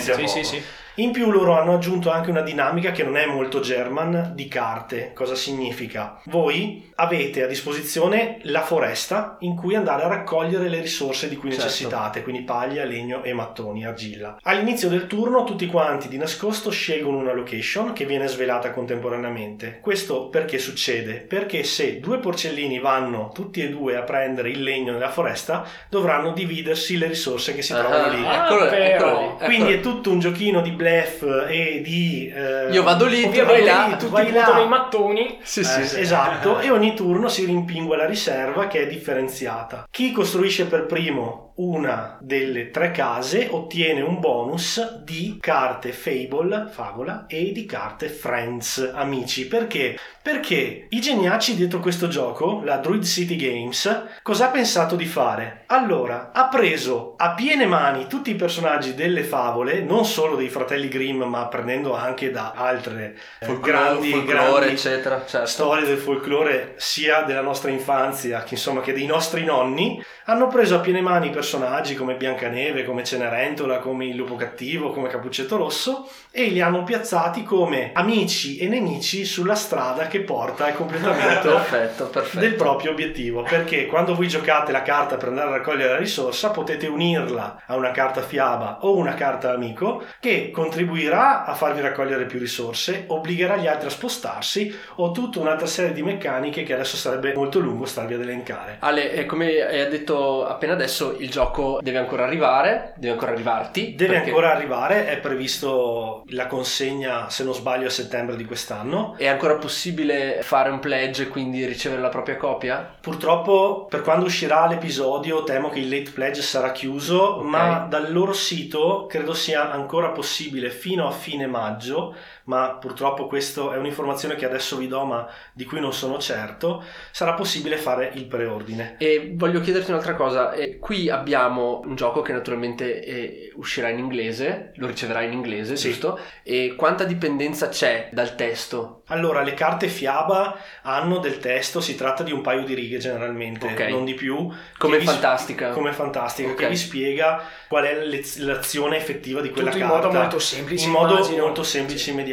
Sì, 0.00 0.26
sì, 0.26 0.26
sì, 0.28 0.44
sì. 0.44 0.62
In 0.96 1.10
più 1.10 1.30
loro 1.30 1.58
hanno 1.58 1.72
aggiunto 1.74 2.10
anche 2.10 2.28
una 2.28 2.42
dinamica 2.42 2.90
che 2.90 3.02
non 3.02 3.16
è 3.16 3.24
molto 3.24 3.60
German 3.60 4.32
di 4.34 4.46
carte. 4.46 5.12
Cosa 5.14 5.34
significa? 5.34 6.20
Voi 6.26 6.90
avete 6.96 7.42
a 7.42 7.46
disposizione 7.46 8.40
la 8.42 8.60
foresta 8.60 9.36
in 9.40 9.56
cui 9.56 9.74
andare 9.74 10.02
a 10.02 10.08
raccogliere 10.08 10.68
le 10.68 10.82
risorse 10.82 11.30
di 11.30 11.36
cui 11.36 11.48
Certo. 11.48 11.64
necessitate, 11.64 12.22
quindi 12.22 12.42
paglia, 12.42 12.84
legno 12.84 13.22
e 13.22 13.32
mattoni, 13.32 13.86
argilla. 13.86 14.36
All'inizio 14.42 14.90
del 14.90 15.06
turno 15.06 15.44
tutti 15.44 15.64
quanti 15.66 16.08
di 16.08 16.18
nascosto 16.18 16.70
scelgono 16.70 17.16
una 17.16 17.32
location 17.32 17.94
che 17.94 18.04
viene 18.04 18.26
svelata 18.26 18.70
contemporaneamente. 18.72 19.78
Questo 19.80 20.28
perché 20.28 20.58
succede? 20.58 21.20
Perché 21.20 21.64
se 21.64 22.00
due 22.00 22.18
porcellini 22.18 22.78
vanno 22.80 23.30
tutti 23.32 23.62
e 23.62 23.70
due 23.70 23.96
a 23.96 24.02
prendere 24.02 24.50
il 24.50 24.62
legno 24.62 24.92
nella 24.92 25.08
foresta, 25.10 25.64
dovranno 25.88 26.32
dividersi 26.32 26.98
le 26.98 27.06
risorse 27.06 27.54
che 27.54 27.62
si 27.62 27.72
trovano 27.72 28.14
lì. 28.14 28.22
Ah, 28.26 28.44
eccolo, 28.44 28.60
Ah, 28.64 28.76
eccolo 28.76 29.08
però. 29.08 29.18
lì, 29.20 29.24
eccolo 29.26 29.44
Quindi 29.46 29.68
lì. 29.72 29.78
è 29.78 29.80
tutto 29.80 30.10
un 30.10 30.18
giochino 30.18 30.60
di 30.60 30.80
bluff 30.82 31.22
e 31.48 31.80
di... 31.82 32.32
eh, 32.34 32.70
Io 32.70 32.82
vado 32.82 33.06
lì, 33.06 33.22
tu 33.30 33.42
vai 33.44 33.64
là. 33.64 33.96
tutti 33.98 34.10
vai 34.12 34.32
là. 34.32 34.42
puntano 34.44 34.64
i 34.64 34.68
mattoni. 34.68 35.38
Sì, 35.42 35.60
eh, 35.60 35.64
sì, 35.64 35.86
sì. 35.86 36.00
Esatto, 36.00 36.58
e 36.60 36.70
ogni 36.70 36.94
turno 36.94 37.28
si 37.28 37.44
rimpingua 37.44 37.96
la 37.96 38.06
riserva 38.06 38.66
che 38.66 38.82
è 38.82 38.86
differenziata. 38.86 39.86
Chi 39.90 40.12
costruisce 40.12 40.66
per 40.66 40.86
primo 40.86 41.51
una 41.56 42.16
delle 42.20 42.70
tre 42.70 42.90
case 42.90 43.48
ottiene 43.50 44.00
un 44.00 44.20
bonus 44.20 45.00
di 45.02 45.38
carte 45.40 45.92
Fable, 45.92 46.68
favola, 46.70 47.26
e 47.26 47.52
di 47.52 47.66
carte 47.66 48.08
Friends, 48.08 48.90
amici. 48.94 49.46
Perché? 49.46 49.98
Perché 50.22 50.86
i 50.88 51.00
geniaci 51.00 51.56
dietro 51.56 51.80
questo 51.80 52.08
gioco, 52.08 52.62
la 52.64 52.76
Druid 52.76 53.02
City 53.04 53.36
Games, 53.36 54.04
cosa 54.22 54.46
ha 54.46 54.50
pensato 54.50 54.94
di 54.94 55.06
fare? 55.06 55.64
Allora, 55.66 56.30
ha 56.32 56.46
preso 56.46 57.14
a 57.16 57.34
piene 57.34 57.66
mani 57.66 58.06
tutti 58.06 58.30
i 58.30 58.36
personaggi 58.36 58.94
delle 58.94 59.24
favole, 59.24 59.80
non 59.80 60.04
solo 60.04 60.36
dei 60.36 60.48
fratelli 60.48 60.88
Grimm, 60.88 61.22
ma 61.22 61.46
prendendo 61.48 61.94
anche 61.94 62.30
da 62.30 62.52
altre 62.54 63.16
eh, 63.40 63.46
Folklore, 63.46 63.72
grandi, 63.72 64.10
folklore, 64.10 64.38
grandi 64.38 64.72
eccetera. 64.72 65.24
Certo. 65.26 65.46
storie 65.46 65.86
del 65.86 65.98
folklore 65.98 66.74
sia 66.76 67.22
della 67.22 67.40
nostra 67.40 67.70
infanzia 67.70 68.42
che 68.42 68.54
insomma 68.54 68.80
che 68.80 68.92
dei 68.92 69.06
nostri 69.06 69.44
nonni 69.44 70.02
hanno 70.26 70.46
preso 70.48 70.76
a 70.76 70.80
piene 70.80 71.00
mani 71.00 71.30
personaggi 71.42 71.96
come 71.96 72.14
Biancaneve, 72.14 72.84
come 72.84 73.02
Cenerentola, 73.02 73.78
come 73.78 74.06
il 74.06 74.14
Lupo 74.14 74.36
Cattivo, 74.36 74.90
come 74.90 75.08
Capuccetto 75.08 75.56
Rosso 75.56 76.08
e 76.30 76.44
li 76.44 76.60
hanno 76.60 76.84
piazzati 76.84 77.42
come 77.42 77.90
amici 77.94 78.58
e 78.58 78.68
nemici 78.68 79.24
sulla 79.24 79.56
strada 79.56 80.06
che 80.06 80.20
porta 80.20 80.66
al 80.66 80.76
completamento 80.76 81.48
Perfetto, 81.52 82.06
perfetto. 82.06 82.38
del 82.38 82.54
proprio 82.54 82.92
obiettivo 82.92 83.42
perché 83.42 83.86
quando 83.86 84.14
voi 84.14 84.28
giocate 84.28 84.70
la 84.70 84.82
carta 84.82 85.16
per 85.16 85.28
andare 85.28 85.48
a 85.48 85.56
raccogliere 85.56 85.90
la 85.90 85.98
risorsa 85.98 86.50
potete 86.50 86.86
unirla 86.86 87.64
a 87.66 87.74
una 87.74 87.90
carta 87.90 88.22
fiaba 88.22 88.78
o 88.82 88.96
una 88.96 89.14
carta 89.14 89.52
amico 89.52 90.04
che 90.20 90.50
contribuirà 90.52 91.44
a 91.44 91.54
farvi 91.54 91.80
raccogliere 91.80 92.26
più 92.26 92.38
risorse 92.38 93.04
obbligherà 93.08 93.56
gli 93.56 93.66
altri 93.66 93.88
a 93.88 93.90
spostarsi 93.90 94.72
o 94.96 95.10
tutta 95.10 95.40
un'altra 95.40 95.66
serie 95.66 95.92
di 95.92 96.02
meccaniche 96.02 96.62
che 96.62 96.72
adesso 96.72 96.96
sarebbe 96.96 97.34
molto 97.34 97.58
lungo 97.58 97.84
starvi 97.84 98.14
ad 98.14 98.20
elencare 98.20 98.76
Ale, 98.78 99.12
eh, 99.12 99.26
come 99.26 99.60
hai 99.60 99.88
detto 99.90 100.46
appena 100.46 100.74
adesso, 100.74 101.16
il 101.18 101.31
gioco 101.32 101.78
deve 101.82 101.98
ancora 101.98 102.24
arrivare, 102.24 102.92
deve 102.96 103.14
ancora 103.14 103.32
arrivarti. 103.32 103.94
deve 103.96 104.12
perché 104.14 104.28
ancora 104.28 104.52
arrivare 104.52 105.06
è 105.06 105.18
previsto 105.18 106.22
la 106.28 106.46
consegna 106.46 107.28
se 107.30 107.42
non 107.44 107.54
sbaglio 107.54 107.86
a 107.86 107.90
settembre 107.90 108.36
di 108.36 108.44
quest'anno 108.44 109.14
È 109.16 109.26
ancora 109.26 109.56
possibile 109.56 110.40
fare 110.42 110.70
un 110.70 110.78
pledge 110.78 111.24
e 111.24 111.28
quindi 111.28 111.64
ricevere 111.64 112.00
la 112.00 112.08
propria 112.08 112.36
copia? 112.36 112.96
Purtroppo 113.00 113.86
per 113.88 114.02
quando 114.02 114.26
uscirà 114.26 114.66
l'episodio 114.66 115.42
temo 115.44 115.70
che 115.70 115.78
il 115.80 115.88
late 115.88 116.10
pledge 116.10 116.42
sarà 116.42 116.70
chiuso, 116.72 117.20
Ok. 117.38 117.44
ma 117.44 117.86
dal 117.88 118.12
loro 118.12 118.32
sito 118.32 119.06
credo 119.08 119.32
sia 119.32 119.70
ancora 119.70 120.10
possibile 120.10 120.70
fino 120.70 121.06
a 121.06 121.10
fine 121.10 121.46
maggio, 121.46 122.14
ma 122.44 122.76
purtroppo 122.80 123.26
questa 123.26 123.72
è 123.74 123.76
un'informazione 123.76 124.34
che 124.36 124.44
adesso 124.44 124.76
vi 124.76 124.88
do 124.88 125.04
ma 125.04 125.26
di 125.52 125.64
cui 125.64 125.80
non 125.80 125.92
sono 125.92 126.18
certo, 126.18 126.82
sarà 127.10 127.34
possibile 127.34 127.76
fare 127.76 128.10
il 128.14 128.26
preordine. 128.26 128.96
E 128.98 129.32
voglio 129.34 129.60
chiederti 129.60 129.90
un'altra 129.90 130.14
cosa, 130.14 130.52
eh, 130.52 130.78
qui 130.78 131.08
abbiamo 131.10 131.80
un 131.84 131.94
gioco 131.94 132.22
che 132.22 132.32
naturalmente 132.32 133.02
eh, 133.04 133.52
uscirà 133.56 133.88
in 133.88 133.98
inglese, 133.98 134.72
lo 134.76 134.86
riceverai 134.86 135.26
in 135.26 135.32
inglese, 135.32 135.76
Sì. 135.76 135.88
giusto? 135.90 136.18
E 136.42 136.74
quanta 136.76 137.04
dipendenza 137.04 137.68
c'è 137.68 138.08
dal 138.12 138.34
testo? 138.34 139.02
Allora, 139.06 139.42
le 139.42 139.54
carte 139.54 139.88
fiaba 139.88 140.56
hanno 140.82 141.18
del 141.18 141.38
testo, 141.38 141.80
si 141.80 141.94
tratta 141.96 142.22
di 142.22 142.32
un 142.32 142.40
paio 142.40 142.64
di 142.64 142.74
righe 142.74 142.98
generalmente, 142.98 143.66
Ok. 143.66 143.80
non 143.90 144.04
di 144.04 144.14
più. 144.14 144.50
Come 144.78 144.94
che 144.96 145.00
vi- 145.00 145.06
fantastica? 145.06 145.70
Come 145.70 145.92
fantastica, 145.92 146.50
Ok. 146.50 146.56
che 146.56 146.68
vi 146.68 146.76
spiega 146.76 147.42
qual 147.68 147.84
è 147.84 147.94
l'azione 148.38 148.96
effettiva 148.96 149.40
di 149.40 149.50
quella 149.50 149.70
Tutto 149.70 149.82
in 149.82 149.88
carta. 149.90 150.06
modo 150.06 150.18
molto 150.18 150.38
semplice, 150.38 150.84
In 150.86 150.90
modo 150.90 151.14
immagino. 151.14 151.44
molto 151.44 151.62
semplice 151.62 152.08
e 152.10 152.12
immediato. 152.12 152.30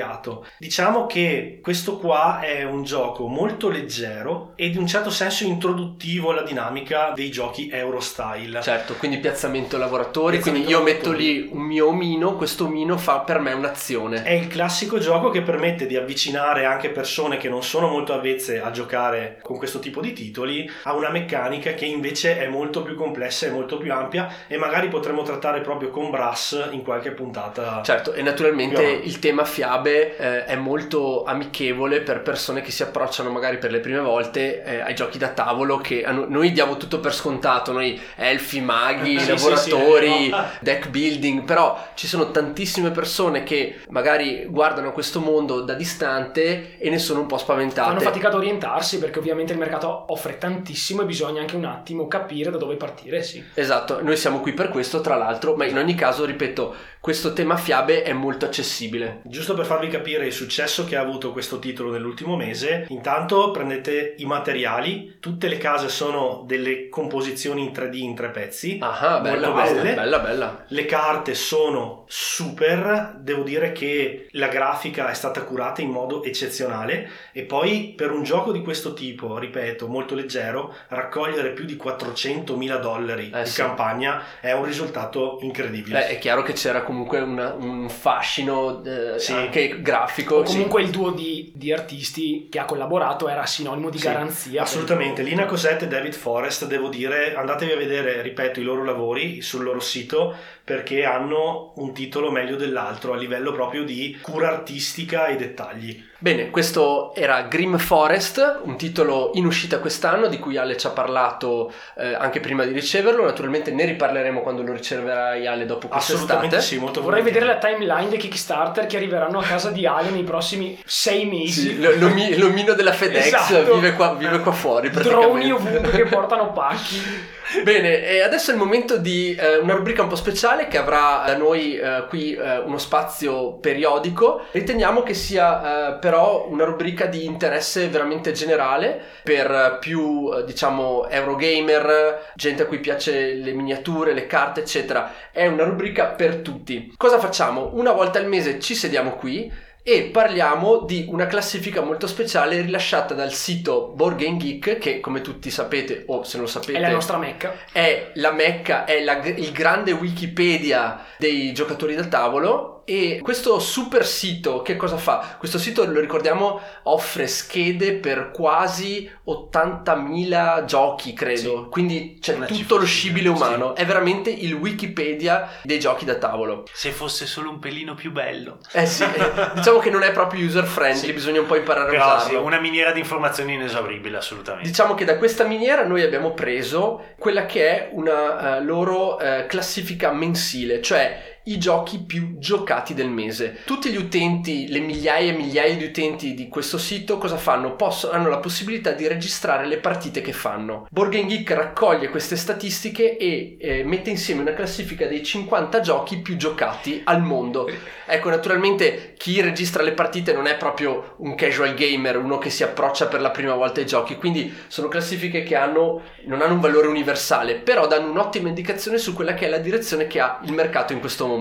Diciamo 0.58 1.06
che 1.06 1.60
questo 1.62 1.98
qua 1.98 2.40
è 2.40 2.64
un 2.64 2.84
gioco 2.84 3.28
molto 3.28 3.70
leggero 3.70 4.54
e 4.56 4.70
di 4.70 4.78
un 4.78 4.88
certo 4.88 5.10
senso 5.10 5.44
introduttivo 5.44 6.32
alla 6.32 6.44
dinamica 6.44 7.12
dei 7.16 7.30
giochi 7.30 7.70
Eurostyle. 7.70 8.62
Certo, 8.62 8.96
quindi 8.96 9.18
piazzamento 9.18 9.78
lavoratori, 9.78 10.38
Piazzamento 10.38 10.66
quindi 10.66 10.70
io 10.70 10.84
metto 10.84 11.12
lì 11.12 11.50
un 11.52 11.62
mio 11.62 11.88
omino, 11.88 12.36
questo 12.36 12.66
omino 12.66 12.98
fa 12.98 13.20
per 13.20 13.40
me 13.40 13.54
un'azione. 13.54 14.24
È 14.24 14.32
il 14.32 14.48
classico 14.48 15.00
gioco 15.00 15.30
che 15.30 15.42
permette 15.42 15.86
di 15.86 15.96
avvicinare 15.96 16.66
anche 16.66 16.90
persone 16.90 17.38
che 17.38 17.50
non 17.50 17.64
sono 17.64 17.88
molto 17.88 18.14
avvezze 18.14 18.62
a 18.62 18.72
giocare 18.72 19.40
con 19.42 19.58
questo 19.58 19.80
tipo 19.80 20.02
di 20.02 20.14
titoli 20.14 20.70
a 20.84 20.94
una 20.94 21.10
meccanica 21.10 21.74
che 21.74 21.86
invece 21.86 22.40
è 22.40 22.48
molto 22.48 22.84
più 22.84 22.96
complessa 22.96 23.48
e 23.48 23.52
molto 23.52 23.78
più 23.78 23.92
ampia 23.94 24.34
e 24.48 24.58
magari 24.58 24.88
potremmo 24.88 25.24
trattare 25.24 25.62
proprio 25.62 25.90
con 25.90 26.10
Brass 26.10 26.70
in 26.72 26.84
qualche 26.84 27.12
puntata. 27.12 27.82
Certo, 27.84 28.14
e 28.14 28.22
naturalmente 28.22 28.84
il 28.84 29.20
tema 29.20 29.46
fiabe 29.46 29.89
eh, 30.18 30.46
è 30.46 30.56
molto 30.56 31.24
amichevole 31.24 32.02
per 32.02 32.22
persone 32.22 32.62
che 32.62 32.72
si 32.72 32.84
approcciano 32.84 33.30
magari 33.30 33.58
per 33.58 33.72
le 33.72 33.80
prime 33.80 34.00
volte 34.00 34.64
eh, 34.64 34.80
ai 34.82 34.96
giochi 34.96 35.18
da 35.18 35.30
tavolo 35.30 35.78
che 35.78 36.04
no- 36.08 36.26
noi 36.28 36.52
diamo 36.52 36.78
tutto 36.78 37.00
per 37.00 37.14
scontato, 37.14 37.72
noi 37.72 38.00
elfi, 38.16 38.62
maghi, 38.62 39.20
Sì, 39.30 39.30
lavoratori, 39.30 40.26
sì, 40.26 40.36
deck 40.62 40.90
building, 40.90 41.44
però 41.44 41.90
ci 41.96 42.08
sono 42.08 42.32
tantissime 42.32 42.92
persone 42.92 43.44
che 43.44 43.80
magari 43.90 44.46
guardano 44.48 44.92
questo 44.92 45.20
mondo 45.20 45.62
da 45.62 45.74
distante 45.74 46.78
e 46.78 46.90
ne 46.90 46.98
sono 46.98 47.22
un 47.22 47.26
po' 47.26 47.38
spaventate. 47.38 47.90
Hanno 47.90 48.00
faticato 48.00 48.36
a 48.36 48.40
orientarsi 48.40 49.00
perché 49.00 49.20
ovviamente 49.20 49.54
il 49.54 49.60
mercato 49.60 50.06
offre 50.08 50.38
tantissimo 50.38 51.02
e 51.02 51.06
bisogna 51.06 51.42
anche 51.42 51.56
un 51.56 51.66
attimo 51.66 52.08
capire 52.08 52.52
da 52.52 52.58
dove 52.58 52.76
partire, 52.76 53.24
sì. 53.24 53.44
Esatto, 53.54 54.02
noi 54.02 54.18
siamo 54.18 54.40
qui 54.40 54.54
per 54.54 54.70
questo 54.70 55.02
tra 55.02 55.16
l'altro, 55.16 55.56
ma 55.56 55.66
in 55.66 55.78
ogni 55.78 55.96
caso, 55.96 56.26
ripeto, 56.26 56.76
questo 57.00 57.34
tema 57.34 57.56
fiabe 57.56 58.04
è 58.04 58.14
molto 58.14 58.46
accessibile. 58.46 59.22
Giusto 59.24 59.54
per 59.54 59.66
farvi 59.66 59.79
farvi 59.80 59.88
capire 59.88 60.26
il 60.26 60.34
successo 60.34 60.84
che 60.84 60.98
ha 60.98 61.02
avuto 61.02 61.32
questo 61.32 61.58
titolo 61.58 61.90
nell'ultimo 61.90 62.36
mese, 62.36 62.86
intanto 62.90 63.50
prendete 63.52 64.16
i 64.18 64.26
materiali, 64.26 65.16
tutte 65.22 65.48
le 65.48 65.58
case 65.58 65.88
sono 65.88 66.44
delle 66.46 66.90
composizioni 66.90 67.64
in 67.64 67.72
3D 67.72 67.96
in 67.96 68.14
tre 68.14 68.30
pezzi, 68.30 68.78
Ah, 68.82 69.20
bella, 69.22 69.52
belle. 69.52 69.94
bella, 69.94 70.20
bella. 70.20 70.66
Le 70.68 70.86
carte 70.86 71.34
sono 71.34 72.04
super, 72.10 73.16
devo 73.20 73.44
dire 73.44 73.72
che 73.72 74.28
la 74.32 74.48
grafica 74.50 75.10
è 75.10 75.14
stata 75.14 75.44
curata 75.44 75.82
in 75.82 75.90
modo 75.92 76.24
eccezionale 76.24 77.10
e 77.32 77.44
poi 77.44 77.94
per 77.96 78.12
un 78.12 78.24
gioco 78.24 78.52
di 78.52 78.62
questo 78.62 78.94
tipo, 78.94 79.38
ripeto, 79.38 79.88
molto 79.88 80.14
leggero, 80.14 80.76
raccogliere 80.90 81.52
più 81.52 81.64
di 81.64 81.78
400.000 81.78 82.78
dollari 82.80 83.32
Eh 83.34 83.44
di 83.44 83.50
sì. 83.50 83.62
campagna 83.62 84.24
è 84.42 84.52
un 84.52 84.66
risultato 84.66 85.38
incredibile. 85.42 86.00
Beh, 86.00 86.08
è 86.08 86.18
chiaro 86.20 86.42
che 86.42 86.52
c'era 86.54 86.82
comunque 86.84 87.20
una- 87.22 87.54
un 87.54 87.88
fascino 87.90 88.84
eh, 88.84 89.20
Sì. 89.20 89.32
anche 89.34 89.69
grafico. 89.82 90.36
O 90.36 90.46
sì. 90.46 90.54
comunque 90.54 90.82
il 90.82 90.90
duo 90.90 91.12
di, 91.12 91.52
di 91.56 91.72
artisti 91.72 92.48
che 92.50 92.60
ha 92.60 92.66
collaborato 92.66 93.28
era 93.30 93.46
sinonimo 93.46 93.90
di 93.90 93.98
Sì, 93.98 94.06
garanzia. 94.06 94.62
Assolutamente, 94.64 95.22
Lina 95.22 95.46
Cosette 95.46 95.86
e 95.86 95.88
David 95.88 96.14
Forrest, 96.14 96.66
devo 96.68 96.90
dire, 96.90 97.36
andatevi 97.36 97.72
a 97.72 97.78
vedere, 97.78 98.22
ripeto, 98.22 98.60
i 98.60 98.64
loro 98.64 98.84
lavori 98.84 99.42
sul 99.42 99.64
loro 99.64 99.80
sito 99.80 100.36
perché 100.70 101.04
hanno 101.04 101.72
un 101.78 101.94
titolo 101.96 102.30
meglio 102.30 102.56
dell'altro 102.56 103.14
a 103.14 103.18
livello 103.18 103.52
proprio 103.52 103.84
di 103.84 104.16
cura 104.22 104.50
artistica 104.50 105.26
e 105.26 105.36
dettagli. 105.36 106.06
Bene, 106.20 106.52
questo 106.52 107.16
era 107.16 107.42
Grim 107.44 107.80
Forest, 107.80 108.60
un 108.66 108.78
titolo 108.78 109.32
in 109.34 109.46
uscita 109.48 109.80
quest'anno 109.80 110.28
di 110.28 110.38
cui 110.38 110.58
Ale 110.58 110.78
ci 110.78 110.86
ha 110.86 110.92
parlato 110.92 111.74
eh, 111.98 112.14
anche 112.14 112.40
prima 112.40 112.66
di 112.66 112.74
riceverlo. 112.74 113.24
Naturalmente 113.24 113.72
ne 113.72 113.86
riparleremo 113.86 114.42
quando 114.42 114.62
lo 114.62 114.74
riceverai 114.74 115.48
Ale 115.48 115.66
dopo 115.66 115.88
Assolutamente 115.90 116.58
quest'estate. 116.58 116.62
sì, 116.62 116.78
molto 116.78 117.02
Vorrei 117.02 117.24
vedere 117.24 117.46
la 117.48 117.58
timeline 117.58 118.10
dei 118.10 118.20
Kickstarter 118.20 118.86
che 118.86 118.98
arriveranno 118.98 119.40
a 119.40 119.44
casa 119.44 119.72
di 119.72 119.88
Ale 119.88 120.12
nei 120.12 120.24
prossimi 120.24 120.80
sei 120.86 121.26
mesi. 121.26 121.62
Sì, 121.62 121.80
l- 121.80 121.98
l'omi- 121.98 122.38
l'omino 122.38 122.74
della 122.74 122.94
FedEx 122.94 123.26
Esatto. 123.26 123.74
vive, 123.74 123.94
qua, 123.94 124.14
vive 124.14 124.40
qua 124.42 124.52
fuori 124.52 124.92
Droni 124.92 125.52
ovunque 125.52 125.90
che 125.90 126.04
portano 126.04 126.52
pacchi. 126.52 127.38
Bene, 127.64 128.04
e 128.06 128.22
adesso 128.22 128.52
è 128.52 128.54
il 128.54 128.60
momento 128.60 128.98
di 128.98 129.34
eh, 129.34 129.58
una 129.58 129.74
rubrica 129.74 130.04
un 130.04 130.08
po' 130.08 130.16
speciale 130.16 130.68
che 130.68 130.78
avrà 130.78 131.24
da 131.26 131.36
noi 131.36 131.78
eh, 131.78 132.06
qui 132.08 132.36
eh, 132.36 132.60
uno 132.60 132.78
spazio 132.78 133.58
periodico. 133.58 134.46
Riteniamo 134.52 135.02
che 135.02 135.16
sia 135.16 135.96
eh, 135.96 136.00
però 136.00 136.48
una 136.48 136.64
rubrica 136.64 137.08
di 137.08 137.26
interesse 137.26 137.88
veramente 137.88 138.34
generale 138.34 139.02
per 139.24 139.50
eh, 139.50 139.78
più, 139.80 140.30
eh, 140.32 140.44
diciamo, 140.44 141.08
Eurogamer, 141.10 142.34
gente 142.36 142.64
a 142.64 142.66
cui 142.68 142.80
piace 142.80 143.34
le 143.34 143.54
miniature, 143.54 144.14
le 144.14 144.28
carte, 144.28 144.60
eccetera. 144.60 145.12
È 145.32 145.48
una 145.48 145.64
rubrica 145.64 146.06
per 146.06 146.38
tutti. 146.38 146.94
Cosa 146.96 147.18
facciamo? 147.18 147.72
Una 147.74 147.94
volta 147.94 148.20
al 148.20 148.28
mese 148.28 148.60
ci 148.60 148.76
sediamo 148.76 149.16
qui 149.16 149.52
e 149.92 150.04
parliamo 150.04 150.82
di 150.86 151.06
una 151.10 151.26
classifica 151.26 151.82
molto 151.82 152.06
speciale 152.06 152.62
rilasciata 152.62 153.16
dal 153.16 153.34
sito 153.34 153.92
Board 153.96 154.18
Game 154.18 154.38
Geek 154.38 154.78
che 154.78 155.00
come 155.00 155.22
tutti 155.22 155.50
sapete 155.50 156.04
o 156.08 156.24
se 156.24 156.38
non 156.38 156.46
lo 156.46 156.52
sapete 156.52 156.78
È 156.78 156.82
la 156.82 156.90
nostra 156.92 157.18
mecca. 157.18 157.54
è 157.72 158.12
la 158.16 158.32
mecca, 158.32 158.86
è 158.86 159.04
la- 159.04 159.20
il 159.26 159.52
grande 159.52 159.92
Wikipedia 159.92 161.06
dei 161.18 161.52
giocatori 161.54 161.96
da 161.96 162.06
tavolo 162.06 162.79
e 162.90 163.20
questo 163.22 163.60
super 163.60 164.04
sito 164.04 164.64
che 164.64 164.76
cosa 164.76 164.98
fa? 164.98 165.36
Questo 165.38 165.60
sito 165.60 165.86
lo 165.86 166.00
ricordiamo 166.00 166.60
offre 166.84 167.28
schede 167.28 167.94
per 167.94 168.32
quasi 168.32 169.08
80.000 169.28 170.66
giochi 170.66 171.14
credo, 171.14 171.68
quindi 171.70 172.18
c'è 172.20 172.34
Una 172.34 172.46
tutto 172.48 172.58
cifra 172.58 172.76
lo 172.78 172.86
sì, 172.86 172.88
scibile 172.88 173.30
umano, 173.30 173.76
è 173.76 173.86
veramente 173.86 174.30
il 174.32 174.54
Wikipedia 174.54 175.50
dei 175.64 175.80
giochi 175.80 176.04
da 176.06 176.16
tavolo. 176.16 176.64
Se 176.74 176.92
fosse 176.92 177.26
solo 177.26 177.50
un 177.52 177.60
pelino 177.60 177.94
più 177.94 178.12
bello. 178.12 178.58
Eh 178.72 178.86
sì, 178.86 179.04
eh, 179.04 179.52
diciamo 179.54 179.80
che 179.80 179.90
non 179.90 180.02
è 180.04 180.12
proprio 180.12 180.44
user 180.46 180.66
friendly, 180.66 181.08
Sì. 181.08 181.14
bisogna 181.14 181.42
un 181.42 181.46
po' 181.48 181.58
imparare 181.58 181.88
a 181.88 181.92
Però 181.92 182.20
sì, 182.20 182.30
usarlo. 182.32 182.44
una 182.46 182.60
miniera 182.60 182.92
di 182.92 183.00
informazioni 183.00 183.54
inesauribile, 183.54 184.18
assolutamente. 184.18 184.68
Diciamo 184.68 184.96
che 184.96 185.06
da 185.06 185.18
questa 185.18 185.44
miniera 185.44 185.86
noi 185.86 186.02
abbiamo 186.02 186.34
preso 186.34 187.06
quella 187.20 187.46
che 187.46 187.68
è 187.70 187.90
una 187.94 188.58
eh, 188.58 188.64
loro 188.64 189.20
eh, 189.20 189.46
classifica 189.48 190.12
mensile, 190.12 190.82
cioè 190.82 191.38
i 191.50 191.58
giochi 191.58 192.00
più 192.00 192.38
giocati 192.38 192.94
del 192.94 193.10
mese. 193.10 193.60
Tutti 193.66 193.90
gli 193.90 193.98
utenti, 193.98 194.68
le 194.68 194.80
migliaia 194.80 195.32
e 195.32 195.36
migliaia 195.36 195.76
di 195.76 195.86
utenti 195.86 196.34
di 196.34 196.48
questo 196.48 196.78
sito 196.78 197.18
cosa 197.18 197.38
fanno? 197.38 197.76
Possono, 197.76 198.14
hanno 198.14 198.30
la 198.30 198.38
possibilità 198.38 198.92
di 198.92 199.08
registrare 199.08 199.66
le 199.66 199.78
partite 199.78 200.22
che 200.22 200.32
fanno. 200.32 200.88
Board 200.92 201.12
Geek 201.26 201.50
raccoglie 201.52 202.10
queste 202.10 202.36
statistiche 202.36 203.18
e 203.18 203.58
eh, 203.60 203.84
mette 203.84 204.12
insieme 204.12 204.42
una 204.42 204.54
classifica 204.54 205.08
dei 205.08 205.24
50 205.24 205.80
giochi 205.80 206.18
più 206.18 206.38
giocati 206.38 207.02
al 207.04 207.22
mondo. 207.22 207.68
Ecco, 208.06 208.30
naturalmente 208.30 209.14
chi 209.18 209.42
registra 209.42 209.84
le 209.84 209.94
partite 209.94 210.34
non 210.34 210.46
è 210.46 210.56
proprio 210.56 211.16
un 211.18 211.36
casual 211.36 211.74
gamer, 211.74 212.18
uno 212.18 212.38
che 212.38 212.50
si 212.50 212.64
approccia 212.64 213.08
per 213.08 213.22
la 213.22 213.32
prima 213.32 213.56
volta 213.56 213.80
ai 213.80 213.86
giochi, 213.86 214.16
quindi 214.16 214.54
sono 214.68 214.88
classifiche 214.88 215.44
che 215.44 215.56
hanno, 215.56 216.02
non 216.26 216.42
hanno 216.42 216.54
un 216.54 216.60
valore 216.60 216.88
universale, 216.88 217.56
però 217.56 217.88
danno 217.88 218.10
un'ottima 218.12 218.50
indicazione 218.50 218.98
su 218.98 219.14
quella 219.14 219.34
che 219.34 219.46
è 219.46 219.50
la 219.50 219.58
direzione 219.58 220.08
che 220.08 220.20
ha 220.20 220.40
il 220.44 220.54
mercato 220.54 220.94
in 220.94 221.00
questo 221.00 221.26
momento. 221.26 221.39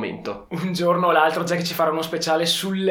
Un 0.51 0.72
giorno 0.72 1.09
o 1.09 1.12
l'altro 1.12 1.44
già 1.44 1.57
che 1.57 1.64
ci 1.64 1.74
farà 1.74 1.90
uno 1.90 2.03
speciale 2.03 2.46
sul 2.46 2.90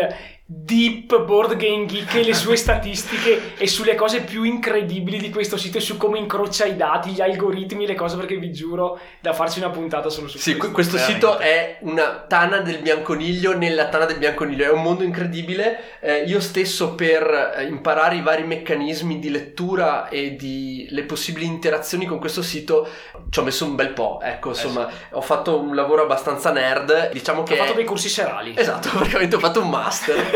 Deep 0.50 1.26
Board 1.26 1.58
Game 1.58 1.86
Geek 1.88 2.16
e 2.16 2.24
le 2.24 2.34
sue 2.34 2.56
statistiche 2.58 3.56
e 3.58 3.68
sulle 3.68 3.96
cose 3.96 4.22
più 4.22 4.44
incredibili 4.44 5.20
di 5.20 5.30
questo 5.30 5.58
sito 5.58 5.78
e 5.78 5.82
su 5.82 5.98
come 5.98 6.20
incrocia 6.20 6.64
i 6.64 6.78
dati, 6.78 7.10
gli 7.12 7.20
algoritmi, 7.20 7.86
le 7.86 7.96
cose 7.96 8.16
perché 8.16 8.38
vi 8.38 8.54
giuro 8.54 8.98
da 9.20 9.34
farci 9.34 9.60
una 9.60 9.72
puntata 9.72 10.10
solo 10.10 10.30
su 10.30 10.38
Sì, 10.38 10.52
questo. 10.56 10.64
que- 10.66 10.74
questo 10.74 10.96
veramente. 10.96 11.26
sito 11.28 11.38
è 11.40 11.78
una 11.82 12.24
tana 12.30 12.60
del 12.60 12.78
bianconiglio 12.80 13.58
nella 13.58 13.90
tana 13.90 14.06
del 14.06 14.20
bianconiglio, 14.20 14.64
è 14.64 14.72
un 14.72 14.82
mondo 14.84 15.04
incredibile. 15.04 16.00
Eh, 16.00 16.24
io 16.24 16.40
stesso 16.40 16.96
per 16.96 17.56
eh, 17.58 17.66
imparare 17.66 18.16
i 18.16 18.22
vari 18.22 18.44
meccanismi 18.46 19.20
di 19.20 19.30
lettura 19.30 20.08
e 20.08 20.38
di 20.38 20.88
le 20.92 21.04
possibili 21.04 21.46
interazioni 21.46 22.06
con 22.06 22.20
questo 22.20 22.42
sito 22.42 22.88
ci 23.30 23.40
ho 23.40 23.44
messo 23.44 23.66
un 23.66 23.76
bel 23.76 23.90
po', 23.90 24.22
ecco, 24.24 24.50
insomma, 24.50 24.90
ho 25.12 25.22
fatto 25.22 25.60
un 25.60 25.76
lavoro 25.76 26.04
abbastanza 26.04 26.52
nerd, 26.54 27.12
diciamo 27.12 27.44
che 27.44 27.58
fatto 27.58 27.74
è- 27.74 27.76
dei 27.76 27.84
corsi 27.84 28.08
serali. 28.08 28.54
Esatto, 28.56 28.88
praticamente 28.96 29.36
ho 29.36 29.40
fatto 29.40 29.62
un 29.62 29.70
master. 29.70 30.36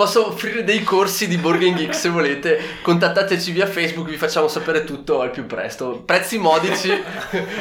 Posso 0.00 0.28
offrire 0.28 0.64
dei 0.64 0.82
corsi 0.82 1.28
di 1.28 1.38
Game 1.38 1.74
Geek 1.74 1.94
se 1.94 2.08
volete. 2.08 2.78
Contattateci 2.80 3.50
via 3.50 3.66
Facebook, 3.66 4.08
vi 4.08 4.16
facciamo 4.16 4.48
sapere 4.48 4.82
tutto 4.84 5.20
al 5.20 5.30
più 5.30 5.44
presto. 5.44 6.02
Prezzi 6.06 6.38
modici. 6.38 6.88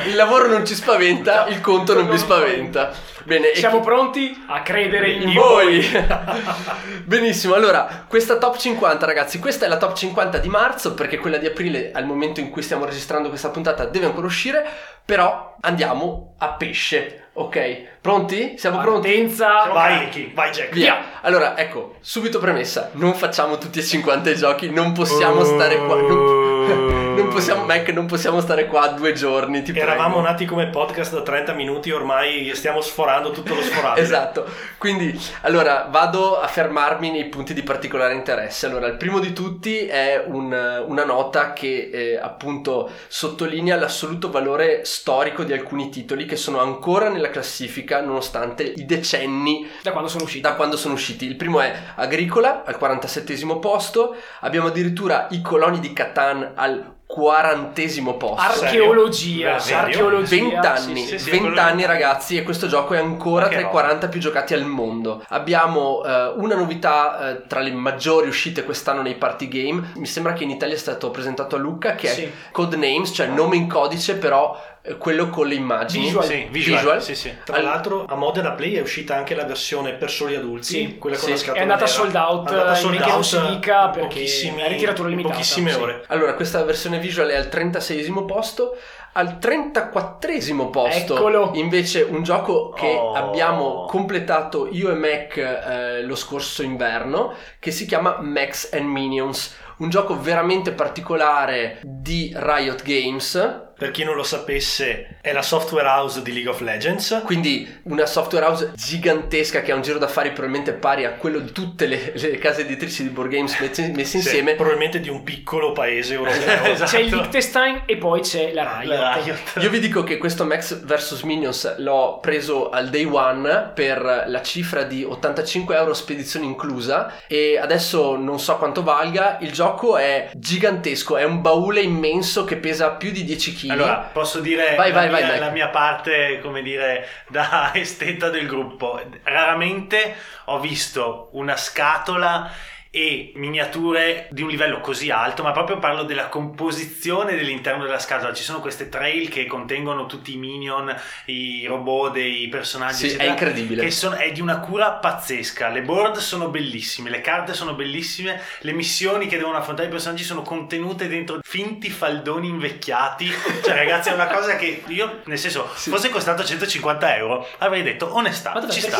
Il 0.07 0.15
lavoro 0.15 0.47
non 0.47 0.65
ci 0.65 0.73
spaventa, 0.73 1.47
il 1.47 1.59
conto 1.59 1.93
non 1.93 2.09
vi 2.09 2.17
spaventa. 2.17 2.93
Bene, 3.25 3.53
Siamo 3.55 3.79
chi- 3.79 3.85
pronti 3.85 4.43
a 4.47 4.61
credere 4.61 5.11
in, 5.11 5.27
in 5.27 5.33
voi. 5.33 5.81
voi. 5.81 6.07
Benissimo, 7.03 7.55
allora, 7.55 8.05
questa 8.07 8.37
top 8.37 8.55
50 8.55 9.05
ragazzi, 9.05 9.39
questa 9.39 9.65
è 9.65 9.67
la 9.67 9.77
top 9.77 9.95
50 9.95 10.37
di 10.37 10.47
marzo 10.47 10.93
perché 10.93 11.17
quella 11.17 11.37
di 11.37 11.45
aprile 11.45 11.91
al 11.93 12.05
momento 12.05 12.39
in 12.39 12.49
cui 12.49 12.61
stiamo 12.61 12.85
registrando 12.85 13.27
questa 13.27 13.49
puntata 13.49 13.83
deve 13.83 14.05
ancora 14.05 14.27
uscire, 14.27 14.65
però 15.03 15.57
andiamo 15.61 16.35
a 16.37 16.49
pesce, 16.49 17.29
ok? 17.33 17.97
Pronti? 17.99 18.57
Siamo 18.59 18.79
pronti? 18.79 19.07
Partenza. 19.09 19.65
Vai, 19.73 20.31
vai 20.35 20.51
Jack. 20.51 20.71
Via. 20.73 21.19
Allora, 21.21 21.57
ecco, 21.57 21.95
subito 21.99 22.28
premessa, 22.38 22.91
non 22.93 23.15
facciamo 23.15 23.57
tutti 23.57 23.80
e 23.80 23.84
50 23.84 24.30
i 24.30 24.36
giochi, 24.36 24.69
non 24.69 24.91
possiamo 24.91 25.43
stare 25.43 25.77
qua. 25.77 25.99
Non, 25.99 26.59
non 27.15 27.28
possiamo, 27.30 27.63
Mac, 27.65 27.89
non 27.89 28.05
possiamo 28.05 28.39
stare 28.41 28.65
qua 28.67 28.88
due 28.89 29.13
giorni. 29.13 29.61
Ti 29.61 29.78
Eravamo 29.78 30.15
prego. 30.15 30.28
nati 30.28 30.45
come 30.45 30.67
podcast 30.67 31.13
da 31.13 31.22
30 31.22 31.53
minuti, 31.53 31.91
ormai 31.91 32.51
stiamo 32.55 32.82
sforando 32.82 33.32
tutto 33.32 33.55
lo 33.55 33.61
sforabile. 33.61 33.97
Esatto, 34.09 34.45
quindi 34.78 35.20
allora 35.41 35.88
vado 35.89 36.39
a 36.39 36.47
fermarmi 36.47 37.11
nei 37.11 37.26
punti 37.26 37.53
di 37.53 37.63
particolare 37.63 38.13
interesse. 38.13 38.65
Allora, 38.65 38.88
il 38.88 38.95
primo 38.97 39.20
di 39.20 39.34
tutti 39.34 39.86
è 39.86 40.24
un- 40.26 40.84
una 40.88 41.03
nota 41.05 41.53
che 41.53 41.89
eh, 41.91 42.17
appunto 42.22 42.89
sottolinea 43.07 43.76
l'assoluto 43.76 44.30
valore 44.32 44.86
storico 44.86 45.43
di 45.43 45.53
alcuni 45.53 45.89
titoli 45.89 46.26
che 46.26 46.36
sono 46.36 46.59
ancora 46.59 47.09
nella 47.09 47.30
classifica 47.30 48.01
nonostante 48.01 48.63
i 48.63 48.86
decenni 48.86 49.70
Da 49.84 49.91
quando 49.91 50.09
sono 50.09 50.24
usciti. 50.24 50.41
da 50.41 50.53
quando 50.55 50.78
sono 50.78 50.93
usciti. 50.93 51.26
Il 51.26 51.36
primo 51.36 51.59
è 51.59 51.74
Agricola 51.95 52.63
al 52.65 52.78
47 52.78 53.38
posto, 53.59 54.15
abbiamo 54.41 54.67
addirittura 54.67 55.28
i 55.32 55.41
coloni 55.41 55.80
di 55.80 55.93
Catan 55.93 56.53
al 56.60 56.97
40 57.07 57.82
posto. 58.18 58.36
Archeologia. 58.39 59.55
Archeologia. 59.55 60.38
20 60.38 60.55
anni, 60.68 61.05
sì, 61.05 61.18
sì, 61.18 61.30
20 61.32 61.45
quello- 61.47 61.62
anni 61.62 61.86
ragazzi 61.86 62.38
e 62.38 62.43
questo 62.43 62.68
gioco 62.68 62.93
è 62.93 62.99
ancora 62.99 63.47
tra 63.47 63.55
i 63.57 63.64
roba. 63.64 63.72
40 63.72 64.07
più 64.10 64.20
giocati 64.20 64.53
al 64.53 64.64
mondo. 64.66 65.24
Abbiamo 65.30 66.03
eh, 66.05 66.34
una 66.38 66.55
novità 66.55 67.30
eh, 67.32 67.47
tra 67.47 67.62
le 67.62 67.72
maggiori 67.72 68.28
uscite 68.28 68.64
quest'anno 68.64 69.01
nei 69.01 69.16
party 69.16 69.47
game, 69.47 69.91
mi 69.95 70.05
sembra 70.05 70.34
che 70.34 70.43
in 70.43 70.51
Italia 70.51 70.76
è 70.76 70.78
stato 70.78 71.10
presentato 71.10 71.55
a 71.55 71.60
Luca 71.60 71.95
che 71.95 72.07
Sì. 72.10 72.24
è 72.24 72.32
Codenames, 72.51 73.10
cioè 73.12 73.26
nome 73.28 73.55
in 73.55 73.68
codice 73.68 74.16
però 74.16 74.55
quello 74.97 75.29
con 75.29 75.47
le 75.47 75.55
immagini. 75.55 76.05
Visual. 76.05 76.25
Sì, 76.25 76.47
visual. 76.49 76.77
Visual. 76.79 77.01
Sì, 77.03 77.15
sì. 77.15 77.33
Tra 77.43 77.61
l'altro 77.61 78.05
a 78.07 78.15
Modena 78.15 78.51
Play 78.51 78.73
è 78.73 78.81
uscita 78.81 79.15
anche 79.15 79.35
la 79.35 79.43
versione 79.45 79.93
per 79.93 80.09
soli 80.09 80.35
adulti, 80.35 80.63
Sì, 80.65 80.97
quella 80.97 81.15
con 81.15 81.25
sì. 81.25 81.31
la 81.31 81.37
scatola 81.37 81.59
È 81.59 81.61
andata 81.61 81.85
nera. 81.85 81.91
sold 81.93 82.15
out, 82.15 82.49
È 82.49 82.51
andata 82.53 82.75
sold 82.75 82.93
che 82.97 82.99
non 83.05 83.11
out 83.11 83.23
si 83.23 83.39
dica, 83.49 83.89
perché 83.89 84.23
è 84.23 84.67
ritiratura 84.67 85.09
limitata, 85.09 85.33
pochissime 85.33 85.71
sì. 85.71 85.79
ore. 85.79 86.03
Allora, 86.07 86.33
questa 86.33 86.63
versione 86.63 86.89
versione 86.89 86.99
visual 86.99 87.27
è 87.29 87.35
al 87.35 87.49
36 87.49 87.97
posto. 88.25 88.77
Al 89.20 89.38
34 89.38 90.70
posto 90.72 91.15
Eccolo. 91.15 91.51
invece 91.55 92.03
un 92.03 92.24
gioco 92.24 92.70
che 92.70 92.88
Oh. 92.88 93.13
abbiamo 93.13 93.84
completato 93.86 94.67
io 94.72 94.89
e 94.91 94.93
Mac 94.95 95.36
eh, 95.38 96.03
lo 96.03 96.15
scorso 96.15 96.63
inverno 96.63 97.34
che 97.59 97.72
si 97.72 97.86
chiama 97.86 98.20
Max 98.22 98.70
and 98.72 98.86
Minions. 98.86 99.55
Un 99.80 99.89
gioco 99.89 100.20
veramente 100.20 100.72
particolare 100.74 101.80
di 101.84 102.34
Riot 102.36 102.82
Games. 102.84 103.67
Per 103.80 103.91
chi 103.91 104.03
non 104.03 104.15
lo 104.15 104.24
sapesse, 104.24 105.20
è 105.22 105.32
la 105.32 105.41
software 105.41 105.88
house 105.88 106.22
di 106.22 106.34
League 106.34 106.49
of 106.51 106.59
Legends. 106.59 107.22
Quindi 107.24 107.80
una 107.84 108.05
software 108.05 108.45
house 108.45 108.74
gigantesca 108.76 109.61
che 109.61 109.72
ha 109.72 109.76
un 109.76 109.82
giro 109.82 109.97
d'affari 109.97 110.32
probabilmente 110.34 110.74
pari 110.74 111.05
a 111.05 111.11
quello 111.13 111.39
di 111.39 111.53
tutte 111.53 111.86
le, 111.86 112.11
le 112.13 112.38
case 112.39 112.63
editrici 112.63 113.03
di 113.03 113.09
board 113.09 113.30
games 113.32 113.57
messe, 113.57 113.88
messe 113.95 114.03
Sì, 114.03 114.17
insieme. 114.17 114.55
probabilmente 114.55 114.99
di 114.99 115.07
un 115.07 115.24
piccolo 115.24 115.72
paese 115.72 116.15
europeo. 116.15 116.57
Esatto. 116.74 116.91
C'è 116.91 116.99
il 116.99 117.15
Liechtenstein 117.15 117.84
e 117.86 117.95
poi 117.95 118.20
c'è 118.20 118.51
la 118.51 118.80
Riot. 118.82 118.99
La 118.99 119.09
Riot. 119.16 119.62
Io 119.62 119.70
vi 119.70 119.80
dico 119.80 120.03
che 120.03 120.18
questo 120.18 120.45
Max 120.45 120.80
vs 120.80 121.22
Minions 121.24 121.78
l'ho 121.78 122.20
preso 122.20 122.70
al 122.70 122.89
day 122.89 123.05
one 123.05 123.72
per 123.74 124.26
la 124.28 124.41
cifra 124.41 124.84
di 124.84 125.03
85 125.03 125.76
euro 125.76 125.93
spedizione 125.93 126.45
inclusa 126.45 127.14
e 127.28 127.57
adesso 127.57 128.16
non 128.16 128.39
so 128.39 128.57
quanto 128.57 128.84
valga. 128.84 129.38
Il 129.41 129.51
gioco 129.51 129.97
è 129.97 130.30
gigantesco, 130.34 131.18
è 131.18 131.24
un 131.24 131.41
baule 131.41 131.82
immenso 131.82 132.43
che 132.43 132.57
pesa 132.57 132.91
più 132.91 133.12
di 133.12 133.24
10 133.24 133.55
kg. 133.55 133.70
Allora, 133.72 134.10
posso 134.12 134.39
dire 134.39 134.76
Vai, 134.76 134.91
la, 134.91 134.99
vai, 134.99 135.10
vai, 135.10 135.22
mia, 135.22 135.32
Mike. 135.32 135.39
la 135.39 135.51
mia 135.51 135.70
parte, 135.70 136.39
come 136.41 136.62
dire, 136.62 137.07
da 137.28 137.72
esteta 137.76 138.30
del 138.30 138.47
gruppo. 138.47 138.99
Raramente 139.24 140.16
ho 140.45 140.60
visto 140.60 141.30
una 141.34 141.55
scatola 141.55 142.51
e 142.91 143.33
miniature 143.35 144.27
di 144.31 144.41
un 144.41 144.49
livello 144.49 144.79
così 144.81 145.11
alto, 145.11 145.43
ma 145.43 145.51
proprio 145.51 145.77
parlo 145.77 146.03
della 146.03 146.27
composizione 146.27 147.35
dell'interno 147.35 147.83
della 147.83 147.99
scatola. 147.99 148.33
Ci 148.33 148.41
sono 148.43 148.59
queste 148.59 148.89
trail 148.89 149.29
che 149.29 149.45
contengono 149.45 150.07
tutti 150.07 150.33
i 150.33 150.37
minion, 150.37 150.93
i 151.25 151.65
robot 151.67 152.13
dei 152.13 152.47
personaggi, 152.49 152.95
Sì, 152.95 153.05
è 153.05 153.09
eccetera, 153.09 153.29
incredibile. 153.31 153.83
Che 153.83 153.91
sono, 153.91 154.15
è 154.15 154.31
di 154.31 154.41
una 154.41 154.59
cura 154.59 154.91
pazzesca. 154.93 155.67
Le 155.69 155.81
board 155.83 156.17
sono 156.17 156.49
bellissime, 156.49 157.11
le 157.11 157.21
carte 157.21 157.53
sono 157.53 157.73
bellissime, 157.75 158.41
le 158.61 158.71
missioni 158.71 159.27
che 159.27 159.37
devono 159.37 159.57
affrontare 159.57 159.87
i 159.87 159.91
personaggi 159.91 160.23
sono 160.23 160.41
contenute 160.41 161.07
dentro 161.07 161.39
finti 161.43 161.89
faldoni 161.91 162.47
invecchiati. 162.47 163.31
Cioè, 163.63 163.75
ragazzi, 163.75 164.09
è 164.09 164.13
una 164.13 164.27
cosa 164.27 164.55
che 164.55 164.83
io, 164.87 165.21
nel 165.25 165.37
senso, 165.37 165.69
Sì. 165.75 165.91
fosse 165.91 166.09
costato 166.09 166.43
150 166.43 167.15
euro, 167.17 167.47
avrei 167.59 167.83
detto 167.83 168.15
onestà. 168.15 168.53
Ma 168.53 168.67
ci 168.67 168.81
sta. 168.81 168.97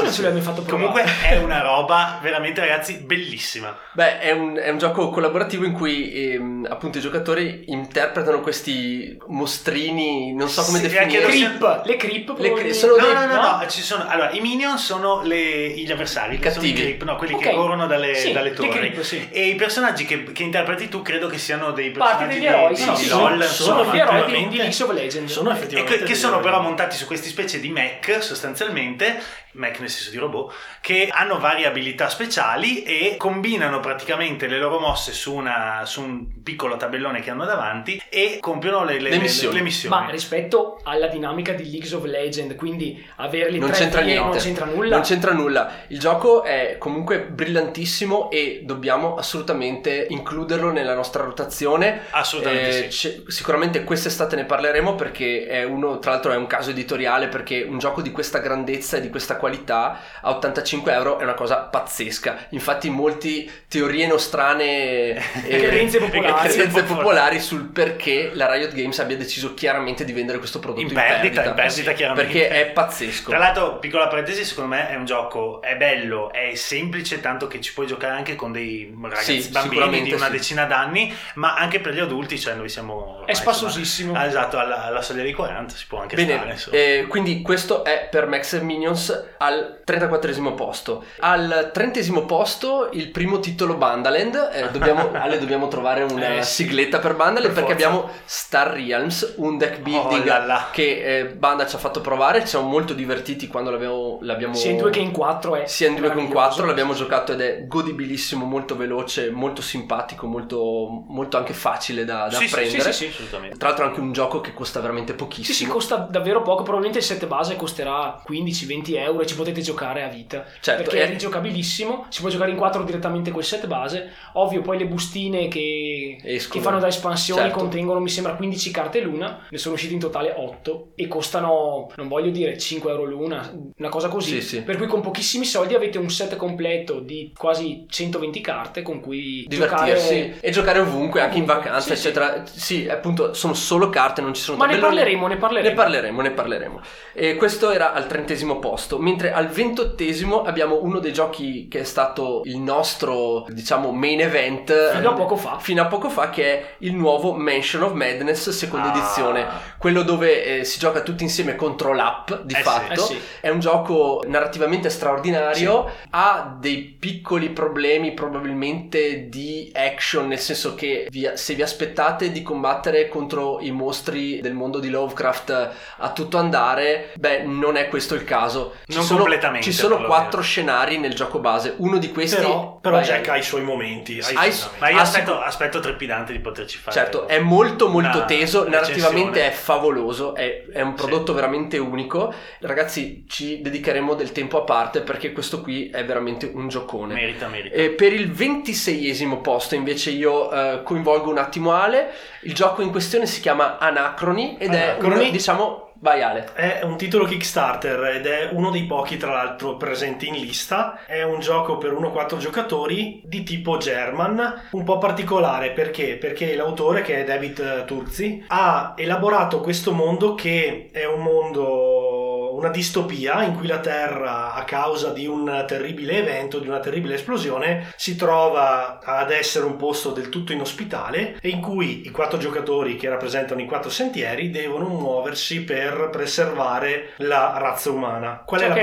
Comunque 0.68 1.04
è 1.24 1.38
una 1.38 1.62
roba 1.62 2.20
veramente, 2.22 2.60
ragazzi, 2.62 2.98
bellissima. 2.98 3.79
Beh, 3.92 4.20
è 4.20 4.32
un, 4.32 4.56
è 4.56 4.70
un 4.70 4.78
gioco 4.78 5.10
collaborativo 5.10 5.66
in 5.66 5.74
cui 5.74 6.14
ehm, 6.34 6.68
appunto 6.70 7.00
i 7.00 7.02
giocatori 7.02 7.64
interpretano 7.68 8.40
questi 8.40 9.18
mostrini, 9.28 10.34
non 10.34 10.48
so 10.48 10.64
come 10.64 10.78
Sì, 10.78 10.84
definire. 10.88 11.04
anche 11.04 11.22
Creep, 11.22 11.86
le 11.86 11.96
creep 11.98 12.18
Le 12.18 12.24
probabilmente. 12.34 12.74
sono 12.74 12.96
No, 12.96 13.06
dei- 13.06 13.14
no, 13.14 13.26
no, 13.26 13.58
no, 13.58 13.68
ci 13.68 13.82
sono. 13.82 14.08
Allora, 14.08 14.30
i 14.32 14.40
minion 14.42 14.78
sono 14.78 15.22
le- 15.24 15.70
gli 15.70 15.92
avversari, 15.92 16.36
I 16.36 16.40
che 16.40 16.52
sono 16.52 16.66
i 16.66 16.70
cattivi. 16.70 16.88
creep, 16.88 17.04
no, 17.04 17.16
quelli 17.16 17.34
Ok. 17.34 17.42
che 17.42 17.50
corrono 17.54 17.88
dalle, 17.88 18.14
Sì, 18.16 18.32
dalle 18.32 18.50
le 18.50 18.56
torri. 18.56 18.70
creep, 18.70 19.02
sì. 19.02 19.28
E 19.32 19.48
i 19.48 19.56
personaggi 19.56 20.06
che, 20.06 20.24
che 20.32 20.44
interpreti 20.44 20.88
tu 20.88 21.02
credo 21.02 21.28
che 21.28 21.38
siano 21.38 21.72
dei 21.72 21.92
Parte 21.92 22.26
personaggi 22.26 22.40
degli 22.40 22.46
eroi, 22.48 22.74
di, 22.76 22.82
sì, 22.82 22.90
di 22.92 22.96
sì, 22.96 23.10
LOL, 23.10 23.44
sono-. 23.44 23.84
Sono 23.84 23.94
gli 23.96 23.98
eroi 24.00 24.26
di, 24.26 24.32
League 24.58 24.84
of 24.84 24.92
Legends. 24.94 25.32
Sono 25.34 25.50
E 25.50 25.54
effettivamente 25.54 25.98
che, 26.00 26.04
che 26.06 26.16
sono 26.16 26.40
però 26.40 26.62
montati 26.62 26.96
su 26.96 27.06
questi 27.06 27.28
specie 27.30 27.60
di 27.60 27.70
mech 27.70 28.22
sostanzialmente, 28.24 29.22
mech 29.54 29.80
nel 29.80 29.90
senso 29.90 30.12
di 30.12 30.18
robot, 30.18 30.54
che 30.82 31.10
hanno 31.12 31.40
varie 31.40 31.66
abilità 31.68 32.08
speciali 32.10 32.84
e 32.84 33.16
combinano 33.18 33.69
praticamente 33.80 34.48
le 34.48 34.58
loro 34.58 34.80
mosse 34.80 35.12
su, 35.14 35.36
una- 35.36 35.82
su 35.86 36.02
un 36.02 36.42
piccolo 36.42 36.78
tabellone 36.78 37.22
che 37.22 37.30
hanno 37.30 37.46
davanti 37.46 38.02
e 38.10 38.38
compiono 38.40 38.84
le, 38.84 39.00
le- 39.00 39.10
Le 39.12 39.18
missioni. 39.20 39.56
le 39.58 39.62
missioni. 39.62 39.96
Ma 39.96 40.10
rispetto 40.10 40.80
alla 40.84 41.08
dinamica 41.08 41.54
di 41.54 41.70
League 41.70 41.94
of 41.96 42.04
Legends, 42.06 42.56
quindi 42.56 43.06
averli 43.18 43.60
non 43.60 43.70
tre 43.70 43.78
c'entra 43.80 44.02
niente. 44.02 44.24
non 44.30 44.38
c'entra 44.38 44.66
nulla. 44.66 44.96
Non 44.96 45.06
c'entra 45.06 45.34
nulla. 45.34 45.72
Il 45.90 46.00
gioco 46.00 46.44
è 46.44 46.78
comunque 46.80 47.20
brillantissimo 47.20 48.32
e 48.32 48.62
dobbiamo 48.64 49.16
assolutamente 49.16 50.08
includerlo 50.10 50.72
nella 50.72 50.96
nostra 50.96 51.24
rotazione. 51.24 52.02
Assolutamente 52.12 52.86
Eh, 52.88 52.92
sì. 52.92 53.24
sicuramente 53.28 53.84
quest'estate 53.84 54.36
ne 54.36 54.46
parleremo 54.46 54.96
perché 54.96 55.46
è 55.46 55.64
uno, 55.64 56.00
tra 56.00 56.12
l'altro 56.12 56.32
è 56.32 56.36
un 56.36 56.48
caso 56.48 56.72
editoriale 56.72 57.28
perché 57.28 57.62
un 57.68 57.78
gioco 57.78 58.02
di 58.02 58.12
questa 58.12 58.40
grandezza 58.40 58.98
e 58.98 59.02
di 59.02 59.10
questa 59.10 59.36
qualità 59.36 60.00
a 60.22 60.30
85 60.32 60.94
euro 60.94 61.20
è 61.20 61.24
una 61.24 61.34
cosa 61.34 61.58
pazzesca. 61.58 62.48
Infatti 62.50 62.90
molti 62.90 63.50
teorie 63.70 64.08
nostrane 64.08 65.16
e 65.46 65.60
Credenze 65.60 66.00
popolari. 66.00 66.50
credenze 66.50 66.84
Popolari. 66.84 67.40
sul 67.40 67.66
perché 67.66 68.32
la 68.34 68.52
Riot 68.52 68.74
Games 68.74 68.98
abbia 68.98 69.16
deciso 69.16 69.54
chiaramente 69.54 70.04
di 70.04 70.12
vendere 70.12 70.40
questo 70.40 70.58
prodotto 70.58 70.82
In 70.82 70.88
in, 70.88 70.94
perdita, 70.96 71.46
in 71.46 71.54
perdita, 71.54 71.92
Sì, 71.92 71.94
chiaramente. 71.96 72.32
perché 72.32 72.50
è 72.50 72.66
pazzesco. 72.72 73.30
Tra 73.30 73.38
l'altro, 73.38 73.78
piccola 73.78 74.08
parentesi, 74.08 74.44
secondo 74.44 74.72
me 74.76 74.90
è 74.90 74.96
un 74.96 75.06
gioco, 75.06 75.62
è 75.62 75.78
bello, 75.78 76.32
è 76.32 76.56
semplice, 76.56 77.22
tanto 77.22 77.46
che 77.46 77.62
ci 77.62 77.72
puoi 77.74 77.86
giocare 77.86 78.16
anche 78.16 78.36
con 78.36 78.52
dei 78.52 78.92
ragazzi 79.04 79.40
Sì, 79.40 79.50
bambini 79.52 80.02
di 80.02 80.14
una 80.14 80.26
sì. 80.26 80.32
decina 80.32 80.66
d'anni, 80.66 81.16
ma 81.36 81.54
anche 81.54 81.80
per 81.80 81.94
gli 81.94 82.00
adulti, 82.00 82.40
cioè 82.40 82.56
noi 82.56 82.70
siamo... 82.70 83.22
È 83.28 83.34
spassosissimo. 83.34 84.10
insomma, 84.14 84.28
esatto, 84.28 84.58
alla, 84.58 84.86
alla 84.86 85.04
soglia 85.04 85.22
dei 85.22 85.34
40 85.34 85.76
si 85.76 85.86
può 85.88 86.02
anche 86.02 86.16
Bene, 86.16 86.58
stare. 86.58 86.98
eh, 87.02 87.06
quindi 87.08 87.44
questo 87.44 87.84
è 87.84 88.08
per 88.10 88.26
Max 88.26 88.60
Minions 88.62 89.26
al 89.38 89.82
34 89.84 90.54
posto. 90.56 91.06
Al 91.20 91.70
30 91.72 92.00
posto 92.26 92.90
il 92.94 93.10
primo 93.12 93.40
titolo 93.40 93.58
Bandaland. 93.68 94.50
Eh, 94.54 94.70
dobbiamo, 94.72 95.12
Ale, 95.14 95.40
dobbiamo 95.40 95.68
trovare 95.68 96.04
una 96.04 96.38
Eh, 96.38 96.44
sì. 96.44 96.64
sigletta 96.64 97.00
per 97.00 97.16
Bandaland 97.16 97.54
Per 97.54 97.64
perché 97.64 97.82
forza. 97.82 97.88
abbiamo 97.88 98.10
Star 98.26 98.72
Realms, 98.74 99.34
un 99.38 99.58
deck 99.58 99.80
building 99.80 100.24
Oh 100.24 100.26
là 100.26 100.46
là. 100.46 100.68
che 100.72 101.20
eh, 101.20 101.26
Banda 101.28 101.66
ci 101.68 101.76
ha 101.76 101.80
fatto 101.80 102.02
provare. 102.02 102.42
Ci 102.42 102.48
siamo 102.48 102.68
molto 102.68 102.94
divertiti 102.94 103.48
quando 103.48 103.72
l'abbiamo, 103.72 104.20
l'abbiamo 104.22 104.54
Sia 104.54 104.72
in 104.72 104.78
due 104.78 104.90
che 104.92 105.00
in 105.00 105.12
quattro 105.12 105.56
è 105.56 105.66
sia 105.68 105.88
in 105.88 105.96
2 105.96 106.02
che 106.04 106.08
in 106.14 106.16
meraviglioso. 106.16 106.48
4 106.48 106.66
l'abbiamo 106.66 106.94
giocato 106.94 107.32
ed 107.34 107.42
è 107.42 107.66
godibilissimo, 107.68 108.46
molto 108.46 108.76
veloce, 108.76 109.30
molto 109.32 109.62
simpatico, 109.62 110.28
molto, 110.28 111.04
molto 111.08 111.38
anche 111.38 111.54
facile 111.54 112.06
da, 112.06 112.28
da 112.30 112.38
Sì, 112.38 112.48
sì, 112.48 112.54
prendere. 112.54 112.92
sì, 112.94 113.06
sì, 113.06 113.12
assolutamente. 113.12 113.58
Tra 113.58 113.68
l'altro 113.70 113.86
anche 113.86 114.00
un 114.00 114.12
gioco 114.12 114.42
che 114.42 114.54
costa 114.54 114.80
veramente 114.80 115.12
Sì, 115.14 115.18
pochissimo. 115.18 115.56
sì, 115.58 115.66
costa 115.68 115.96
davvero 116.10 116.42
poco. 116.42 116.64
Probabilmente 116.64 117.00
il 117.00 117.04
set 117.04 117.26
base 117.28 117.56
costerà 117.56 118.22
15-20 118.28 118.96
euro 118.98 119.22
e 119.22 119.26
ci 119.26 119.36
potete 119.36 119.62
giocare 119.62 120.04
a 120.04 120.08
vita. 120.08 120.46
Certo, 120.60 120.84
perché 120.84 121.00
è 121.02 121.08
e- 121.08 121.10
rigiocabilissimo. 121.12 122.06
Si 122.10 122.22
può 122.22 122.30
giocare 122.30 122.52
in 122.52 122.58
4 122.58 122.84
direttamente 122.84 123.32
col 123.32 123.44
set 123.50 123.68
base. 123.68 124.12
Ovvio, 124.34 124.62
poi 124.62 124.78
le 124.78 124.86
bustine 124.86 125.48
che, 125.48 126.18
che 126.22 126.60
fanno 126.62 126.80
da 126.80 126.88
espansioni 126.88 127.42
Certo. 127.42 127.58
contengono, 127.58 128.00
mi 128.00 128.10
sembra, 128.10 128.36
15 128.36 128.72
carte 128.72 129.02
l'una. 129.02 129.46
Ne 129.50 129.58
sono 129.58 129.76
uscite 129.76 129.94
in 129.94 130.00
totale 130.00 130.34
8 130.36 130.92
e 130.96 131.08
costano, 131.08 131.92
non 131.96 132.08
voglio 132.08 132.30
dire 132.30 132.58
5 132.58 132.92
euro 132.92 133.04
l'una, 133.06 133.52
una 133.78 133.90
cosa 133.90 134.08
così. 134.08 134.42
Sì, 134.42 134.48
sì. 134.48 134.62
Per 134.62 134.78
cui 134.78 134.88
con 134.88 135.02
pochissimi 135.02 135.46
soldi 135.46 135.74
avete 135.74 135.98
un 135.98 136.10
set 136.10 136.36
completo 136.36 137.00
di 137.00 137.34
quasi 137.36 137.86
120 137.90 138.42
carte 138.42 138.82
con 138.82 139.00
cui 139.00 139.46
divertirsi 139.48 140.18
giocare. 140.18 140.40
e 140.40 140.52
giocare 140.52 140.80
ovunque, 140.80 141.22
anche 141.22 141.38
in 141.38 141.46
vacanza, 141.46 141.94
sì, 141.94 141.94
eccetera. 141.94 142.44
Sì, 142.46 142.88
appunto, 142.88 143.34
sono 143.34 143.54
solo 143.54 143.90
carte, 143.90 144.22
non 144.22 144.34
ci 144.34 144.42
sono 144.42 144.58
Ma 144.58 144.66
ne 144.66 144.78
parleremo, 144.78 145.28
ne 145.28 145.38
parleremo. 145.38 145.70
Ne 145.70 145.76
parleremo, 145.76 146.22
ne 146.22 146.32
parleremo. 146.32 146.82
E 147.14 147.36
questo 147.36 147.72
era 147.72 147.94
al 147.94 148.08
trentesimo 148.08 148.60
posto, 148.60 148.98
mentre 149.00 149.32
al 149.32 149.48
ventottesimo 149.48 150.44
abbiamo 150.44 150.82
uno 150.82 151.00
dei 151.00 151.14
giochi 151.14 151.68
che 151.68 151.80
è 151.80 151.84
stato 151.84 152.42
il 152.46 152.58
nostro, 152.60 153.39
diciamo, 153.50 153.92
main 153.92 154.22
event. 154.22 154.92
Fino 154.94 155.10
a 155.10 155.14
eh, 155.14 155.16
poco 155.16 155.36
fa. 155.36 155.58
Fino 155.60 155.82
a 155.82 155.86
poco 155.86 156.10
fa, 156.10 156.30
che 156.30 156.44
è 156.46 156.76
il 156.80 156.94
nuovo 156.94 157.34
Mansion 157.34 157.84
of 157.84 157.94
Madness, 157.94 158.50
seconda 158.50 158.92
Ah. 158.92 158.98
edizione. 158.98 159.48
Quello 159.78 160.02
dove 160.04 160.44
eh, 160.60 160.64
si 160.64 160.80
gioca 160.80 161.02
tutti 161.02 161.24
insieme 161.24 161.56
contro 161.56 161.94
l'app, 161.94 162.32
di 162.44 162.54
Eh 162.54 162.58
sì, 162.58 162.64
fatto. 162.64 162.94
eh 162.94 162.98
sì. 162.98 163.22
È 163.42 163.50
un 163.50 163.60
gioco 163.60 164.24
narrativamente 164.28 164.90
straordinario, 164.90 165.90
ha 166.12 166.56
dei 166.60 166.80
piccoli 167.00 167.50
problemi 167.50 168.14
probabilmente 168.14 169.30
di 169.30 169.72
action, 169.74 170.28
nel 170.28 170.40
senso 170.40 170.76
che 170.76 171.08
vi- 171.10 171.30
se 171.34 171.54
vi 171.54 171.62
aspettate 171.62 172.32
di 172.32 172.42
combattere 172.42 173.08
contro 173.08 173.60
i 173.62 173.72
mostri 173.72 174.40
del 174.42 174.54
mondo 174.54 174.80
di 174.80 174.90
Lovecraft 174.90 175.70
a 175.98 176.12
tutto 176.12 176.38
andare, 176.38 177.12
beh, 177.16 177.44
non 177.44 177.76
è 177.78 177.88
questo 177.88 178.16
il 178.16 178.24
caso. 178.24 178.74
Ci 178.88 178.96
Non 178.98 179.06
sono, 179.06 179.20
completamente, 179.20 179.66
Ci 179.66 179.74
sono 179.74 180.02
quattro 180.04 180.42
scenari 180.42 180.98
nel 180.98 181.14
gioco 181.14 181.40
base, 181.40 181.74
uno 181.78 181.98
di 181.98 182.12
questi... 182.12 182.36
Però, 182.36 182.78
però 182.82 182.98
vai, 182.98 183.06
Jack. 183.06 183.29
Ha 183.30 183.38
i 183.38 183.44
suoi 183.44 183.62
momenti. 183.62 184.20
ha 184.20 184.46
i 184.46 184.52
suoi. 184.52 184.72
Ma 184.80 184.90
io 184.90 185.00
aspetto, 185.00 185.40
aspetto 185.40 185.80
trepidante 185.80 186.32
di 186.32 186.40
poterci 186.40 186.78
fare. 186.78 186.96
Certo, 186.96 187.28
è 187.28 187.40
molto 187.40 187.88
molto 187.88 188.26
teso, 188.26 188.68
narrativamente 188.68 189.46
è 189.46 189.52
favoloso, 189.52 190.36
è, 190.36 190.66
è 190.72 190.82
un 190.82 190.94
prodotto 190.94 191.34
veramente 191.34 191.78
unico. 191.78 192.34
Ragazzi, 192.60 193.26
ci 193.28 193.62
dedicheremo 193.62 194.14
del 194.14 194.32
tempo 194.32 194.60
a 194.60 194.64
parte 194.64 195.02
perché 195.02 195.32
questo 195.32 195.62
qui 195.62 195.90
è 195.90 196.04
veramente 196.06 196.50
un 196.54 196.68
giocone. 196.68 197.14
Merita, 197.14 197.48
merita. 197.48 197.76
E 197.76 197.90
per 197.92 198.14
il 198.14 198.32
ventiseiesimo 198.32 199.42
posto 199.42 199.76
invece 199.76 200.12
io 200.12 200.52
eh, 200.52 200.84
coinvolgo 200.84 201.30
un 201.30 201.38
attimo 201.38 201.74
Ale, 201.74 202.14
il 202.42 202.54
gioco 202.54 202.82
in 202.82 202.92
questione 202.92 203.26
si 203.26 203.42
chiama 203.42 203.78
Anacroni 203.78 204.58
ed 204.58 204.74
è 204.74 204.90
Anacroni. 204.90 205.26
un, 205.26 205.32
diciamo 205.32 205.89
Vai 206.02 206.22
Ale. 206.22 206.54
È 206.54 206.80
un 206.84 206.96
titolo 206.96 207.26
Kickstarter 207.26 208.16
ed 208.16 208.26
è 208.26 208.50
uno 208.54 208.70
dei 208.70 208.86
pochi, 208.86 209.18
tra 209.18 209.34
l'altro, 209.34 209.76
presenti 209.76 210.30
in 210.30 210.36
lista. 210.36 211.06
È 211.06 211.24
un 211.24 211.42
gioco 211.42 211.78
per 211.78 211.92
1-4 211.92 212.38
giocatori 212.38 213.22
di 213.26 213.44
tipo 213.44 213.76
German, 213.76 214.68
un 214.72 214.84
po' 214.86 214.98
particolare 214.98 215.72
perché? 215.72 216.16
Perché 216.16 216.56
l'autore, 216.56 217.02
che 217.02 217.18
è 217.18 217.24
David 217.26 217.84
Turzi, 217.84 218.46
ha 218.48 218.94
elaborato 218.96 219.60
questo 219.60 219.92
mondo 219.92 220.36
che 220.36 220.90
è 220.94 221.06
un 221.06 221.22
mondo 221.22 222.29
una 222.60 222.70
distopia 222.70 223.44
in 223.44 223.56
cui 223.56 223.68
la 223.68 223.80
Terra, 223.80 224.54
a 224.54 224.64
causa 224.66 225.12
di 225.12 225.26
un 225.26 225.64
terribile 225.66 226.18
evento, 226.18 226.60
di 226.60 226.68
una 226.68 226.80
terribile 226.80 227.16
esplosione, 227.16 227.94
si 227.96 228.16
trova 228.18 229.00
ad 229.02 229.32
essere 229.32 229.66
un 229.66 229.78
posto 229.78 230.12
del 230.12 230.28
tutto 230.30 230.52
inospitale 230.52 231.38
e 231.42 231.50
in 231.50 231.62
cui 231.62 232.06
i 232.06 232.12
quattro 232.12 232.38
giocatori 232.38 232.98
che 232.98 233.08
rappresentano 233.10 233.62
i 233.62 233.66
quattro 233.66 233.90
sentieri 233.90 234.52
devono 234.52 234.88
muoversi 234.90 235.64
per 235.64 236.10
preservare 236.12 237.12
la 237.18 237.58
razza 237.58 237.90
umana. 237.92 238.42
Qual 238.46 238.60
Ciò 238.60 238.66
è 238.66 238.70
la 238.70 238.76
che 238.76 238.82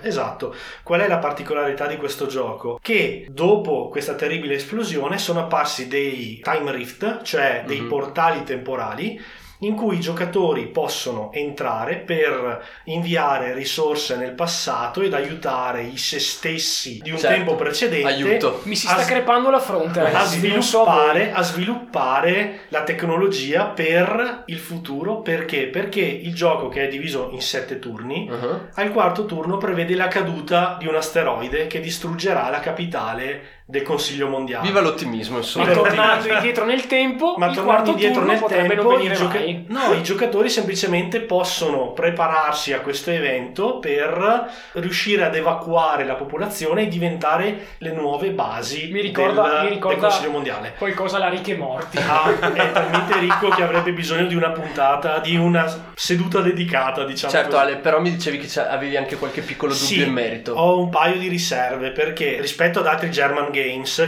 è. 0.00 0.06
Esatto. 0.06 0.54
Qual 0.82 1.00
è 1.00 1.08
la 1.08 1.18
particolarità 1.18 1.86
di 1.86 1.96
questo 1.96 2.26
gioco? 2.26 2.78
Che 2.80 3.26
dopo 3.28 3.88
questa 3.88 4.14
terribile 4.14 4.54
esplosione 4.54 5.18
sono 5.18 5.40
apparsi 5.40 5.88
dei 5.88 6.40
time 6.42 6.70
rift, 6.72 7.22
cioè 7.22 7.64
dei 7.66 7.80
Mhm. 7.80 7.88
portali 7.88 8.44
temporali 8.44 9.20
in 9.60 9.74
cui 9.74 9.96
i 9.96 10.00
giocatori 10.00 10.66
possono 10.68 11.30
entrare 11.32 11.96
per 11.96 12.64
inviare 12.84 13.52
risorse 13.54 14.16
nel 14.16 14.32
passato 14.32 15.00
ed 15.02 15.12
aiutare 15.14 15.82
i 15.82 15.96
se 15.96 16.20
stessi 16.20 17.00
di 17.02 17.10
un 17.10 17.18
Certo. 17.18 17.34
tempo 17.36 17.54
precedente 17.56 18.06
Aiuto. 18.06 18.60
Mi 18.64 18.76
si 18.76 18.86
a 18.86 18.90
sta 18.90 19.02
s- 19.02 19.06
crepando 19.06 19.50
la 19.50 19.58
fronte, 19.60 20.00
a 20.00 20.24
sviluppare, 20.24 21.32
a 21.32 21.42
sviluppare 21.42 22.60
la 22.68 22.82
tecnologia 22.84 23.64
per 23.66 24.44
il 24.46 24.58
futuro 24.58 25.20
perché? 25.20 25.66
Perché 25.66 26.00
il 26.00 26.34
gioco 26.34 26.68
che 26.68 26.84
è 26.84 26.88
diviso 26.88 27.30
in 27.32 27.40
sette 27.42 27.78
turni 27.78 28.26
Uh-huh. 28.28 28.60
al 28.74 28.92
quarto 28.92 29.24
turno 29.26 29.56
prevede 29.58 29.94
la 29.94 30.08
caduta 30.08 30.76
di 30.78 30.86
un 30.86 30.94
asteroide 30.94 31.66
che 31.66 31.80
distruggerà 31.80 32.48
la 32.50 32.60
capitale 32.60 33.57
del 33.70 33.82
Consiglio 33.82 34.28
Mondiale. 34.28 34.66
Viva 34.66 34.80
l'ottimismo, 34.80 35.34
Ma 35.34 35.40
insomma. 35.42 35.66
Viva 35.66 35.76
tornando 35.82 36.26
indietro 36.32 36.64
nel 36.64 36.86
tempo, 36.86 37.34
Ma 37.36 37.48
il 37.48 37.54
tornando 37.54 37.62
quarto 37.64 37.90
indietro 37.90 38.20
turno 38.24 38.32
nel 38.32 38.42
tempo, 38.42 38.82
non 38.92 39.02
i, 39.02 39.12
gioca- 39.12 39.38
mai. 39.40 39.64
no, 39.68 39.92
i 39.92 40.02
giocatori 40.02 40.48
semplicemente 40.48 41.20
possono 41.20 41.92
prepararsi 41.92 42.72
a 42.72 42.80
questo 42.80 43.10
evento 43.10 43.78
per 43.78 44.50
riuscire 44.72 45.22
ad 45.26 45.34
evacuare 45.36 46.06
la 46.06 46.14
popolazione 46.14 46.84
e 46.84 46.88
diventare 46.88 47.66
le 47.76 47.92
nuove 47.92 48.30
basi 48.30 48.88
Mi 48.90 49.02
ricorda- 49.02 49.42
del, 49.42 49.52
mi 49.56 49.62
del 49.64 49.72
ricorda- 49.74 50.06
Consiglio 50.08 50.30
Mondiale. 50.30 50.74
Qualcosa 50.78 51.18
la 51.18 51.28
ricche 51.28 51.54
morti. 51.54 51.98
Ah, 51.98 52.30
è 52.54 52.72
talmente 52.72 53.18
ricco 53.18 53.50
che 53.50 53.62
avrebbe 53.62 53.92
bisogno 53.92 54.24
di 54.26 54.34
una 54.34 54.48
puntata, 54.50 55.18
di 55.18 55.36
una 55.36 55.90
seduta 55.94 56.40
dedicata, 56.40 57.04
diciamo 57.04 57.30
Certo 57.30 57.50
così. 57.50 57.62
Ale, 57.62 57.76
però 57.76 58.00
mi 58.00 58.10
dicevi 58.10 58.38
che 58.38 58.60
avevi 58.66 58.96
anche 58.96 59.16
qualche 59.16 59.42
piccolo 59.42 59.72
dubbio 59.74 59.86
Sì, 59.86 60.00
in 60.02 60.12
merito. 60.12 60.52
Ho 60.54 60.80
un 60.80 60.88
paio 60.88 61.18
di 61.18 61.28
riserve 61.28 61.90
perché 61.90 62.38
rispetto 62.40 62.78
ad 62.78 62.86
altri 62.86 63.10
German 63.10 63.44
Games, 63.44 63.56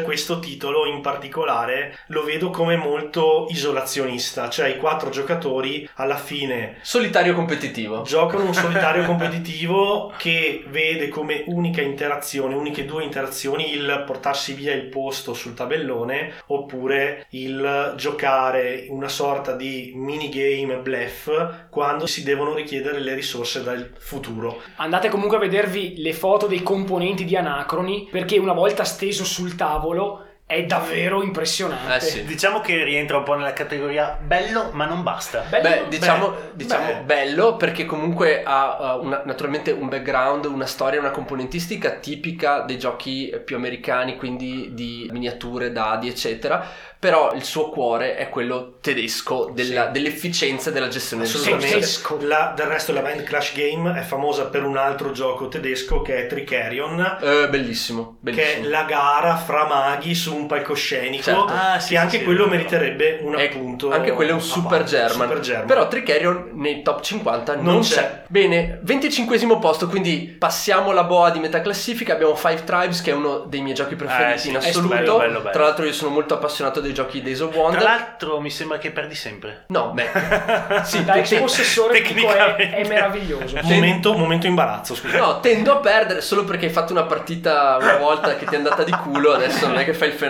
questo 0.03 0.39
titolo 0.39 0.87
in 0.87 1.01
particolare 1.01 1.99
lo 2.09 2.25
vedo 2.25 2.51
come 2.51 2.77
molto 2.77 3.47
isolazionista, 3.51 4.49
cioè 4.49 4.69
i 4.69 4.77
quattro 4.79 5.11
giocatori 5.11 5.89
alla 5.95 6.17
fine 6.17 6.79
Solitario 6.83 7.35
competitivo. 7.35 8.03
giocano 8.03 8.45
un 8.45 8.55
solitario 8.55 9.05
competitivo 9.07 10.13
che 10.17 10.65
vede 10.69 11.09
come 11.09 11.45
unica 11.47 11.81
interazione, 11.81 12.55
uniche 12.55 12.85
due 12.85 13.03
interazioni 13.03 13.73
il 13.73 14.05
portarsi 14.07 14.55
via 14.55 14.73
il 14.73 14.87
posto 14.87 15.35
sul 15.35 15.55
tabellone 15.55 16.33
oppure 16.47 17.27
il 17.31 17.95
giocare 17.97 18.87
una 18.89 19.09
sorta 19.09 19.55
di 19.55 19.93
minigame 19.95 20.77
bluff 20.79 21.29
quando 21.71 22.07
si 22.07 22.23
devono 22.23 22.55
richiedere 22.55 22.99
le 22.99 23.15
risorse 23.15 23.63
dal 23.63 23.93
futuro. 23.97 24.61
Andate 24.77 25.09
comunque 25.09 25.37
a 25.37 25.41
vedervi 25.41 25.95
le 25.99 26.13
foto 26.13 26.47
dei 26.47 26.63
componenti 26.63 27.25
di 27.25 27.37
Anacroni, 27.37 28.09
perché 28.11 28.39
una 28.39 28.53
volta 28.53 28.85
steso 28.85 29.25
sul 29.25 29.55
tavolo 29.55 30.27
è 30.51 30.65
davvero 30.65 31.23
impressionante. 31.23 31.95
Eh 31.95 32.01
sì. 32.01 32.25
Diciamo 32.25 32.61
che 32.61 32.83
rientra 32.83 33.19
un 33.19 33.23
po' 33.23 33.35
nella 33.35 33.53
categoria 33.53 34.19
bello, 34.21 34.71
ma 34.73 34.85
non 34.85 35.05
basta. 35.05 35.45
Bello- 35.49 35.69
Beh, 35.69 35.85
diciamo, 35.89 36.31
beh, 36.31 36.37
diciamo 36.55 36.87
beh. 36.87 37.01
bello 37.05 37.55
perché 37.57 37.85
comunque 37.85 38.43
ha 38.45 38.97
uh, 38.97 39.05
una- 39.05 39.23
naturalmente 39.25 39.71
un 39.71 39.89
background, 39.89 40.47
una 40.47 40.67
storia, 40.67 40.99
una 40.99 41.13
componentistica 41.13 41.91
tipica 41.93 42.63
dei 42.63 42.79
giochi 42.81 43.33
più 43.45 43.55
americani, 43.55 44.17
quindi 44.17 44.71
di 44.75 45.09
miniature, 45.13 45.71
dadi, 45.71 46.09
eccetera. 46.09 46.67
Però 47.01 47.33
il 47.33 47.45
suo 47.45 47.71
cuore 47.71 48.17
è 48.17 48.29
quello 48.29 48.77
tedesco 48.83 49.51
della- 49.55 49.87
Sì. 49.87 49.93
dell'efficienza 49.93 50.69
e 50.69 50.73
della 50.75 50.89
gestione. 50.89 51.25
Tedesco. 51.25 52.19
La- 52.23 52.53
del 52.55 52.67
resto 52.67 52.93
la 52.93 53.01
Mind 53.03 53.23
Clash 53.23 53.55
Game 53.55 53.99
è 53.99 54.03
famosa 54.03 54.47
per 54.47 54.65
un 54.65 54.77
altro 54.77 55.13
gioco 55.13 55.49
tedesco 55.49 56.03
che 56.03 56.25
è 56.25 56.27
Tricerion, 56.27 57.19
Eh, 57.23 57.49
bellissimo, 57.49 58.19
che 58.23 58.31
è 58.31 58.35
bellissimo. 58.35 58.69
la 58.69 58.83
gara 58.83 59.37
fra 59.37 59.67
maghi 59.67 60.15
su 60.15 60.35
un 60.37 60.40
palcoscenico, 60.47 61.23
Certo. 61.23 61.45
Ah, 61.49 61.79
sì, 61.79 61.79
che 61.79 61.95
sì, 61.95 61.97
anche 61.97 62.19
sì, 62.19 62.25
quello 62.25 62.45
lo 62.45 62.51
meriterebbe 62.51 63.19
un 63.23 63.39
È- 63.39 63.45
appunto. 63.47 63.91
anche 63.91 64.13
quello 64.13 64.31
è 64.31 64.35
un 64.35 64.41
super 64.41 64.79
parte, 64.79 64.85
German. 64.97 65.29
super 65.29 65.41
German. 65.41 65.67
Però 65.67 65.89
Tricerion 65.89 66.51
nei 66.55 66.83
top 66.83 67.01
50 67.03 67.55
non, 67.57 67.65
Non 67.65 67.81
c'è. 67.81 67.95
c'è. 67.95 68.23
Bene, 68.29 68.79
25 68.83 69.39
posto, 69.61 69.87
quindi 69.89 70.35
passiamo 70.39 70.93
la 70.93 71.05
boa 71.05 71.31
di 71.31 71.39
metà 71.39 71.61
classifica. 71.61 72.13
Abbiamo 72.15 72.35
Five 72.35 72.65
Tribes, 72.65 73.01
che 73.03 73.11
è 73.11 73.15
uno 73.15 73.39
dei 73.41 73.61
miei 73.61 73.75
giochi 73.75 73.95
preferiti 73.97 74.33
Eh, 74.33 74.39
sì, 74.39 74.49
in 74.51 74.57
assoluto. 74.57 74.95
bello, 74.95 75.17
bello, 75.19 75.39
bello. 75.41 75.51
Tra 75.51 75.63
l'altro, 75.65 75.85
io 75.85 75.93
sono 75.93 76.11
molto 76.11 76.35
appassionato 76.35 76.81
dei 76.81 76.93
giochi 76.95 77.23
Days 77.23 77.41
of 77.41 77.51
Tra 77.53 77.61
Wonder. 77.61 77.83
l'altro 77.83 78.41
mi 78.41 78.51
sembra 78.51 78.79
che 78.79 78.91
perdi 78.91 79.15
sempre. 79.15 79.65
No, 79.69 79.91
beh, 79.93 80.09
sì, 80.85 81.05
Da 81.05 81.15
ex 81.15 81.29
te- 81.29 81.39
possessore 81.39 82.01
dico 82.03 82.33
è, 82.33 82.55
è 82.75 82.87
meraviglioso. 82.87 83.57
momento, 83.63 84.13
momento 84.17 84.47
imbarazzo, 84.47 84.95
scusa. 84.95 85.19
no, 85.19 85.41
tendo 85.41 85.73
a 85.73 85.77
perdere 85.77 86.21
solo 86.21 86.45
perché 86.45 86.67
hai 86.67 86.73
fatto 86.73 86.93
una 86.93 87.05
partita 87.05 87.77
una 87.81 87.97
volta 87.97 88.37
che 88.37 88.45
ti 88.47 88.55
è 88.55 88.59
andata 88.59 88.83
di 88.83 88.93
culo. 88.93 89.33
Adesso 89.33 89.67
non 89.67 89.79
è 89.79 89.85
che 89.85 89.95
fai 89.95 90.09
il 90.09 90.15
fenomeno. 90.15 90.30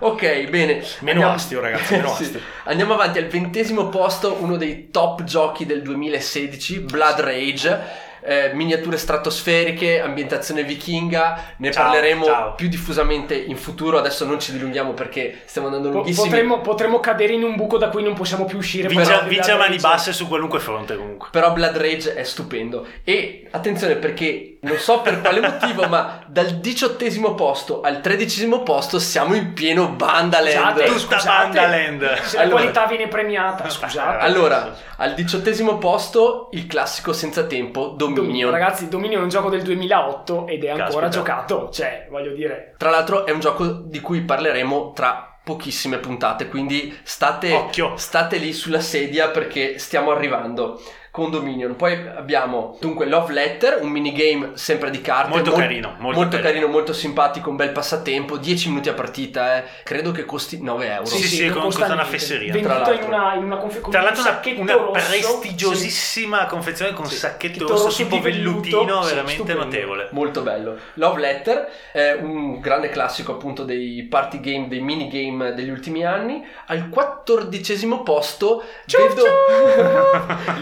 Ok, 0.00 0.48
bene. 0.48 0.82
Meno 1.00 1.30
astio, 1.30 1.60
ragazzi, 1.60 1.94
meno 1.94 2.08
Sì. 2.16 2.24
astio. 2.24 2.40
Andiamo 2.64 2.94
avanti 2.94 3.18
al 3.18 3.26
ventesimo 3.26 3.88
posto, 3.88 4.36
uno 4.40 4.56
dei 4.56 4.90
top 4.90 5.24
giochi 5.24 5.66
del 5.66 5.82
2016, 5.82 6.80
Blood 6.80 7.20
Rage. 7.20 8.06
Eh, 8.28 8.50
miniature 8.54 8.96
stratosferiche, 8.98 10.00
ambientazione 10.00 10.62
vichinga, 10.62 11.54
ne 11.56 11.70
Ciao, 11.72 11.84
parleremo 11.84 12.24
ciao. 12.24 12.54
più 12.54 12.68
diffusamente 12.68 13.34
in 13.34 13.56
futuro, 13.56 13.98
adesso 13.98 14.24
non 14.24 14.38
ci 14.38 14.52
dilunghiamo 14.52 14.92
perché 14.92 15.42
stiamo 15.46 15.68
andando 15.68 15.90
lunghissimi. 15.90 16.28
potremmo, 16.28 16.60
potremmo 16.60 17.00
cadere 17.00 17.32
in 17.32 17.42
un 17.42 17.56
buco 17.56 17.78
da 17.78 17.88
cui 17.88 18.02
non 18.02 18.14
possiamo 18.14 18.44
più 18.44 18.58
uscire. 18.58 18.88
Vince 18.88 19.12
a 19.12 19.56
mani 19.56 19.76
Rage. 19.76 19.80
basse 19.80 20.12
su 20.12 20.28
qualunque 20.28 20.60
fronte 20.60 20.96
comunque. 20.96 21.28
Però 21.30 21.52
Blood 21.52 21.76
Rage 21.76 22.14
è 22.14 22.22
stupendo 22.24 22.86
e 23.04 23.48
attenzione 23.50 23.96
perché 23.96 24.58
non 24.60 24.76
so 24.76 25.00
per 25.00 25.20
quale 25.20 25.40
motivo 25.40 25.86
ma 25.86 26.20
dal 26.26 26.56
diciottesimo 26.56 27.34
posto 27.34 27.80
al 27.80 28.00
tredicesimo 28.00 28.64
posto 28.64 28.98
siamo 28.98 29.34
in 29.34 29.52
pieno 29.52 29.88
Bandaland 29.88 30.48
Scusate, 30.48 30.84
Tutta 30.84 30.98
scusate, 30.98 31.58
Bandaland. 31.58 32.20
Se 32.22 32.36
la 32.36 32.42
Allora. 32.42 32.56
qualità 32.58 32.86
viene 32.86 33.08
premiata, 33.08 33.68
scusate. 33.70 34.18
Allora, 34.24 34.74
al 34.96 35.14
diciottesimo 35.14 35.78
posto 35.78 36.48
il 36.52 36.66
classico 36.66 37.12
senza 37.12 37.44
tempo 37.44 37.94
Dominion. 38.20 38.50
Ragazzi, 38.50 38.88
Dominion 38.88 39.20
è 39.20 39.22
un 39.24 39.28
gioco 39.30 39.48
del 39.48 39.62
2008 39.62 40.46
ed 40.46 40.64
è 40.64 40.68
ancora 40.70 40.86
Caspita. 40.86 41.08
giocato. 41.08 41.70
Cioè, 41.70 42.06
voglio 42.10 42.32
dire, 42.32 42.74
Tra 42.76 42.90
l'altro 42.90 43.26
è 43.26 43.30
un 43.30 43.40
gioco 43.40 43.66
di 43.66 44.00
cui 44.00 44.22
parleremo 44.22 44.92
tra 44.94 45.38
pochissime 45.42 45.96
puntate, 45.96 46.48
quindi 46.48 46.94
state, 47.04 47.70
state 47.94 48.36
lì 48.36 48.52
sulla 48.52 48.80
sedia 48.80 49.30
perché 49.30 49.78
stiamo 49.78 50.10
arrivando 50.10 50.78
con 51.10 51.30
Dominion. 51.30 51.74
Poi 51.76 51.92
abbiamo 52.14 52.76
dunque 52.80 53.06
Love 53.06 53.32
Letter, 53.32 53.78
un 53.82 53.88
minigame 53.90 54.50
sempre 54.54 54.90
di 54.90 55.00
carte. 55.00 55.30
Molto 55.30 55.50
mol- 55.50 55.60
carino, 55.60 55.88
molto 55.98 56.18
Molto, 56.20 56.36
carino. 56.36 56.42
carino, 56.50 56.66
molto 56.68 56.92
simpatico, 56.92 57.50
un 57.50 57.56
bel 57.56 57.70
passatempo, 57.70 58.36
10 58.36 58.68
minuti 58.68 58.88
a 58.88 58.94
partita, 58.94 59.58
eh. 59.58 59.64
credo 59.84 60.10
che 60.12 60.24
costi 60.24 60.62
9 60.62 60.90
euro. 60.92 61.06
Sì, 61.06 61.22
sì, 61.22 61.44
non 61.44 61.52
con- 61.54 61.62
costa 61.64 61.92
una 61.92 62.04
fesseria. 62.04 62.52
Tra 62.52 62.60
Venduto 62.60 62.92
in 62.92 62.98
l'altro. 63.00 63.06
una, 63.08 63.34
in 63.34 63.44
una 63.44 63.56
confe- 63.56 63.80
con 63.80 63.90
Tra 63.92 64.02
l'altro 64.02 64.22
una, 64.22 64.30
sacchetto 64.30 64.60
una 64.60 64.72
rosso, 64.74 64.90
prestigiosissima 64.92 66.46
confezione 66.46 66.92
con 66.92 67.04
un 67.04 67.10
Sì. 67.10 67.16
sacchetto 67.16 67.66
rosso, 67.66 67.84
rosso 67.84 68.02
tipo 68.02 68.20
vellutino, 68.20 69.02
sì, 69.02 69.08
veramente 69.10 69.34
stupendo. 69.42 69.64
notevole. 69.64 70.08
Molto 70.12 70.42
bello. 70.42 70.76
Love 70.94 71.20
Letter 71.20 71.68
è 71.92 72.12
un 72.20 72.60
grande 72.60 72.88
classico 72.90 73.32
appunto 73.32 73.64
dei 73.64 74.02
party 74.08 74.40
game, 74.40 74.68
dei 74.68 74.80
minigame 74.80 75.54
degli 75.54 75.70
ultimi 75.70 76.04
anni. 76.04 76.44
Al 76.66 76.88
quattordicesimo 76.88 78.02
posto 78.02 78.62
vedo... 78.86 79.22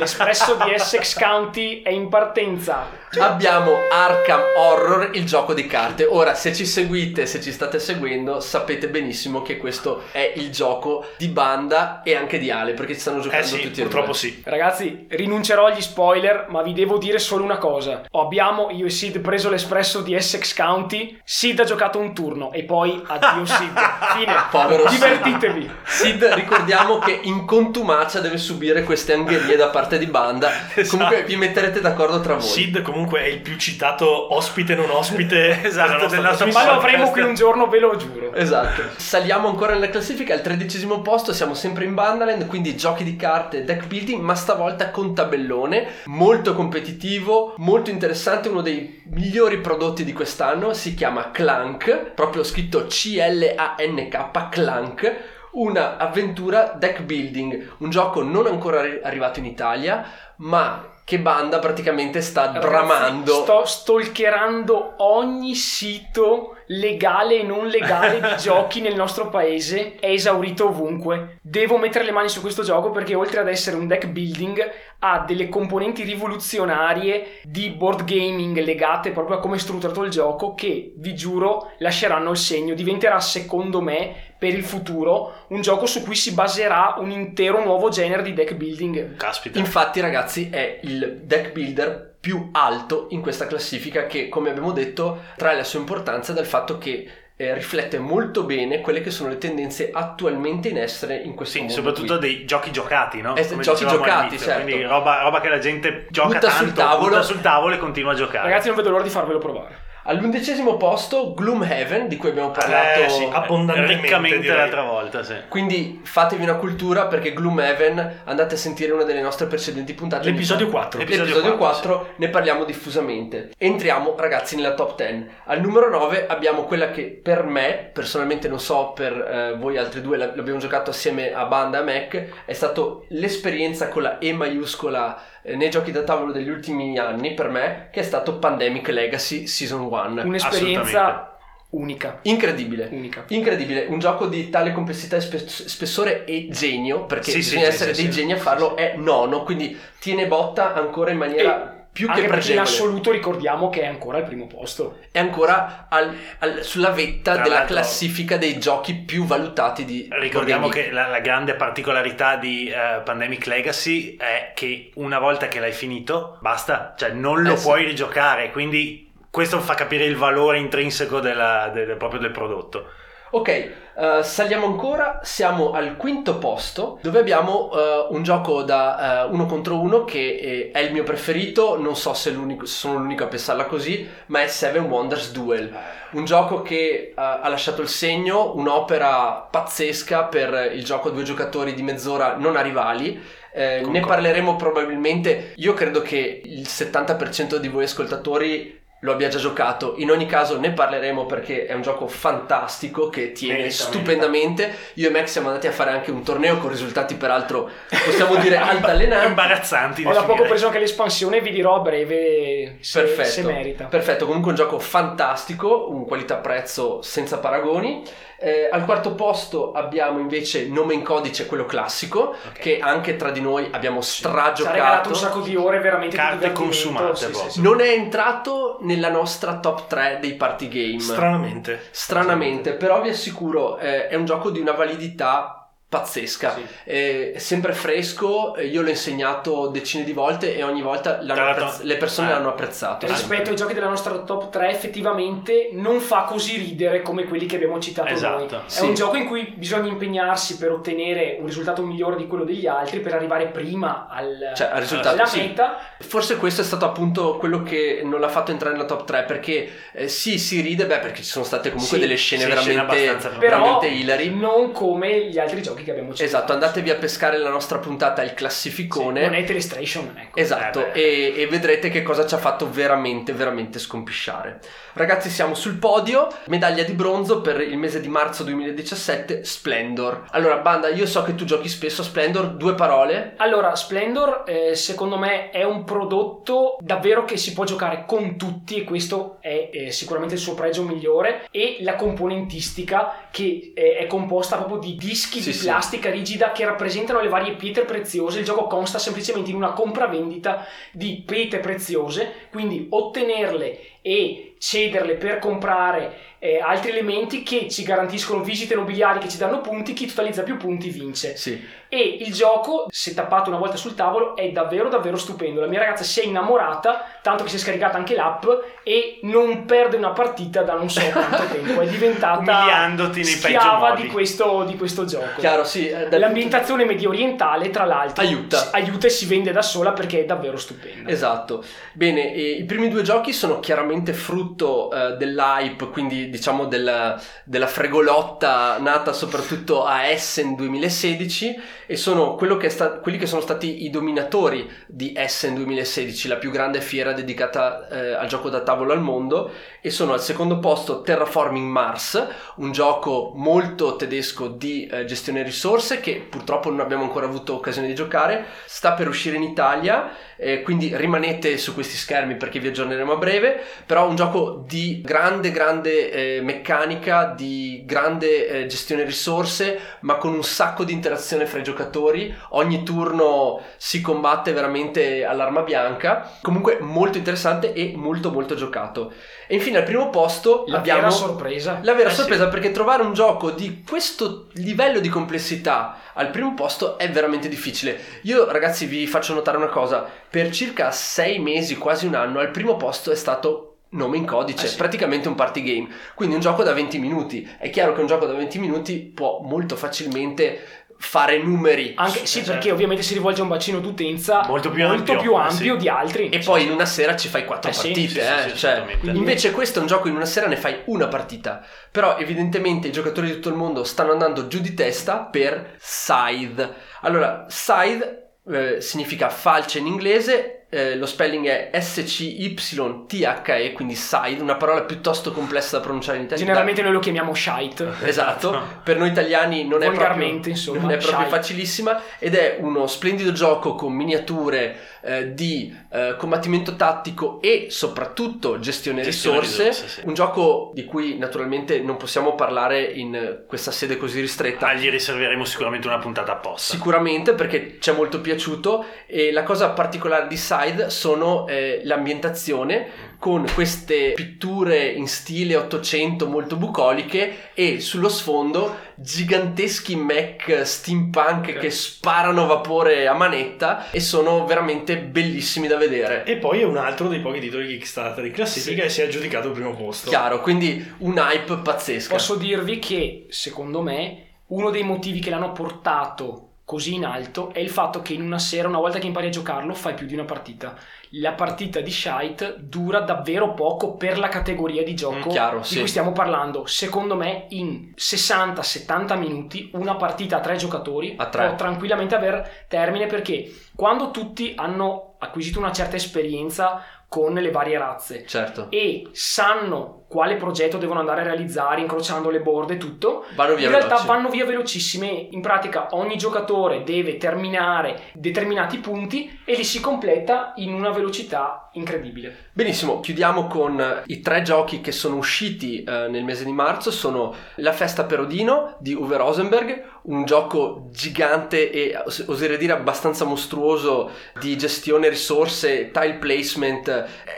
sì. 0.05 0.17
L'espresso 0.37 0.65
di 0.65 0.75
Essex 0.75 1.19
County 1.19 1.83
è 1.83 1.89
in 1.89 2.09
partenza. 2.11 3.05
Abbiamo 3.19 3.73
Arkham 3.91 4.43
Horror, 4.57 5.11
il 5.15 5.25
gioco 5.25 5.55
di 5.55 5.67
carte. 5.67 6.05
Ora, 6.05 6.35
se 6.35 6.55
ci 6.55 6.67
seguite, 6.67 7.25
se 7.25 7.41
ci 7.41 7.51
state 7.51 7.79
seguendo, 7.79 8.41
sapete 8.41 8.89
benissimo 8.89 9.41
che 9.41 9.57
questo 9.57 10.03
è 10.13 10.35
il 10.37 10.51
gioco 10.51 11.07
di 11.17 11.29
banda 11.29 12.03
e 12.03 12.15
anche 12.15 12.39
di 12.39 12.51
Ale, 12.51 12.75
perché 12.75 12.93
ci 12.93 13.01
stanno 13.01 13.19
Eh 13.19 13.23
giocando 13.23 13.47
sì, 13.47 13.61
tutti 13.63 13.81
e 13.81 13.83
purtroppo 13.85 14.07
due. 14.09 14.17
sì. 14.17 14.43
Ragazzi, 14.45 15.07
rinuncerò 15.09 15.67
agli 15.67 15.81
spoiler, 15.81 16.47
ma 16.51 16.61
vi 16.63 16.75
devo 16.75 16.99
dire 16.99 17.19
solo 17.19 17.43
una 17.43 17.57
cosa. 17.57 18.03
Abbiamo 18.11 18.69
io 18.71 18.85
e 18.85 18.91
Sid 18.91 19.21
preso 19.21 19.49
l'espresso 19.49 20.03
di 20.03 20.15
Essex 20.15 20.55
County. 20.55 21.19
Sid 21.25 21.61
ha 21.61 21.65
giocato 21.65 21.99
un 21.99 22.13
turno 22.15 22.53
e 22.53 22.65
poi 22.65 23.03
addio 23.07 23.47
Sid. 23.47 23.73
Fine. 24.19 24.35
Povero 24.51 24.89
Sid. 24.89 24.99
Divertitevi. 24.99 25.71
Sid, 25.85 26.23
ricordiamo 26.35 26.99
che 26.99 27.19
in 27.23 27.47
contumacia 27.47 28.21
deve 28.21 28.37
subire 28.37 28.83
queste 28.83 29.15
angherie 29.15 29.57
da 29.57 29.69
parte 29.69 29.97
di 29.97 30.05
banda 30.07 30.25
banda. 30.27 30.51
Esatto. 30.77 30.97
Comunque 30.97 31.25
vi 31.25 31.37
metterete 31.37 31.81
d'accordo 31.81 32.21
tra 32.21 32.35
voi. 32.35 32.43
Sid 32.43 32.83
comunque 32.83 33.21
è 33.21 33.27
il 33.27 33.41
più 33.41 33.57
citato 33.57 34.35
ospite 34.35 34.75
non 34.75 34.91
ospite 34.91 35.63
Esatto, 35.65 36.07
del 36.07 36.21
nostro 36.21 36.47
Ma 36.49 36.65
lo 36.65 36.73
avremo 36.73 37.11
qui 37.11 37.23
un 37.23 37.35
giorno, 37.35 37.67
ve 37.67 37.81
lo 37.81 37.97
giuro. 37.97 38.35
Esatto. 38.35 38.83
Saliamo 38.97 39.49
ancora 39.49 39.73
nella 39.73 39.89
classifica, 39.89 40.35
al 40.35 40.43
tredicesimo 40.43 41.01
posto, 41.01 41.33
siamo 41.33 41.55
sempre 41.55 41.85
in 41.85 41.95
Bandaland, 41.95 42.47
quindi 42.47 42.77
giochi 42.77 43.05
di 43.05 43.17
carte, 43.17 43.65
deck 43.65 43.87
building, 43.87 44.21
ma 44.21 44.35
stavolta 44.35 44.91
con 44.91 45.15
tabellone, 45.15 45.89
molto 46.05 46.55
competitivo, 46.55 47.55
molto 47.59 47.91
interessante, 47.91 48.49
uno 48.49 48.61
dei 48.61 49.03
migliori 49.11 49.59
prodotti 49.59 50.05
di 50.05 50.13
quest'anno, 50.13 50.75
si 50.75 50.95
chiama 50.95 51.31
Clank, 51.31 52.13
proprio 52.15 52.43
scritto 52.43 52.87
C-L-A-N-K, 52.87 54.49
Clank, 54.51 55.36
una 55.57 55.97
avventura 55.97 56.75
deck 56.77 57.03
building, 57.03 57.75
un 57.79 57.91
gioco 57.91 58.23
non 58.23 58.47
ancora 58.47 58.81
arri- 58.81 59.01
arrivato 59.03 59.39
in 59.39 59.47
Italia, 59.47 60.05
ma 60.37 60.95
che 61.05 61.19
Banda 61.19 61.59
praticamente 61.59 62.21
sta 62.21 62.47
Ragazzi, 62.47 62.67
bramando. 62.67 63.33
Sto 63.33 63.65
stalkerando 63.65 64.95
ogni 64.99 65.55
sito 65.55 66.56
legale 66.67 67.41
e 67.41 67.43
non 67.43 67.67
legale 67.67 68.21
di 68.21 68.37
giochi 68.41 68.81
nel 68.81 68.95
nostro 68.95 69.29
paese. 69.29 69.97
È 69.97 70.09
esaurito 70.09 70.69
ovunque. 70.69 71.39
Devo 71.43 71.79
mettere 71.79 72.05
le 72.05 72.13
mani 72.13 72.29
su 72.29 72.41
questo 72.41 72.63
gioco 72.63 72.91
perché 72.91 73.15
oltre 73.15 73.41
ad 73.41 73.49
essere 73.49 73.77
un 73.77 73.87
deck 73.87 74.07
building 74.07 74.71
ha 75.01 75.25
delle 75.27 75.49
componenti 75.49 76.03
rivoluzionarie 76.03 77.41
di 77.45 77.71
board 77.71 78.05
gaming 78.05 78.59
legate 78.59 79.11
proprio 79.11 79.37
a 79.37 79.41
come 79.41 79.57
è 79.57 79.59
strutturato 79.59 80.03
il 80.03 80.11
gioco 80.11 80.55
che 80.55 80.95
vi 80.97 81.15
giuro 81.15 81.73
lasceranno 81.79 82.31
il 82.31 82.37
segno. 82.37 82.75
Diventerà 82.75 83.21
secondo 83.21 83.81
me 83.81 84.35
per 84.39 84.53
il 84.53 84.65
futuro 84.65 85.47
un 85.49 85.61
gioco 85.61 85.87
su 85.87 86.03
cui 86.03 86.15
si 86.15 86.33
baserà 86.33 86.97
un 86.99 87.11
intero 87.11 87.63
nuovo 87.63 87.89
genere 87.89 88.23
di 88.23 88.35
deck 88.35 88.55
building. 88.55 89.17
Caspita. 89.17 89.59
Infatti, 89.59 90.01
ragazzi, 90.01 90.49
è 90.51 90.81
il 90.83 91.21
deck 91.23 91.53
builder 91.53 92.16
più 92.27 92.49
alto 92.51 93.07
in 93.11 93.21
questa 93.21 93.47
classifica 93.47 94.07
che, 94.07 94.29
come 94.29 94.51
abbiamo 94.51 94.73
detto, 94.73 95.21
trae 95.37 95.55
la 95.55 95.63
sua 95.63 95.79
importanza 95.79 96.33
dal 96.33 96.45
fatto 96.45 96.77
che 96.77 97.09
eh, 97.37 97.55
riflette 97.55 98.01
molto 98.01 98.43
bene 98.43 98.81
quelle 98.81 99.01
che 99.01 99.13
sono 99.13 99.29
le 99.29 99.39
tendenze 99.39 99.91
attualmente 99.93 100.67
in 100.69 100.77
essere 100.77 101.19
in 101.19 101.35
questo 101.35 101.53
Sì, 101.55 101.59
mondo. 101.61 101.73
soprattutto 101.75 102.19
qui. 102.19 102.27
dei 102.27 102.45
giochi 102.45 102.73
giocati, 102.73 103.21
no? 103.21 103.37
Eh, 103.37 103.47
Come 103.47 103.63
giochi 103.63 103.87
giocati, 103.87 104.39
certo. 104.41 104.63
Quindi 104.65 104.83
roba, 104.83 105.23
roba 105.23 105.39
che 105.41 105.49
la 105.49 105.61
gente 105.61 106.07
gioca 106.11 106.29
Butta 106.35 106.49
tanto, 106.49 106.65
sul 106.65 106.73
tavolo. 106.73 107.09
butta 107.11 107.23
sul 107.23 107.41
tavolo 107.41 107.75
e 107.77 107.79
continua 107.79 108.11
a 108.11 108.15
giocare. 108.17 108.49
Ragazzi, 108.49 108.67
non 108.67 108.77
vedo 108.77 108.91
l'ora 108.91 109.05
di 109.05 109.09
farvelo 109.11 109.39
provare. 109.39 109.85
All'undicesimo 110.09 110.77
posto, 110.77 111.35
Gloomhaven, 111.35 112.07
di 112.07 112.17
cui 112.17 112.29
abbiamo 112.31 112.53
parlato. 112.53 113.01
Eh, 113.01 113.09
sì, 113.09 113.29
abbondantemente, 113.31 114.47
l'altra 114.47 114.83
volta, 114.83 115.25
sì. 115.25 115.35
Quindi 115.49 116.01
fatevi 116.05 116.45
una 116.45 116.55
cultura 116.55 117.07
perché 117.07 117.33
Gloomhaven 117.33 118.21
andate 118.25 118.55
a 118.55 118.59
sentire 118.59 118.93
una 118.93 119.03
delle 119.03 119.21
nostre 119.21 119.47
precedenti 119.47 119.95
puntate. 119.95 120.31
L'episodio 120.31 120.69
4. 120.69 121.01
L'episodio 121.01 121.35
L'episodio 121.35 121.59
4, 121.59 121.95
4 121.97 122.15
ne 122.19 122.29
parliamo 122.29 122.65
diffusamente. 122.65 123.51
Entriamo 123.59 124.15
ragazzi 124.17 124.55
nella 124.55 124.75
top 124.75 124.95
10. 124.97 125.27
Al 125.47 125.61
numero 125.61 125.91
9 125.91 126.27
abbiamo 126.29 126.63
quella 126.63 126.91
che 126.91 127.19
per 127.21 127.43
me, 127.43 127.91
personalmente 127.93 128.47
non 128.49 128.61
so 128.61 128.93
per 128.95 129.13
eh, 129.13 129.57
voi 129.59 129.77
altri 129.77 130.03
due, 130.03 130.17
l'abbiamo 130.17 130.59
giocato 130.61 130.91
assieme 130.91 131.33
a 131.33 131.47
Banda 131.47 131.79
e 131.79 131.81
a 131.81 131.85
Mac, 131.85 132.27
è 132.45 132.53
stato 132.53 133.07
l'esperienza 133.09 133.89
con 133.89 134.03
la 134.03 134.19
E 134.19 134.33
maiuscola 134.33 135.21
nei 135.55 135.71
giochi 135.71 135.93
da 135.93 136.03
tavolo 136.03 136.33
degli 136.33 136.49
ultimi 136.49 136.99
anni 136.99 137.35
per 137.35 137.49
me, 137.49 137.89
che 137.91 138.01
è 138.01 138.03
stato 138.03 138.39
Pandemic 138.39 138.89
Legacy 138.89 139.47
Season 139.47 139.81
1. 139.81 140.23
Un'esperienza 140.23 141.37
unica. 141.71 142.21
Incredibile. 142.23 142.89
Unica. 142.91 143.25
Incredibile, 143.29 143.87
un 143.89 143.99
gioco 143.99 144.27
di 144.27 144.51
tale 144.51 144.73
complessità, 144.73 145.17
e 145.17 145.21
spe- 145.21 145.47
spessore 145.47 146.25
e 146.25 146.49
genio, 146.51 147.05
perché 147.05 147.31
Sì, 147.31 147.37
bisogna 147.39 147.65
sì, 147.65 147.69
essere 147.69 147.95
sì, 147.95 148.03
dei 148.03 148.13
sì. 148.13 148.21
geni 148.21 148.33
a 148.33 148.39
farlo, 148.39 148.77
è 148.77 148.95
nono, 148.97 149.43
quindi 149.43 149.79
tiene 149.99 150.27
botta 150.27 150.75
ancora 150.75 151.11
in 151.11 151.19
maniera 151.19 151.76
più 151.97 152.09
Anche 152.09 152.21
che 152.21 152.27
perché 152.29 152.51
in 152.53 152.57
pregevole. 152.59 152.69
assoluto 152.69 153.11
ricordiamo 153.11 153.71
che 153.71 153.81
è 153.81 153.87
ancora 153.87 154.19
al 154.19 154.25
primo 154.25 154.47
posto. 154.47 154.99
È 155.11 155.19
ancora 155.19 155.87
al- 155.89 156.15
al- 156.41 156.63
sulla 156.63 156.91
vetta 156.91 157.33
Tra 157.33 157.43
della 157.45 157.55
l'altro- 157.55 157.75
classifica 157.77 158.37
dei 158.37 158.59
giochi 158.59 158.93
più 158.93 159.25
valutati 159.25 159.87
di 159.87 160.07
Ricordiamo 160.11 160.69
board 160.69 160.75
che 160.75 160.91
la, 160.91 161.09
la 161.09 161.21
grande 161.21 161.55
particolarità 161.55 162.37
di 162.37 162.69
eh, 162.69 163.01
Pandemic 163.03 163.47
Legacy 163.47 164.15
è 164.17 164.53
che 164.55 164.91
una 164.97 165.19
volta 165.19 165.49
che 165.49 165.59
l'hai 165.59 165.73
finito, 165.73 166.37
basta, 166.43 166.95
cioè 166.99 167.13
non 167.13 167.41
lo 167.43 167.55
Eh, 167.55 167.57
sì. 167.57 167.63
puoi 167.65 167.87
rigiocare, 167.87 168.51
quindi 168.51 169.11
questo 169.31 169.59
fa 169.61 169.73
capire 169.73 170.05
il 170.05 170.17
valore 170.17 170.59
intrinseco 170.59 171.21
della- 171.21 171.71
del- 171.73 171.97
proprio 171.97 172.21
del 172.21 172.31
prodotto. 172.31 172.91
Ok, 173.37 173.49
eh, 173.49 173.75
saliamo 174.23 174.65
ancora, 174.65 175.21
siamo 175.23 175.73
al 175.73 175.99
quinto 175.99 176.39
posto 176.39 176.99
dove 177.03 177.19
abbiamo 177.19 177.71
eh, 177.71 178.07
un 178.09 178.23
gioco 178.23 178.63
da 178.63 179.27
eh, 179.27 179.29
uno 179.31 179.45
contro 179.45 179.79
uno 179.79 180.05
che 180.05 180.71
è 180.73 180.79
il 180.79 180.91
mio 180.91 181.03
preferito, 181.03 181.79
non 181.79 181.97
so 181.97 182.15
se, 182.15 182.31
se 182.33 182.59
sono 182.63 182.97
l'unico 182.97 183.25
a 183.25 183.27
pensarla 183.27 183.67
così, 183.67 184.09
ma 184.29 184.41
è 184.41 184.47
Seven 184.49 184.85
Wonders 184.85 185.33
Duel. 185.33 185.71
Un 186.13 186.25
gioco 186.25 186.63
che 186.63 187.13
ha 187.15 187.47
lasciato 187.47 187.83
il 187.83 187.89
segno, 187.89 188.55
un'opera 188.55 189.49
pazzesca 189.51 190.25
per 190.25 190.73
il 190.73 190.83
gioco 190.83 191.09
a 191.09 191.11
due 191.11 191.23
giocatori 191.23 191.75
di 191.75 191.83
mezz'ora 191.83 192.37
non 192.39 192.57
a 192.57 192.63
rivali. 192.63 193.23
Eh, 193.53 193.83
ne 193.87 194.01
parleremo 194.01 194.57
probabilmente. 194.57 195.53
Io 195.57 195.75
credo 195.75 196.01
che 196.01 196.41
il 196.43 196.63
70% 196.63 197.57
di 197.57 197.69
voi 197.69 197.85
ascoltatori 197.85 198.85
lo 199.07 199.13
abbia 199.13 199.29
già 199.29 199.39
giocato. 199.39 199.95
In 199.99 200.11
ogni 200.11 200.27
caso, 200.27 200.59
ne 200.59 200.73
parleremo 200.73 201.27
perché 201.27 201.67
è 201.67 201.75
un 201.75 201.83
gioco 201.83 202.09
fantastico 202.09 203.09
che 203.09 203.31
tiene 203.31 203.59
Merita, 203.59 203.75
stupendamente. 203.85 204.77
Io 204.95 205.09
e 205.09 205.13
Max 205.13 205.27
siamo 205.29 205.47
andati 205.47 205.69
a 205.69 205.73
fare 205.73 205.93
anche 205.93 206.11
un 206.11 206.25
torneo 206.25 206.59
con 206.59 206.71
risultati, 206.71 207.15
peraltro, 207.15 207.71
possiamo 207.89 208.35
dire 208.35 208.57
altalenanti. 208.59 209.29
Imbarazzanti. 209.29 210.05
Ho 210.05 210.13
da 210.13 210.25
poco 210.25 210.43
preso 210.43 210.67
anche 210.67 210.81
l'espansione 210.81 211.41
vi 211.41 211.53
dirò 211.53 211.77
a 211.77 211.81
breve 211.81 212.79
se, 212.81 213.03
Perfetto, 213.03 213.29
se 213.31 213.43
merita. 213.45 213.85
perfetto, 213.85 214.27
comunque 214.27 214.51
un 214.51 214.57
gioco 214.57 214.81
fantastico, 214.81 215.89
un 215.91 216.05
qualità-prezzo 216.05 217.01
senza 217.03 217.39
paragoni. 217.39 218.03
Eh, 218.39 218.69
al 218.71 218.85
quarto 218.85 219.15
posto 219.15 219.73
abbiamo 219.73 220.19
invece 220.19 220.67
Nome 220.69 220.95
in 220.95 221.03
Codice, 221.03 221.47
quello 221.47 221.65
classico, 221.65 222.35
Ok. 222.49 222.59
che 222.59 222.79
anche 222.81 223.17
tra 223.17 223.31
di 223.31 223.41
noi 223.41 223.69
abbiamo 223.71 224.03
Ci 224.03 224.25
ha 224.27 224.31
regalato 224.31 224.65
stragiocato. 224.71 225.09
un 225.09 225.15
sacco 225.15 225.41
di 225.41 225.57
ore 225.57 225.81
veramente 225.81 226.17
Carte 226.17 226.53
consumate, 226.53 227.17
Sì, 227.33 227.51
sì. 227.51 227.63
Non 227.63 227.81
è 227.81 227.89
entrato 227.89 228.79
nella 228.83 229.09
nostra 229.09 229.59
top 229.59 229.87
3 229.87 230.19
dei 230.21 230.35
party 230.35 230.69
game. 230.69 231.01
Stranamente. 231.01 231.89
Stranamente, 231.91 232.73
però 232.75 233.01
vi 233.01 233.09
assicuro, 233.09 233.79
eh, 233.79 234.09
è 234.09 234.15
un 234.15 234.25
gioco 234.27 234.51
di 234.51 234.61
una 234.61 234.73
validità 234.73 235.66
pazzesca. 236.01 236.55
Sì. 236.55 236.67
È 236.91 237.33
sempre 237.37 237.73
fresco, 237.73 238.55
eh, 238.57 238.67
io 238.67 238.83
l'ho 238.83 238.89
insegnato 238.91 239.69
decine 239.69 240.05
di 240.05 240.13
volte 240.13 240.55
e 240.57 240.63
ogni 240.63 240.83
volta 240.83 241.19
apprezz- 241.19 241.83
le 241.83 241.97
persone 241.97 242.29
eh, 242.29 242.33
l'hanno 242.33 242.49
apprezzato. 242.51 243.07
Rispetto 243.07 243.51
ai 243.51 243.57
giochi 243.57 243.75
della 243.75 243.89
nostra 243.89 244.19
top 244.19 244.51
3, 244.51 244.71
effettivamente 244.71 245.71
non 245.73 246.01
fa 246.01 246.23
così 246.23 246.57
ridere 246.57 247.03
come 247.03 247.25
quelli 247.25 247.47
che 247.47 247.57
abbiamo 247.57 247.79
citato 247.81 248.09
Esatto. 248.13 248.37
noi. 248.57 248.65
È 248.67 248.69
Sì. 248.69 248.85
un 248.85 248.95
gioco 248.95 249.17
in 249.17 249.27
cui 249.27 249.53
bisogna 249.57 249.89
impegnarsi 249.89 250.57
per 250.59 250.71
ottenere 250.73 251.37
un 251.41 251.47
risultato 251.47 251.83
migliore 251.83 252.17
di 252.17 252.27
quello 252.27 252.45
degli 252.45 252.67
altri, 252.67 253.01
per 253.01 253.15
arrivare 253.15 253.47
prima 253.47 254.07
al, 254.11 254.53
Cioè, 254.55 254.69
al 254.73 254.81
risultato, 254.81 255.17
alla 255.17 255.27
sì. 255.27 255.39
meta. 255.41 255.79
Forse 256.01 256.37
questo 256.37 256.61
è 256.61 256.65
stato 256.65 256.85
appunto 256.85 257.37
quello 257.37 257.63
che 257.63 258.01
non 258.05 258.21
l'ha 258.21 258.29
fatto 258.29 258.51
entrare 258.51 258.75
nella 258.75 258.87
top 258.87 259.05
3 259.05 259.23
perché 259.25 259.69
eh, 259.93 260.09
sì, 260.09 260.39
si 260.39 260.61
ride, 260.61 260.87
beh, 260.87 260.99
perché 260.99 261.23
ci 261.23 261.29
sono 261.31 261.45
state 261.45 261.71
comunque 261.71 261.97
Sì, 261.97 262.03
delle 262.03 262.17
scene 262.17 262.43
sì, 262.43 262.51
scene 262.51 262.85
veramente, 262.85 263.29
veramente 263.39 263.87
hilary. 263.89 264.31
non 264.35 264.73
come 264.73 265.27
gli 265.29 265.39
altri 265.39 265.63
giochi 265.63 265.85
che 265.87 265.93
abbiamo 265.93 266.11
citato. 266.11 266.25
Esatto, 266.25 266.53
andatevi 266.53 266.91
a 266.91 266.97
pescare 266.97 267.39
la 267.39 267.49
nostra 267.49 267.79
puntata 267.79 268.23
il 268.23 268.31
Sì, 268.31 268.35
classificone. 268.35 269.21
non 269.23 269.35
è 269.35 269.45
Telestration, 269.45 270.13
ecco. 270.17 270.39
Esatto, 270.39 270.93
Eh 270.93 271.01
e, 271.01 271.41
e 271.43 271.47
vedrete 271.47 271.89
che 271.89 272.03
cosa 272.03 272.27
ci 272.27 272.35
ha 272.35 272.39
fatto 272.39 272.69
veramente, 272.71 273.33
veramente 273.33 273.79
scompisciare. 273.79 274.61
Ragazzi, 274.95 275.29
siamo 275.31 275.55
sul 275.55 275.77
podio, 275.77 276.27
medaglia 276.47 276.83
di 276.83 276.93
bronzo 276.93 277.41
per 277.41 277.61
il 277.61 277.77
mese 277.79 278.01
di 278.01 278.09
marzo 278.09 278.43
2017, 278.45 279.45
Splendor. 279.45 280.25
Allora, 280.31 280.57
Banda, 280.57 280.89
io 280.89 281.07
so 281.07 281.23
che 281.23 281.35
tu 281.35 281.45
giochi 281.45 281.69
spesso 281.69 282.01
a 282.01 282.05
Splendor, 282.05 282.55
due 282.55 282.75
parole. 282.75 283.35
Allora, 283.37 283.75
Splendor 283.77 284.45
eh, 284.47 284.75
secondo 284.75 285.19
me 285.19 285.51
è 285.51 285.63
un 285.65 285.85
prodotto 285.85 286.77
davvero 286.81 287.25
che 287.25 287.37
si 287.37 287.53
può 287.53 287.65
giocare 287.65 288.05
con 288.07 288.37
tutti 288.37 288.77
e 288.77 288.85
questo 288.85 289.37
è 289.41 289.69
eh, 289.73 289.91
sicuramente 289.93 290.35
il 290.35 290.41
suo 290.41 290.55
pregio 290.55 290.83
migliore 290.83 291.47
e 291.51 291.77
la 291.81 291.95
componentistica 291.95 293.29
che 293.31 293.73
eh, 293.75 293.97
è 293.99 294.07
composta 294.07 294.57
proprio 294.57 294.79
di 294.79 294.95
dischi 294.97 295.41
Sì, 295.41 295.51
di 295.51 295.57
sì. 295.57 295.66
Plastica 295.67 296.11
rigida 296.11 296.53
che 296.53 296.65
rappresentano 296.65 297.21
le 297.21 297.29
varie 297.29 297.57
pietre 297.57 297.85
preziose. 297.85 298.39
Il 298.39 298.45
gioco 298.45 298.69
consta 298.69 298.99
semplicemente 298.99 299.51
in 299.51 299.57
una 299.57 299.73
compravendita 299.73 300.65
di 300.93 301.23
pietre 301.27 301.59
preziose, 301.59 302.49
quindi 302.53 302.87
ottenerle 302.89 303.99
e 304.01 304.55
cederle 304.59 305.15
per 305.15 305.41
comprare 305.41 306.37
eh, 306.39 306.61
altri 306.61 306.91
elementi 306.91 307.43
che 307.43 307.69
ci 307.69 307.83
garantiscono 307.83 308.43
visite 308.43 308.77
nobiliari 308.77 309.19
che 309.19 309.29
ci 309.29 309.37
danno 309.37 309.61
punti, 309.61 309.95
chi 309.95 310.07
totalizza 310.07 310.45
più 310.45 310.57
punti 310.57 310.91
vince. 310.91 311.37
Sì, 311.37 311.61
E 311.89 312.19
il 312.21 312.33
gioco, 312.33 312.87
se 312.89 313.15
tappato 313.15 313.51
una 313.51 313.59
volta 313.59 313.77
sul 313.77 313.97
tavolo, 313.97 314.37
è 314.37 314.51
davvero 314.51 314.89
davvero 314.89 315.17
stupendo. 315.17 315.61
La 315.61 315.67
mia 315.67 315.81
ragazza 315.81 316.05
si 316.05 316.21
è 316.21 316.25
innamorata 316.25 317.16
tanto 317.27 317.43
che 317.43 317.51
si 317.51 317.57
è 317.57 317.59
scaricata 317.59 317.97
anche 317.97 318.15
l'app 318.15 318.45
e 318.85 319.19
non 319.23 319.65
perde 319.65 319.97
una 319.97 320.11
partita 320.11 320.63
da 320.63 320.75
non 320.75 320.89
so 320.89 321.01
quanto 321.11 321.43
tempo. 321.53 321.81
È 321.81 321.87
diventata 321.89 322.39
Umiliandoti 322.39 323.21
nei 323.23 323.25
schiava 323.33 323.89
modi. 323.91 324.03
di 324.03 324.09
questo, 324.09 324.63
di 324.65 324.77
questo 324.77 325.05
gioco. 325.07 325.41
Chiaro, 325.41 325.65
sì. 325.65 325.89
eh, 325.89 326.07
dal- 326.09 326.21
L'ambientazione 326.21 326.85
medio 326.85 327.09
orientale, 327.09 327.71
tra 327.71 327.85
l'altro, 327.85 328.23
Aiuta. 328.23 328.69
aiuta 328.73 329.07
e 329.09 329.11
si 329.11 329.27
vende 329.27 329.51
da 329.51 329.63
sola 329.63 329.93
perché 329.93 330.21
è 330.21 330.25
davvero 330.25 330.57
stupenda. 330.57 331.11
Esatto. 331.11 331.65
Bene, 331.95 332.33
e 332.33 332.51
i 332.53 332.65
primi 332.65 332.89
due 332.89 333.03
giochi 333.03 333.33
sono 333.33 333.59
chiaramente 333.59 334.13
frutto 334.13 334.93
eh, 334.93 335.17
dell'hype, 335.17 335.89
quindi 335.91 336.31
diciamo 336.31 336.67
del- 336.67 337.21
della 337.45 337.67
fregolotta 337.67 338.79
nata 338.79 339.13
soprattutto 339.13 339.85
a 339.85 340.07
Essen 340.07 340.55
2016 340.55 341.61
e 341.87 341.97
sono 341.97 342.35
quello 342.35 342.57
che 342.57 342.67
è 342.67 342.71
sta- 342.71 342.99
quelli 342.99 343.19
che 343.19 343.27
sono 343.27 343.41
stati 343.41 343.85
i 343.85 343.91
dominatori 343.91 344.69
di 344.87 345.13
Essen 345.17 345.55
2016, 345.55 346.29
la 346.29 346.37
più 346.37 346.51
grande 346.51 346.81
fiera 346.81 347.13
dedicata 347.17 347.89
eh, 347.89 348.13
al 348.13 348.29
gioco 348.29 348.49
da 348.49 348.61
tavolo 348.61 348.93
al 348.93 349.01
mondo 349.01 349.51
e 349.81 349.91
sono 349.91 350.13
al 350.13 350.21
secondo 350.21 350.59
posto 350.61 351.01
Terraforming 351.01 351.69
Mars, 351.69 352.27
un 352.57 352.71
gioco 352.71 353.33
molto 353.35 353.97
tedesco 353.97 354.47
di 354.47 354.87
eh, 354.87 355.05
gestione 355.05 355.43
risorse 355.43 356.01
che 356.01 356.25
purtroppo 356.29 356.71
non 356.71 356.81
abbiamo 356.81 357.03
ancora 357.03 357.27
avuto 357.27 357.55
occasione 357.55 357.89
di 357.89 357.95
giocare, 357.95 358.47
sta 358.67 358.93
per 358.93 359.09
uscire 359.09 359.37
in 359.37 359.43
Italia, 359.43 360.11
eh, 360.37 360.63
quindi 360.63 360.95
rimanete 360.95 361.57
su 361.57 361.73
questi 361.75 361.97
schermi 361.97 362.37
perché 362.37 362.61
vi 362.61 362.69
aggiorneremo 362.69 363.13
a 363.13 363.17
breve, 363.17 363.61
però 363.87 364.09
un 364.09 364.17
gioco 364.17 364.65
di 364.67 365.01
grande 365.03 365.51
grande 365.51 366.11
eh, 366.11 366.41
meccanica, 366.43 367.33
di 367.35 367.83
grande 367.87 368.49
eh, 368.49 368.67
gestione 368.67 369.05
risorse, 369.05 369.79
ma 370.01 370.17
con 370.17 370.35
un 370.35 370.45
sacco 370.45 370.85
di 370.85 370.93
interazione 370.93 371.47
fra 371.47 371.61
i 371.61 371.63
giocatori, 371.63 372.35
ogni 372.51 372.83
turno 372.83 373.63
si 373.77 374.01
combatte 374.01 374.53
veramente 374.53 375.25
all'arma 375.25 375.63
bianca, 375.63 376.33
comunque 376.43 376.79
molto 376.81 377.06
interessante 377.15 377.73
e 377.73 377.93
molto 377.95 378.31
molto 378.33 378.55
giocato. 378.57 379.13
E 379.47 379.55
infine 379.55 379.79
al 379.79 379.85
primo 379.85 380.11
posto 380.11 380.65
La 380.67 380.79
abbiamo 380.79 381.01
vera 381.03 381.11
sorpresa. 381.13 381.79
la 381.83 381.95
vera 381.95 382.09
Eh 382.09 382.11
sì. 382.11 382.17
sorpresa 382.19 382.49
perché 382.49 382.71
trovare 382.73 383.03
un 383.03 383.13
gioco 383.13 383.51
di 383.51 383.83
questo 383.89 384.49
livello 384.55 384.99
di 385.01 385.09
complessità 385.09 385.99
al 386.15 386.31
primo 386.31 386.55
posto 386.55 386.99
è 386.99 387.11
veramente 387.11 387.49
difficile. 387.49 387.99
Io 388.23 388.51
ragazzi 388.51 388.87
vi 388.87 389.07
faccio 389.07 389.35
notare 389.35 389.57
una 389.57 389.69
cosa, 389.69 390.05
per 390.29 390.51
circa 390.51 390.91
sei 390.91 391.39
mesi, 391.39 391.77
quasi 391.77 392.07
un 392.07 392.15
anno, 392.15 392.41
al 392.41 392.51
primo 392.51 392.77
posto 392.77 393.11
è 393.11 393.17
stato 393.17 393.73
nome 393.91 394.17
in 394.17 394.27
codice, 394.27 394.67
Eh 394.67 394.69
sì. 394.71 394.77
praticamente 394.77 395.29
un 395.29 395.35
party 395.37 395.63
game, 395.63 395.89
quindi 396.15 396.35
un 396.35 396.41
gioco 396.41 396.63
da 396.63 396.73
20 396.73 396.99
minuti. 396.99 397.49
È 397.59 397.71
chiaro 397.71 397.95
che 397.95 398.01
un 398.01 398.07
gioco 398.07 398.27
da 398.27 398.35
20 398.35 398.59
minuti 398.59 398.97
può 399.15 399.41
molto 399.43 399.77
facilmente 399.77 400.85
fare 400.99 401.39
numeri. 401.39 401.93
Anche, 401.97 402.27
sì, 402.27 402.39
certo. 402.39 402.53
perché 402.53 402.71
ovviamente 402.71 403.03
si 403.03 403.15
rivolge 403.15 403.41
a 403.41 403.43
un 403.43 403.49
bacino 403.49 403.81
d'utenza 403.81 404.45
Molto 404.47 404.71
più 404.71 404.87
molto 404.87 405.13
ampio, 405.13 405.21
più 405.21 405.33
eh, 405.33 405.41
ampio 405.41 405.75
sì. 405.75 405.81
di 405.81 405.89
altri. 405.89 406.29
E 406.29 406.39
poi 406.39 406.65
in 406.65 406.71
una 406.71 406.87
sera 406.87 407.17
ci 407.17 407.29
fai 407.29 407.45
quattro 407.45 407.71
Eh 407.71 407.75
partite, 407.75 408.09
sì, 408.09 408.19
eh, 408.19 408.51
sì, 408.51 408.57
cioè, 408.57 408.85
invece 409.03 409.51
questo 409.51 409.79
è 409.79 409.83
un 409.83 409.89
gioco 409.89 410.09
in 410.09 410.17
una 410.17 410.25
sera 410.25 410.47
ne 410.47 410.57
fai 410.57 410.83
una 410.87 411.09
partita. 411.09 411.65
Però 411.91 412.17
evidentemente 412.19 412.89
i 412.89 412.93
giocatori 412.93 413.29
di 413.29 413.35
tutto 413.35 413.49
il 413.49 413.57
mondo 413.57 413.85
stanno 413.85 414.13
andando 414.13 414.47
giù 414.49 414.61
di 414.61 414.75
testa 414.75 415.19
per 415.19 415.77
Scythe. 415.79 416.75
Allora, 417.03 417.47
Scythe 417.49 418.39
eh, 418.49 418.81
significa 418.81 419.29
falce 419.29 419.79
in 419.79 419.87
inglese, 419.87 420.66
eh, 420.77 420.95
lo 420.95 421.07
spelling 421.07 421.47
è 421.47 421.71
S-C-Y-T-H-E, 421.81 423.73
quindi 423.73 423.95
Scythe, 423.95 424.43
una 424.43 424.57
parola 424.57 424.83
piuttosto 424.83 425.33
complessa 425.33 425.79
da 425.79 425.83
pronunciare 425.83 426.19
in 426.19 426.25
italiano. 426.25 426.47
Generalmente 426.47 426.83
noi 426.83 426.93
lo 426.93 426.99
chiamiamo 426.99 427.33
shite. 427.35 427.95
Esatto, 428.17 428.81
per 428.83 428.99
noi 428.99 429.09
italiani 429.09 429.67
non 429.67 429.83
è 429.83 429.91
proprio, 429.91 430.41
insomma, 430.45 430.81
non 430.81 430.91
è 430.91 430.99
proprio 430.99 431.27
facilissima 431.29 432.01
ed 432.19 432.35
è 432.35 432.59
uno 432.61 432.87
splendido 432.87 433.33
gioco 433.33 433.75
con 433.75 433.93
miniature 433.93 434.77
eh, 435.03 435.35
di 435.35 435.75
eh, 435.91 436.17
combattimento 436.19 436.77
tattico 436.77 437.41
e 437.41 437.69
soprattutto 437.71 438.59
gestione, 438.59 439.03
Gestione 439.03 439.41
risorse, 439.41 439.69
risorse, 439.69 440.01
sì. 440.01 440.07
un 440.07 440.15
gioco 440.15 440.73
di 440.75 440.85
cui 440.85 441.17
naturalmente 441.17 441.81
non 441.81 441.97
possiamo 441.97 442.35
parlare 442.35 442.83
in 442.83 443.45
questa 443.47 443.71
sede 443.71 443.97
così 443.97 444.21
ristretta. 444.21 444.69
Ah, 444.69 444.75
gli 444.75 444.91
riserveremo 444.91 445.45
sicuramente 445.45 445.87
una 445.87 445.99
puntata 445.99 446.33
apposta. 446.33 446.75
Sicuramente 446.75 447.35
perché 447.35 447.77
ci 447.81 447.91
è 447.91 447.93
molto 447.93 448.21
piaciuto 448.21 448.85
e 449.07 449.33
la 449.33 449.43
cosa 449.43 449.71
particolare 449.71 450.27
di 450.27 450.37
Side 450.37 450.66
sono 450.89 451.47
eh, 451.47 451.81
l'ambientazione 451.85 453.15
con 453.19 453.47
queste 453.55 454.13
pitture 454.15 454.87
in 454.87 455.09
stile 455.09 455.57
800 455.57 456.27
molto 456.27 456.57
bucoliche 456.57 457.53
e 457.55 457.81
sullo 457.81 458.09
sfondo 458.11 458.77
giganteschi 458.95 459.97
mech 459.97 460.67
steampunk 460.67 461.49
Ok. 461.49 461.59
che 461.59 461.71
sparano 461.71 462.47
vapore 462.47 463.07
a 463.07 463.15
manetta 463.15 463.91
e 463.91 464.01
sono 464.01 464.45
veramente 464.47 464.99
bellissimi 464.99 465.67
da 465.67 465.77
vedere. 465.77 466.25
E 466.25 466.37
poi 466.37 466.61
è 466.61 466.65
un 466.65 466.77
altro 466.77 467.09
dei 467.09 467.21
pochi 467.21 467.41
titoli 467.41 467.67
Kickstarter 467.67 468.25
in 468.25 468.33
classifica 468.33 468.85
e 468.85 468.89
si 468.89 469.01
è 469.01 469.05
aggiudicato 469.07 469.49
il 469.49 469.55
primo 469.55 469.75
posto. 469.75 470.09
Chiaro, 470.09 470.41
quindi 470.41 470.85
un 470.99 471.17
hype 471.17 471.57
pazzesco. 471.59 472.13
Posso 472.13 472.37
dirvi 472.37 472.79
che, 472.79 473.27
secondo 473.31 473.81
me, 473.83 474.25
uno 474.49 474.71
dei 474.71 474.83
motivi 474.85 475.21
che 475.21 475.31
l'hanno 475.31 475.53
portato 475.53 476.46
così 476.67 476.95
in 476.95 477.05
alto 477.07 477.53
è 477.53 477.61
il 477.61 477.71
fatto 477.71 478.03
che 478.03 478.13
in 478.13 478.23
una 478.23 478.41
sera, 478.41 478.67
una 478.67 478.81
volta 478.81 478.99
che 478.99 479.07
impari 479.07 479.29
a 479.29 479.31
giocarlo, 479.31 479.73
fai 479.73 479.95
più 479.95 480.05
di 480.05 480.15
una 480.15 480.25
partita. 480.25 480.75
La 481.11 481.33
partita 481.33 481.79
di 481.81 481.91
Shite 481.93 482.57
dura 482.59 483.01
davvero 483.03 483.55
poco 483.55 483.95
per 483.95 484.19
la 484.19 484.29
categoria 484.29 484.83
di 484.83 484.95
gioco 484.97 485.29
Mm, 485.29 485.31
chiaro, 485.31 485.59
di 485.61 485.65
sì. 485.65 485.79
cui 485.79 485.87
stiamo 485.87 486.11
parlando. 486.11 486.67
Secondo 486.67 487.15
me, 487.15 487.47
in 487.51 487.93
60-70 487.97 489.17
minuti, 489.17 489.71
una 489.75 489.95
partita 489.95 490.39
a 490.39 490.41
tre 490.41 490.57
giocatori 490.57 491.15
A 491.17 491.29
tre. 491.29 491.47
può 491.47 491.55
tranquillamente 491.57 492.17
aver 492.17 492.67
termine 492.69 493.07
perché 493.07 493.49
quando 493.77 494.11
tutti 494.11 494.53
hanno 494.57 495.15
acquisito 495.19 495.61
una 495.61 495.73
certa 495.73 495.95
esperienza 495.97 496.83
con 497.09 497.35
le 497.35 497.51
varie 497.53 497.79
razze 497.79 498.27
Certo, 498.27 498.69
e 498.71 499.07
sanno 499.13 500.06
quale 500.07 500.37
progetto 500.37 500.79
devono 500.79 501.01
andare 501.01 501.23
a 501.23 501.25
realizzare 501.25 501.81
incrociando 501.81 502.31
le 502.31 502.41
board 502.41 502.71
e 502.71 502.77
tutto 502.79 503.25
vanno 503.35 503.55
via 503.55 503.67
in 503.67 503.71
realtà 503.73 503.89
veloci. 503.89 504.07
vanno 504.07 504.29
via 504.29 504.45
velocissime 504.45 505.29
in 505.31 505.41
pratica 505.41 505.89
ogni 505.91 506.17
giocatore 506.17 506.85
deve 506.85 507.17
terminare 507.17 508.03
determinati 508.13 508.79
punti 508.79 509.41
e 509.45 509.55
li 509.55 509.65
si 509.65 509.81
completa 509.81 510.53
in 510.57 510.73
una 510.73 510.91
velocità 510.91 511.71
incredibile 511.73 512.47
Benissimo, 512.53 513.01
chiudiamo 513.01 513.49
con 513.49 513.79
eh, 513.79 514.03
i 514.07 514.21
tre 514.23 514.41
giochi 514.41 514.81
che 514.81 514.91
sono 514.91 515.17
usciti 515.17 515.83
eh, 515.83 516.09
nel 516.09 516.25
mese 516.25 516.47
di 516.47 516.53
marzo. 516.53 516.91
Sono 516.91 517.35
La 517.57 517.73
festa 517.73 518.05
per 518.05 518.21
Odino 518.21 518.77
di 518.81 518.95
Uwe 518.95 519.19
Rosenberg, 519.19 519.85
un 520.05 520.25
gioco 520.25 520.89
gigante 520.91 521.71
e 521.71 521.95
os- 522.03 522.25
oserei 522.27 522.57
dire 522.57 522.73
abbastanza 522.73 523.27
mostruoso 523.27 524.11
di 524.41 524.57
gestione 524.57 525.11
risorse, 525.11 525.91
tile 525.91 526.15
placement. 526.15 526.89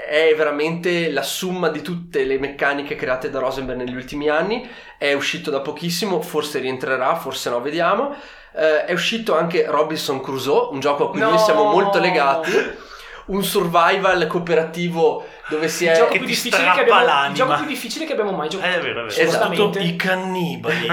È 0.09 0.33
veramente 0.37 1.11
la 1.11 1.23
summa 1.23 1.69
di 1.69 1.83
tutte 1.83 2.23
le 2.23 2.39
meccaniche 2.39 2.58
create 2.97 3.31
da 3.31 3.39
Rosenberg 3.39 3.79
negli 3.79 3.95
ultimi 3.95 4.29
anni. 4.29 4.69
È 4.97 5.13
uscito 5.13 5.51
da 5.51 5.61
pochissimo, 5.61 6.21
forse 6.21 6.59
rientrerà, 6.59 7.15
forse 7.17 7.51
no, 7.51 7.61
vediamo. 7.61 8.15
Eh, 8.55 8.85
è 8.87 8.93
uscito 8.93 9.37
anche 9.37 9.65
Robinson 9.67 10.21
Crusoe, 10.21 10.73
un 10.73 10.81
gioco 10.81 11.07
a 11.07 11.11
cui 11.11 11.21
No! 11.21 11.31
noi 11.31 11.39
siamo 11.39 11.65
molto 11.65 11.99
legati 11.99 12.51
un 13.29 13.43
survival 13.43 14.27
cooperativo 14.27 15.25
dove 15.49 15.69
si 15.69 15.85
il, 15.85 15.91
è 15.91 15.97
gioco 15.97 16.13
che 16.13 16.19
più 16.19 16.27
difficile 16.27 16.67
abbiamo, 16.69 17.27
il 17.29 17.33
gioco 17.35 17.55
più 17.57 17.67
difficile 17.67 18.05
che 18.05 18.13
abbiamo 18.13 18.33
mai 18.33 18.49
giocato 18.49 18.71
Eh, 18.71 18.75
è 18.79 18.81
vero, 18.83 19.07
è 19.07 19.09
vero. 19.09 19.29
Esatto. 19.29 19.79
I 19.79 19.97
cannibali. 19.97 20.87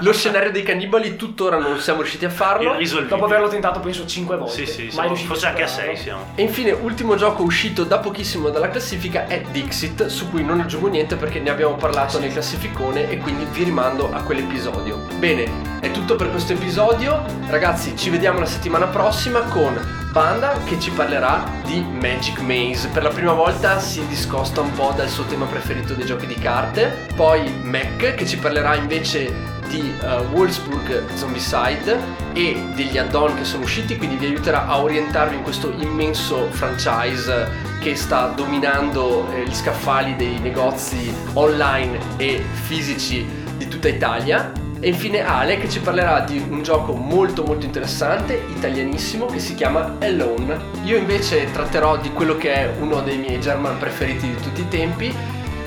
lo 0.00 0.12
scenario 0.12 0.50
dei 0.50 0.62
cannibali 0.62 1.16
tuttora 1.16 1.58
non 1.58 1.78
siamo 1.78 2.00
riusciti 2.00 2.24
a 2.24 2.30
farlo 2.30 2.76
dopo 3.08 3.24
averlo 3.24 3.48
tentato 3.48 3.80
penso 3.80 4.06
5 4.06 4.36
volte 4.36 4.52
Sì, 4.52 4.66
sì, 4.66 4.82
mai 4.96 5.08
siamo- 5.08 5.14
forse 5.16 5.46
anche 5.46 5.62
a 5.62 5.66
superarlo. 5.66 5.94
6 5.96 6.04
siamo. 6.04 6.24
e 6.34 6.42
infine 6.42 6.70
ultimo 6.72 7.14
gioco 7.16 7.42
uscito 7.42 7.84
da 7.84 7.98
pochissimo 7.98 8.50
dalla 8.50 8.68
classifica 8.70 9.26
è 9.26 9.42
Dixit 9.50 10.06
su 10.06 10.30
cui 10.30 10.44
non 10.44 10.60
aggiungo 10.60 10.88
niente 10.88 11.16
perché 11.16 11.40
ne 11.40 11.50
abbiamo 11.50 11.74
parlato 11.76 12.18
nel 12.18 12.32
classificone 12.32 13.08
e 13.10 13.18
quindi 13.18 13.46
vi 13.50 13.64
rimando 13.64 14.10
a 14.12 14.22
quell'episodio 14.22 15.06
bene 15.18 15.76
è 15.80 15.90
tutto 15.90 16.16
per 16.16 16.30
questo 16.30 16.52
episodio 16.52 17.24
ragazzi 17.48 17.96
ci 17.96 18.10
vediamo 18.10 18.38
la 18.40 18.46
settimana 18.46 18.86
prossima 18.86 19.40
con 19.42 20.06
Banda 20.10 20.58
che 20.64 20.80
ci 20.80 20.90
parlerà 20.90 21.44
di 21.64 21.80
Magic 21.80 22.40
Maze 22.40 22.88
per 22.88 23.02
la 23.02 23.10
prima 23.10 23.32
volta 23.32 23.78
si 23.78 24.06
discosta 24.06 24.60
un 24.60 24.72
po' 24.72 24.92
dal 24.96 25.08
suo 25.08 25.24
tema 25.24 25.44
preferito 25.44 25.94
dei 25.94 26.06
giochi 26.06 26.26
di 26.26 26.34
carte 26.34 27.06
poi 27.14 27.52
Mac 27.62 28.14
che 28.14 28.26
ci 28.26 28.38
parlerà 28.38 28.74
invece 28.74 29.56
di 29.68 29.92
uh, 30.00 30.34
Wolfsburg 30.34 31.04
Zombicide 31.14 31.98
e 32.32 32.58
degli 32.74 32.98
add-on 32.98 33.36
che 33.36 33.44
sono 33.44 33.64
usciti, 33.64 33.96
quindi 33.96 34.16
vi 34.16 34.26
aiuterà 34.26 34.66
a 34.66 34.80
orientarvi 34.80 35.36
in 35.36 35.42
questo 35.42 35.72
immenso 35.78 36.48
franchise 36.50 37.76
che 37.80 37.94
sta 37.94 38.28
dominando 38.28 39.30
eh, 39.32 39.44
gli 39.44 39.54
scaffali 39.54 40.16
dei 40.16 40.38
negozi 40.38 41.14
online 41.34 41.98
e 42.16 42.42
fisici 42.64 43.26
di 43.56 43.68
tutta 43.68 43.88
Italia. 43.88 44.67
E 44.80 44.88
infine 44.88 45.24
Ale 45.24 45.58
che 45.58 45.68
ci 45.68 45.80
parlerà 45.80 46.20
di 46.20 46.38
un 46.38 46.62
gioco 46.62 46.92
molto 46.92 47.42
molto 47.42 47.66
interessante, 47.66 48.40
italianissimo, 48.54 49.26
che 49.26 49.40
si 49.40 49.54
chiama 49.54 49.96
Alone. 50.00 50.56
Io 50.84 50.96
invece 50.96 51.50
tratterò 51.50 51.96
di 51.96 52.12
quello 52.12 52.36
che 52.36 52.54
è 52.54 52.70
uno 52.78 53.00
dei 53.00 53.18
miei 53.18 53.40
German 53.40 53.76
preferiti 53.78 54.28
di 54.28 54.36
tutti 54.36 54.60
i 54.60 54.68
tempi, 54.68 55.12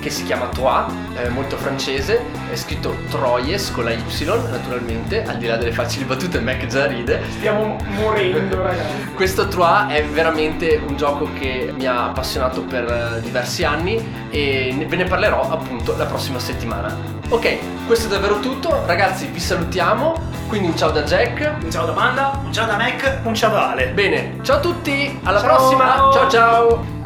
che 0.02 0.10
si 0.10 0.24
chiama 0.24 0.48
Trois, 0.48 0.92
eh, 1.16 1.30
molto 1.30 1.56
francese, 1.56 2.20
è 2.52 2.56
scritto 2.56 2.96
Troyes 3.10 3.72
con 3.72 3.86
la 3.86 3.92
Y 3.92 4.02
naturalmente, 4.50 5.24
al 5.24 5.38
di 5.38 5.46
là 5.46 5.56
delle 5.56 5.72
facili 5.72 6.04
battute 6.06 6.40
Mac 6.42 6.66
già 6.66 6.88
ride. 6.88 7.22
Stiamo 7.38 7.78
morendo, 7.96 8.62
ragazzi. 8.64 9.12
Questo 9.16 9.48
Trois 9.48 9.88
è 9.90 10.04
veramente 10.04 10.82
un 10.86 10.98
gioco 10.98 11.30
che 11.38 11.72
mi 11.76 11.86
ha 11.86 12.06
appassionato 12.06 12.64
per 12.64 12.84
eh, 13.18 13.22
diversi 13.22 13.64
anni 13.64 14.28
e 14.30 14.86
ve 14.90 14.96
ne 14.96 15.06
parlerò 15.06 15.50
appunto 15.50 15.96
la 15.96 16.06
prossima 16.06 16.40
settimana. 16.40 17.20
Ok, 17.30 17.86
questo 17.88 18.08
è 18.08 18.10
davvero 18.10 18.40
tutto, 18.40 18.84
ragazzi 18.86 19.28
vi 19.28 19.40
salutiamo, 19.40 20.16
quindi 20.50 20.68
un 20.68 20.76
ciao 20.78 20.90
da 20.92 21.04
Jack. 21.04 21.64
Un 21.64 21.72
ciao 21.72 21.86
da 21.86 21.94
Banda. 21.94 22.42
Un 22.44 22.52
ciao 22.52 22.66
da 22.66 22.76
Mac. 22.76 23.20
Un 23.24 23.34
ciao 23.36 23.52
da 23.52 23.70
Ale. 23.70 23.88
Bene, 23.90 24.40
ciao 24.42 24.58
a 24.58 24.60
tutti, 24.60 25.20
alla 25.24 25.40
Ciao. 25.40 25.56
prossima, 25.56 25.86
ciao 26.12 26.30
ciao! 26.30 27.01